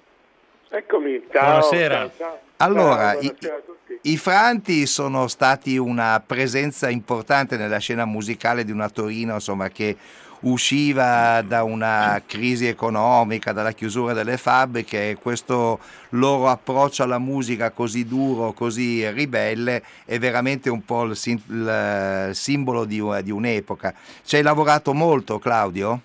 Eccomi, 0.70 1.26
ciao. 1.30 1.44
Buonasera. 1.44 1.96
ciao, 1.98 2.12
ciao. 2.18 2.40
Allora, 2.58 3.12
Ciao, 3.12 3.20
buonasera 3.20 3.56
a 3.56 3.60
tutti. 3.60 3.75
I 4.08 4.18
Franti 4.18 4.86
sono 4.86 5.28
stati 5.28 5.78
una 5.78 6.22
presenza 6.24 6.92
importante 6.92 7.58
nella 7.58 7.80
scena 7.80 8.06
musicale 8.06 8.64
di 8.64 8.72
una 8.72 8.88
Torino 8.88 9.34
insomma, 9.34 9.70
che 9.70 9.98
usciva 10.42 11.42
da 11.42 11.64
una 11.64 12.22
crisi 12.24 12.68
economica, 12.68 13.52
dalla 13.52 13.72
chiusura 13.72 14.14
delle 14.14 14.38
fabbriche 14.38 15.10
e 15.10 15.16
questo 15.16 15.80
loro 16.10 16.50
approccio 16.50 17.02
alla 17.02 17.18
musica 17.18 17.72
così 17.72 18.06
duro, 18.06 18.54
così 18.54 19.10
ribelle 19.10 19.82
è 20.06 20.20
veramente 20.20 20.70
un 20.70 20.86
po' 20.86 21.06
il, 21.06 21.16
sim- 21.16 21.42
il 21.50 22.30
simbolo 22.34 22.86
di, 22.86 23.02
di 23.24 23.32
un'epoca. 23.32 23.92
Ci 24.24 24.36
hai 24.36 24.44
lavorato 24.44 24.94
molto 24.94 25.40
Claudio? 25.40 26.00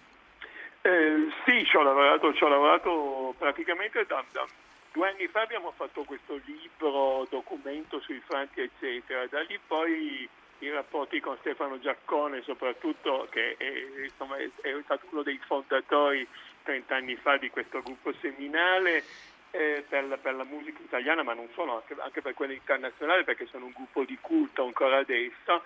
Eh, 0.81 1.29
sì, 1.45 1.67
ci 1.67 1.77
ho 1.77 1.83
lavorato, 1.83 2.33
lavorato 2.49 3.35
praticamente 3.37 4.07
da, 4.09 4.25
da 4.33 4.47
due 4.93 5.09
anni 5.09 5.27
fa 5.29 5.43
abbiamo 5.43 5.73
fatto 5.73 6.05
questo 6.05 6.41
libro, 6.45 7.27
documento 7.31 8.01
sui 8.01 8.21
franti, 8.21 8.61
eccetera. 8.61 9.27
Da 9.27 9.41
lì 9.43 9.59
poi 9.65 10.29
i 10.59 10.71
rapporti 10.71 11.21
con 11.21 11.37
Stefano 11.41 11.79
Giaccone, 11.79 12.43
soprattutto, 12.43 13.27
che 13.31 13.57
è, 13.57 14.03
insomma, 14.03 14.37
è, 14.37 14.51
stato 14.85 15.07
uno 15.11 15.23
dei 15.23 15.41
fondatori 15.47 16.27
30 16.65 16.95
anni 16.95 17.17
fa 17.17 17.37
di 17.37 17.51
questo 17.51 17.81
gruppo 17.83 18.13
seminale, 18.21 19.05
eh, 19.53 19.85
per, 19.89 20.05
la, 20.05 20.17
per 20.17 20.35
la 20.35 20.45
musica 20.45 20.81
italiana, 20.83 21.23
ma 21.23 21.35
non 21.35 21.49
solo, 21.55 21.77
anche, 21.77 21.97
anche 21.99 22.21
per 22.21 22.35
quella 22.35 22.53
internazionale, 22.53 23.25
perché 23.25 23.47
sono 23.47 23.67
un 23.67 23.73
gruppo 23.73 24.05
di 24.05 24.19
culto 24.21 24.65
ancora 24.65 24.99
adesso. 24.99 25.63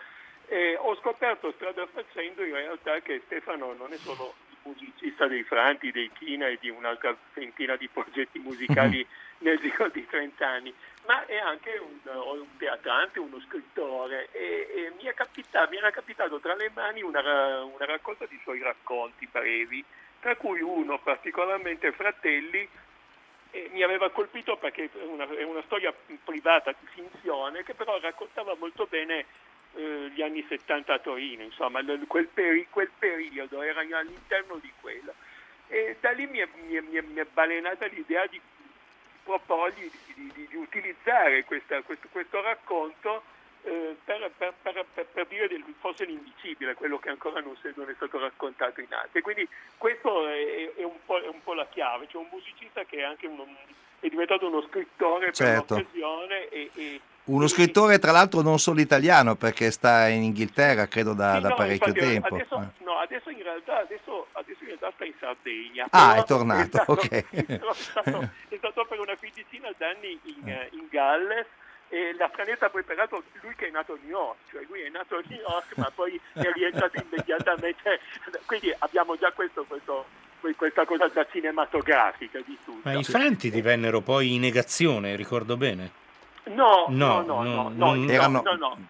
E 0.46 0.76
ho 0.78 0.94
scoperto 0.96 1.52
strada 1.52 1.86
facendo 1.86 2.44
in 2.44 2.52
realtà 2.52 3.00
che 3.00 3.22
Stefano 3.24 3.72
non 3.72 3.92
è 3.92 3.96
solo 3.96 4.34
musicista 4.64 5.26
dei 5.26 5.44
Franti, 5.44 5.92
dei 5.92 6.10
China 6.12 6.48
e 6.48 6.58
di 6.60 6.68
un'altra 6.68 7.16
ventina 7.34 7.76
di 7.76 7.88
progetti 7.88 8.38
musicali 8.38 9.06
nel 9.38 9.58
giro 9.58 9.88
di 9.88 10.06
30 10.06 10.46
anni, 10.46 10.74
ma 11.06 11.24
è 11.26 11.36
anche 11.36 11.78
un, 11.78 11.98
un 12.12 12.56
teatrante, 12.56 13.18
uno 13.18 13.40
scrittore 13.40 14.28
e, 14.32 14.68
e 14.74 14.92
mi, 14.96 15.04
è 15.04 15.14
capitato, 15.14 15.70
mi, 15.70 15.76
era 15.76 15.90
capitato 15.90 16.38
tra 16.40 16.54
le 16.54 16.70
mani 16.74 17.02
una, 17.02 17.64
una 17.64 17.84
raccolta 17.84 18.26
di 18.26 18.38
suoi 18.42 18.60
racconti 18.60 19.28
brevi, 19.30 19.84
tra 20.20 20.36
cui 20.36 20.60
uno 20.60 20.98
particolarmente 20.98 21.92
Fratelli 21.92 22.68
mi 23.70 23.82
aveva 23.82 24.10
colpito 24.10 24.56
perché 24.56 24.90
è 24.92 25.02
una, 25.04 25.28
è 25.28 25.42
una 25.44 25.62
storia 25.62 25.94
privata 26.24 26.72
di 26.72 26.86
finzione 26.86 27.62
che 27.62 27.74
però 27.74 28.00
raccontava 28.00 28.56
molto 28.58 28.86
bene 28.86 29.26
eh, 29.76 30.10
gli 30.14 30.22
anni 30.22 30.44
70 30.48 30.94
a 30.94 30.98
Torino, 30.98 31.42
insomma, 31.42 31.80
quel, 32.06 32.26
peri- 32.28 32.66
quel 32.70 32.90
periodo, 32.98 33.62
era 33.62 33.80
all'interno 33.80 34.56
di 34.56 34.72
quello. 34.80 35.14
E 35.68 35.96
da 36.00 36.10
lì 36.10 36.26
mi 36.26 36.38
è, 36.38 36.48
mi 36.66 36.74
è- 36.74 37.00
mi 37.02 37.18
è- 37.20 37.24
balenata 37.24 37.86
l'idea 37.86 38.26
di 38.26 38.40
proporgli 39.22 39.90
di, 40.14 40.30
di- 40.34 40.46
di 40.48 40.56
utilizzare 40.56 41.44
questa- 41.44 41.80
questo, 41.82 42.08
questo 42.10 42.40
racconto 42.42 43.22
eh, 43.66 43.96
per, 44.04 44.30
per- 44.36 44.52
per- 44.60 45.06
per- 45.10 45.26
dire 45.26 45.48
del, 45.48 45.64
forse 45.80 46.04
l'indicibile, 46.04 46.74
quello 46.74 46.98
che 46.98 47.08
ancora 47.08 47.40
non, 47.40 47.56
si- 47.62 47.72
non 47.76 47.88
è 47.88 47.94
stato 47.94 48.18
raccontato 48.18 48.82
in 48.82 48.92
arte. 48.92 49.22
Quindi 49.22 49.48
questo 49.78 50.28
è, 50.28 50.74
è 50.74 50.82
un 50.82 50.98
po', 51.06 51.18
è 51.18 51.28
un 51.28 51.42
po' 51.42 51.54
la 51.54 51.66
chiave, 51.68 52.06
c'è 52.06 52.18
un 52.18 52.28
musicista 52.30 52.84
che 52.84 52.98
è 52.98 53.02
anche 53.04 53.26
uno- 53.26 53.48
è 54.00 54.08
diventato 54.08 54.46
uno 54.48 54.60
scrittore 54.68 55.32
Certo. 55.32 55.74
per 55.76 55.82
l'occasione 55.84 56.48
e, 56.50 56.70
e- 56.74 57.00
Uno 57.26 57.46
scrittore 57.46 57.98
tra 57.98 58.12
l'altro 58.12 58.42
non 58.42 58.58
solo 58.58 58.80
italiano 58.82 59.34
perché 59.34 59.70
sta 59.70 60.08
in 60.08 60.22
Inghilterra 60.24 60.86
credo 60.88 61.14
da, 61.14 61.36
Sì, 61.36 61.40
da 61.40 61.48
no, 61.48 61.54
parecchio 61.54 61.88
infatti, 61.88 62.06
tempo. 62.06 62.34
Adesso, 62.34 62.54
Eh. 62.60 62.84
no, 62.84 62.98
adesso 62.98 63.30
in 63.30 63.42
realtà 63.42 63.78
adesso, 63.80 64.26
adesso 64.32 64.58
in 64.60 64.66
realtà 64.66 64.92
sta 64.94 65.04
in 65.06 65.14
Sardegna. 65.18 65.86
Ah, 65.90 66.16
è 66.16 66.24
tornato, 66.24 66.68
stato- 66.76 66.92
ok. 66.92 67.08
È 67.30 67.58
stato, 67.72 68.28
è 68.48 68.56
stato 68.58 68.84
per 68.86 69.00
una 69.00 69.16
quindicina 69.16 69.70
d'anni 69.78 70.20
in, 70.24 70.48
eh, 70.48 70.68
in 70.72 70.86
Galles 70.90 71.46
e 71.88 72.14
la 72.18 72.28
stranezza 72.32 72.68
poi 72.68 72.82
peraltro 72.82 73.22
lui 73.40 73.54
che 73.56 73.68
è 73.68 73.70
nato 73.70 73.92
a 73.94 73.98
New 74.02 74.10
York, 74.10 74.36
cioè 74.50 74.62
lui 74.68 74.80
è 74.82 74.90
nato 74.90 75.16
a 75.16 75.22
New 75.26 75.38
York 75.40 75.76
ma 75.76 75.90
poi 75.94 76.20
è 76.34 76.50
rientrato 76.52 77.00
immediatamente, 77.00 78.00
quindi 78.44 78.74
abbiamo 78.80 79.16
già 79.16 79.32
questo, 79.32 79.64
questo- 79.64 80.04
questa 80.58 80.84
cosa 80.84 81.08
da 81.08 81.26
cinematografica 81.32 82.38
di 82.44 82.58
tutto. 82.62 82.80
Ma 82.82 82.98
i 82.98 83.02
Franti 83.02 83.50
divennero 83.50 84.02
poi 84.02 84.34
in 84.34 84.40
negazione, 84.42 85.16
ricordo 85.16 85.56
bene. 85.56 86.02
No, 86.46 86.86
No, 86.90 87.22
no, 87.22 87.42
no, 87.42 87.70
no, 87.74 87.94
no, 87.94 88.10
Erano- 88.10 88.42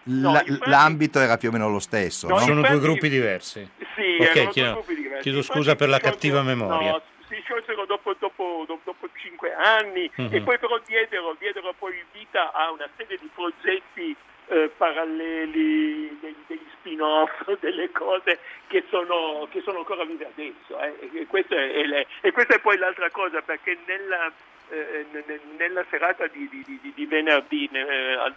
la- 0.03 0.43
l'ambito 0.65 1.19
era 1.19 1.37
più 1.37 1.49
o 1.49 1.51
meno 1.53 1.69
lo 1.69 1.79
stesso. 1.79 2.27
No, 2.27 2.37
Sono 2.39 2.61
due 2.61 2.79
gruppi 2.79 3.07
diversi. 3.09 3.67
Sì, 3.95 4.17
Ok, 4.19 4.25
erano 4.25 4.33
due 4.43 4.49
chiedo, 4.49 4.71
gruppi 4.73 4.95
diversi. 4.95 5.21
chiedo 5.21 5.37
Infatti 5.37 5.57
scusa 5.59 5.75
per 5.75 5.89
la 5.89 5.99
cattiva 5.99 6.41
memoria. 6.41 6.91
No, 6.91 7.01
si 7.29 7.39
sciolsero 7.43 7.85
dopo, 7.85 8.13
dopo, 8.19 8.65
dopo, 8.67 8.81
dopo 8.83 9.07
cinque 9.15 9.53
anni 9.53 10.09
Mhm. 10.15 10.29
e 10.35 10.41
poi 10.41 10.59
però 10.59 10.79
diedero, 10.85 11.35
diedero 11.39 11.73
poi 11.79 11.93
vita 12.11 12.51
a 12.51 12.71
una 12.71 12.87
serie 12.97 13.17
di 13.19 13.29
progetti 13.33 14.15
eh, 14.47 14.69
paralleli, 14.77 16.17
degli, 16.21 16.35
degli 16.47 16.67
spin-off, 16.77 17.31
delle 17.61 17.89
cose 17.91 18.39
che 18.67 18.83
sono, 18.89 19.47
che 19.49 19.61
sono 19.63 19.79
ancora 19.79 20.03
vive 20.05 20.27
adesso. 20.31 20.79
eh. 20.79 21.21
E, 21.21 21.25
questo 21.25 21.55
è, 21.55 21.71
è 21.71 21.83
le- 21.83 22.05
e 22.21 22.31
questa 22.31 22.55
è 22.55 22.59
poi 22.59 22.77
l'altra 22.77 23.09
cosa 23.09 23.41
perché 23.41 23.77
nella, 23.87 24.31
eh, 24.69 25.05
ne- 25.11 25.39
nella 25.57 25.85
serata 25.89 26.27
di, 26.27 26.47
di- 26.49 26.91
di- 26.93 27.05
venerdì, 27.05 27.69
eh, 27.71 28.33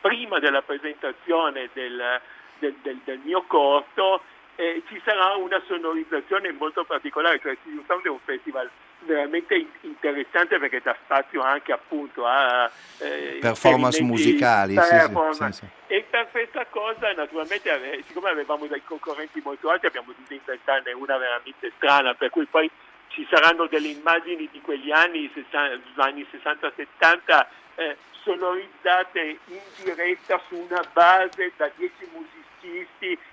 prima 0.00 0.38
della 0.38 0.62
presentazione 0.62 1.68
del, 1.72 2.20
del- 2.58 2.74
del- 2.82 3.00
del 3.04 3.20
mio 3.24 3.42
corto, 3.42 4.22
eh, 4.56 4.82
ci 4.88 5.00
sarà 5.04 5.34
una 5.36 5.60
sonorizzazione 5.66 6.52
molto 6.52 6.84
particolare, 6.84 7.38
cioè 7.40 7.56
Studio 7.60 7.82
Sound 7.86 8.04
è 8.04 8.08
un 8.08 8.18
festival 8.24 8.68
veramente 9.04 9.54
in- 9.56 9.66
interessante 9.80 10.58
perché 10.58 10.80
dà 10.80 10.96
spazio 11.04 11.40
anche 11.42 11.72
appunto 11.72 12.24
a 12.26 12.70
eh, 12.98 13.38
Performance 13.40 14.00
musicali, 14.02 14.74
sì, 14.76 14.82
sì, 14.82 14.88
performance. 14.90 15.52
sì, 15.52 15.66
E 15.94 16.06
per 16.08 16.28
questa 16.30 16.64
cosa 16.66 17.12
naturalmente 17.12 18.02
siccome 18.06 18.30
avevamo 18.30 18.66
dei 18.66 18.82
concorrenti 18.84 19.40
molto 19.42 19.70
alti 19.70 19.86
abbiamo 19.86 20.12
dovuto 20.12 20.32
inventarne 20.34 20.92
una 20.92 21.16
veramente 21.16 21.72
strana 21.76 22.14
per 22.14 22.30
cui 22.30 22.44
poi 22.46 22.70
ci 23.12 23.26
saranno 23.30 23.66
delle 23.66 23.88
immagini 23.88 24.48
di 24.50 24.60
quegli 24.60 24.90
anni, 24.90 25.30
60 25.32 26.02
anni 26.02 26.26
60-70 26.30 27.46
eh, 27.74 27.96
sonorizzate 28.22 29.38
in 29.46 29.60
diretta 29.82 30.40
su 30.48 30.56
una 30.56 30.82
base 30.92 31.52
da 31.56 31.70
10 31.76 31.92
musicisti 32.12 32.41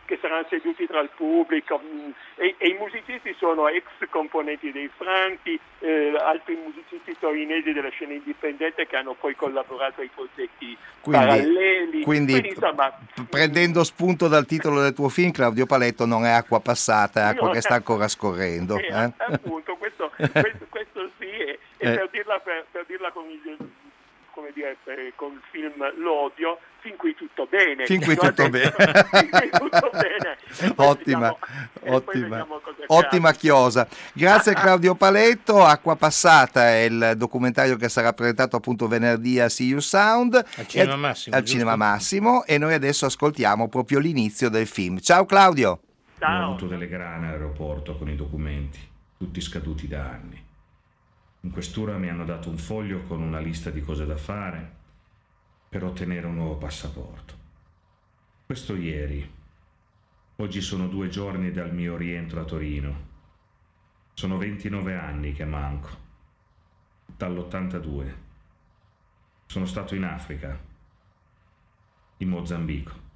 che 0.05 0.17
saranno 0.21 0.45
seduti 0.49 0.87
tra 0.87 0.99
il 1.01 1.09
pubblico 1.15 1.79
mm, 1.83 2.09
e, 2.35 2.55
e 2.57 2.67
i 2.69 2.73
musicisti 2.73 3.35
sono 3.37 3.67
ex 3.67 3.83
componenti 4.09 4.71
dei 4.71 4.89
Franti, 4.97 5.59
eh, 5.79 6.13
altri 6.17 6.55
musicisti 6.55 7.15
torinesi 7.19 7.71
della 7.71 7.89
scena 7.89 8.13
indipendente 8.13 8.87
che 8.87 8.95
hanno 8.95 9.13
poi 9.13 9.35
collaborato 9.35 10.01
ai 10.01 10.09
progetti 10.13 10.75
Quindi- 11.01 11.25
paralleli. 11.25 12.01
quindi- 12.03 12.47
insomma, 12.47 12.97
Prendendo 13.29 13.83
spunto 13.83 14.27
dal 14.27 14.45
titolo 14.45 14.81
del 14.81 14.93
tuo 14.93 15.09
film, 15.09 15.31
Claudio 15.31 15.65
Paletto 15.67 16.05
non 16.05 16.25
è 16.25 16.31
acqua 16.31 16.59
passata, 16.59 17.19
è 17.21 17.23
acqua 17.23 17.47
No, 17.47 17.53
che 17.53 17.61
sta 17.61 17.75
ancora 17.75 18.07
scorrendo. 18.07 18.77
eh, 18.77 18.87
eh? 18.87 19.13
appunto, 19.17 19.75
questo, 19.75 20.11
questo, 20.15 20.65
questo 20.69 21.09
sì, 21.19 21.25
e, 21.29 21.59
e 21.77 21.91
Eh. 21.91 21.95
per, 21.95 22.09
dirla, 22.11 22.39
per, 22.39 22.65
per 22.71 22.85
dirla 22.87 23.11
con 23.11 23.25
il, 23.29 23.57
come 24.49 24.53
dire, 24.53 24.77
per- 24.83 25.13
con 25.15 25.33
il 25.33 25.41
film 25.51 26.01
L'odio, 26.01 26.59
fin 26.79 26.95
qui 26.95 27.13
tutto 27.15 27.47
bene. 27.49 27.85
Fin 27.85 28.01
qui 28.01 28.15
tutto 28.15 28.49
bene. 28.49 28.71
fin 29.11 29.29
qui 29.29 29.49
tutto 29.51 29.89
bene. 29.91 30.37
Ottima, 30.75 31.35
vediamo- 31.81 31.97
ottima, 31.97 32.47
ottima 32.87 33.31
chiosa. 33.33 33.87
Grazie 34.13 34.53
Claudio 34.53 34.95
Paletto. 34.95 35.63
Acqua 35.63 35.95
Passata 35.95 36.67
è 36.69 36.81
il 36.83 37.13
documentario 37.15 37.75
che 37.75 37.89
sarà 37.89 38.13
presentato 38.13 38.55
appunto 38.55 38.87
venerdì 38.87 39.39
a 39.39 39.49
See 39.49 39.67
You 39.67 39.79
Sound. 39.79 40.33
Al 40.35 40.67
Cinema 40.67 40.95
Massimo, 40.95 41.35
Al? 41.35 41.45
Cinema 41.45 41.75
Massimo 41.75 42.45
e 42.45 42.57
noi 42.57 42.73
adesso 42.73 43.05
ascoltiamo 43.05 43.67
proprio 43.67 43.99
l'inizio 43.99 44.49
del 44.49 44.67
film. 44.67 44.99
Ciao 44.99 45.25
Claudio. 45.25 45.81
Ho 46.21 46.25
avuto 46.25 46.65
delle 46.67 46.87
grane 46.87 47.27
all'aeroporto 47.27 47.97
con 47.97 48.09
i 48.09 48.15
documenti, 48.15 48.79
tutti 49.17 49.39
scaduti 49.39 49.87
da 49.87 50.01
anni. 50.01 50.47
In 51.41 51.51
questura 51.51 51.97
mi 51.97 52.09
hanno 52.09 52.25
dato 52.25 52.49
un 52.49 52.57
foglio 52.57 53.03
con 53.03 53.21
una 53.21 53.39
lista 53.39 53.69
di 53.69 53.81
cose 53.81 54.05
da 54.05 54.17
fare 54.17 54.77
per 55.69 55.85
ottenere 55.85 56.27
un 56.27 56.35
nuovo 56.35 56.57
passaporto. 56.57 57.33
Questo 58.45 58.75
ieri. 58.75 59.37
Oggi 60.35 60.59
sono 60.59 60.87
due 60.87 61.07
giorni 61.07 61.51
dal 61.51 61.73
mio 61.73 61.95
rientro 61.95 62.41
a 62.41 62.43
Torino. 62.43 63.07
Sono 64.13 64.37
29 64.37 64.95
anni 64.95 65.31
che 65.31 65.45
manco. 65.45 65.89
Dall'82. 67.05 68.13
Sono 69.45 69.65
stato 69.65 69.95
in 69.95 70.03
Africa, 70.03 70.59
in 72.17 72.27
Mozambico. 72.27 73.07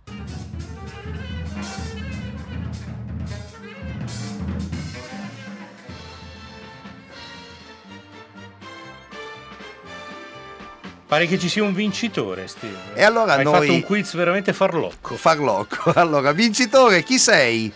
Pare 11.14 11.28
che 11.28 11.38
ci 11.38 11.48
sia 11.48 11.62
un 11.62 11.76
vincitore, 11.76 12.48
Steve. 12.48 12.76
E 12.96 13.04
allora 13.04 13.34
Hai 13.36 13.44
noi- 13.44 13.54
fatto 13.54 13.72
un 13.72 13.84
quiz 13.84 14.16
veramente 14.16 14.52
farlocco. 14.52 15.16
Farlocco. 15.16 15.92
Allora, 15.94 16.32
vincitore, 16.32 17.04
chi 17.04 17.20
sei? 17.20 17.72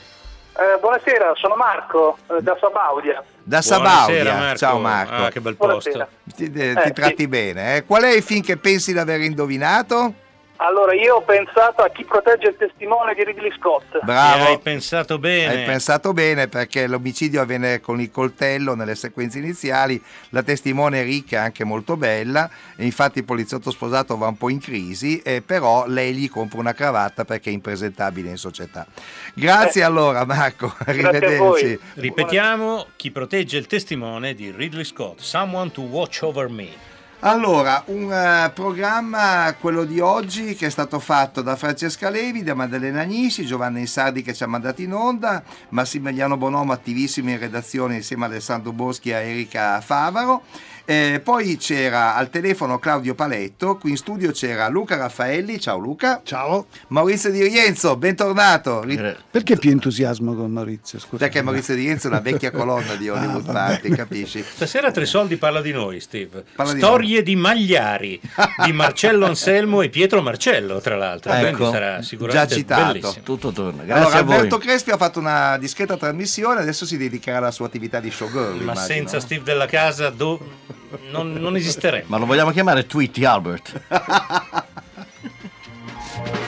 Eh, 0.53 0.79
buonasera, 0.79 1.33
sono 1.35 1.55
Marco 1.55 2.17
eh, 2.31 2.41
da 2.41 2.57
Sabaudia. 2.59 3.23
Da 3.43 3.61
Sabaudia. 3.61 4.33
Marco. 4.35 4.57
Ciao 4.57 4.79
Marco. 4.79 5.13
Ah, 5.25 5.29
che 5.29 5.39
bel 5.39 5.53
Buonasera. 5.53 6.07
Ti, 6.35 6.51
ti 6.51 6.59
Eh, 6.59 6.91
tratti 6.95 7.13
sì. 7.15 7.27
bene. 7.27 7.75
eh? 7.75 7.85
Qual 7.85 8.01
è 8.01 8.11
il 8.11 8.23
film 8.23 8.41
che 8.41 8.57
pensi 8.57 8.91
di 8.91 8.97
aver 8.97 9.21
indovinato? 9.21 10.13
Allora, 10.57 10.93
io 10.93 11.17
ho 11.17 11.21
pensato 11.21 11.83
a 11.83 11.89
chi 11.89 12.03
protegge 12.03 12.47
il 12.47 12.55
testimone 12.57 13.13
di 13.13 13.23
Ridley 13.23 13.51
Scott. 13.59 13.99
Bravo. 14.03 14.45
hai 14.45 14.59
pensato 14.59 15.19
bene. 15.19 15.53
Hai 15.53 15.65
pensato 15.65 16.13
bene 16.13 16.47
perché 16.47 16.87
l'omicidio 16.87 17.41
avviene 17.41 17.79
con 17.79 18.01
il 18.01 18.09
coltello 18.09 18.73
nelle 18.73 18.95
sequenze 18.95 19.37
iniziali, 19.37 20.01
la 20.29 20.41
testimone 20.41 21.01
è 21.01 21.03
ricca 21.03 21.37
e 21.37 21.39
anche 21.41 21.63
molto 21.63 21.95
bella, 21.95 22.49
e 22.75 22.85
infatti 22.85 23.19
il 23.19 23.25
poliziotto 23.25 23.69
sposato 23.69 24.17
va 24.17 24.27
un 24.27 24.37
po' 24.37 24.49
in 24.49 24.59
crisi, 24.59 25.21
e 25.21 25.41
però 25.41 25.85
lei 25.87 26.13
gli 26.15 26.29
compra 26.29 26.59
una 26.59 26.73
cravatta 26.73 27.23
perché 27.23 27.51
è 27.51 27.53
impresentabile 27.53 28.29
in 28.29 28.37
società. 28.37 28.87
Grazie 29.35 29.83
allora 29.83 30.25
Marco, 30.25 30.73
arrivederci. 30.85 31.79
Ripetiamo, 31.95 32.87
chi 32.95 33.11
protegge 33.11 33.57
il 33.57 33.67
testimone 33.67 34.33
di 34.33 34.51
Ridley 34.51 34.85
Scott, 34.85 35.19
Someone 35.19 35.71
to 35.71 35.81
Watch 35.81 36.21
Over 36.23 36.49
Me. 36.49 36.95
Allora, 37.21 37.81
un 37.87 38.13
eh, 38.13 38.51
programma, 38.53 39.55
quello 39.59 39.85
di 39.85 39.99
oggi, 39.99 40.53
che 40.53 40.67
è 40.67 40.69
stato 40.69 40.99
fatto 40.99 41.41
da 41.41 41.55
Francesca 41.55 42.11
Levi, 42.11 42.43
da 42.43 42.53
Maddalena 42.53 43.01
Agnisci, 43.01 43.43
Giovanni 43.43 43.79
Insardi 43.79 44.21
che 44.21 44.35
ci 44.35 44.43
ha 44.43 44.47
mandato 44.47 44.83
in 44.83 44.93
onda, 44.93 45.41
Massimiliano 45.69 46.37
Bonomo 46.37 46.73
attivissimo 46.73 47.31
in 47.31 47.39
redazione 47.39 47.95
insieme 47.95 48.25
a 48.25 48.27
Alessandro 48.27 48.71
Boschi 48.71 49.09
e 49.09 49.13
a 49.15 49.21
Erika 49.21 49.81
Favaro 49.81 50.43
Eh, 50.89 51.19
poi 51.21 51.57
c'era 51.57 52.15
al 52.15 52.29
telefono 52.29 52.79
Claudio 52.79 53.13
Paletto, 53.13 53.75
qui 53.75 53.89
in 53.89 53.97
studio 53.97 54.31
c'era 54.31 54.69
Luca 54.69 54.95
Raffaelli, 54.95 55.59
ciao 55.59 55.77
Luca. 55.77 56.21
Ciao. 56.23 56.67
Maurizio 56.87 57.29
Di 57.29 57.43
Rienzo, 57.43 57.97
bentornato. 57.97 58.83
Ri- 58.83 58.97
Perché 59.29 59.57
più 59.57 59.69
entusiasmo 59.71 60.33
con 60.33 60.49
Maurizio? 60.49 60.97
Scusa. 60.97 61.17
Perché 61.17 61.41
Maurizio 61.41 61.75
Di 61.75 61.81
Rienzo 61.81 62.07
è 62.07 62.11
una 62.11 62.21
vecchia 62.21 62.51
colonna 62.51 62.95
di 62.95 63.09
Hollywood 63.09 63.49
Ah, 63.49 63.51
Party, 63.51 63.89
capisci? 63.89 64.41
Stasera 64.41 64.89
Tre 64.89 65.05
Soldi 65.05 65.35
parla 65.35 65.59
di 65.59 65.73
noi, 65.73 65.99
Steve. 65.99 66.45
Parla 66.55 66.71
di 66.71 66.79
Storie 66.79 67.21
di 67.21 67.35
Magliari, 67.35 68.21
di 68.63 68.71
Marcello 68.71 69.25
Anselmo 69.25 69.81
e 69.81 69.89
Pietro 69.89 70.21
Marcello, 70.21 70.79
tra 70.79 70.95
l'altro. 70.95 71.33
Ecco, 71.33 71.69
sarà 71.69 72.01
sicuramente 72.01 72.47
già 72.47 72.55
citato. 72.55 72.91
bellissimo. 72.93 73.23
Tutto 73.25 73.51
torna. 73.51 73.83
allora, 73.93 74.19
Alberto 74.19 74.57
Crespi 74.57 74.91
ha 74.91 74.97
fatto 74.97 75.19
una 75.19 75.57
discreta 75.57 75.97
trasmissione, 75.97 76.61
adesso 76.61 76.85
si 76.85 76.95
dedicherà 76.95 77.39
alla 77.39 77.51
sua 77.51 77.65
attività 77.65 77.99
di 77.99 78.09
showgirl. 78.09 78.55
Ma 78.55 78.61
immagino. 78.61 78.85
senza 78.85 79.19
Steve 79.19 79.43
della 79.43 79.65
casa 79.65 80.09
do- 80.09 80.75
non, 81.09 81.33
non 81.33 81.55
esisteremo. 81.55 82.05
Ma 82.07 82.17
lo 82.17 82.25
vogliamo 82.25 82.51
chiamare 82.51 82.85
Tweety 82.85 83.25
Albert? 83.25 83.81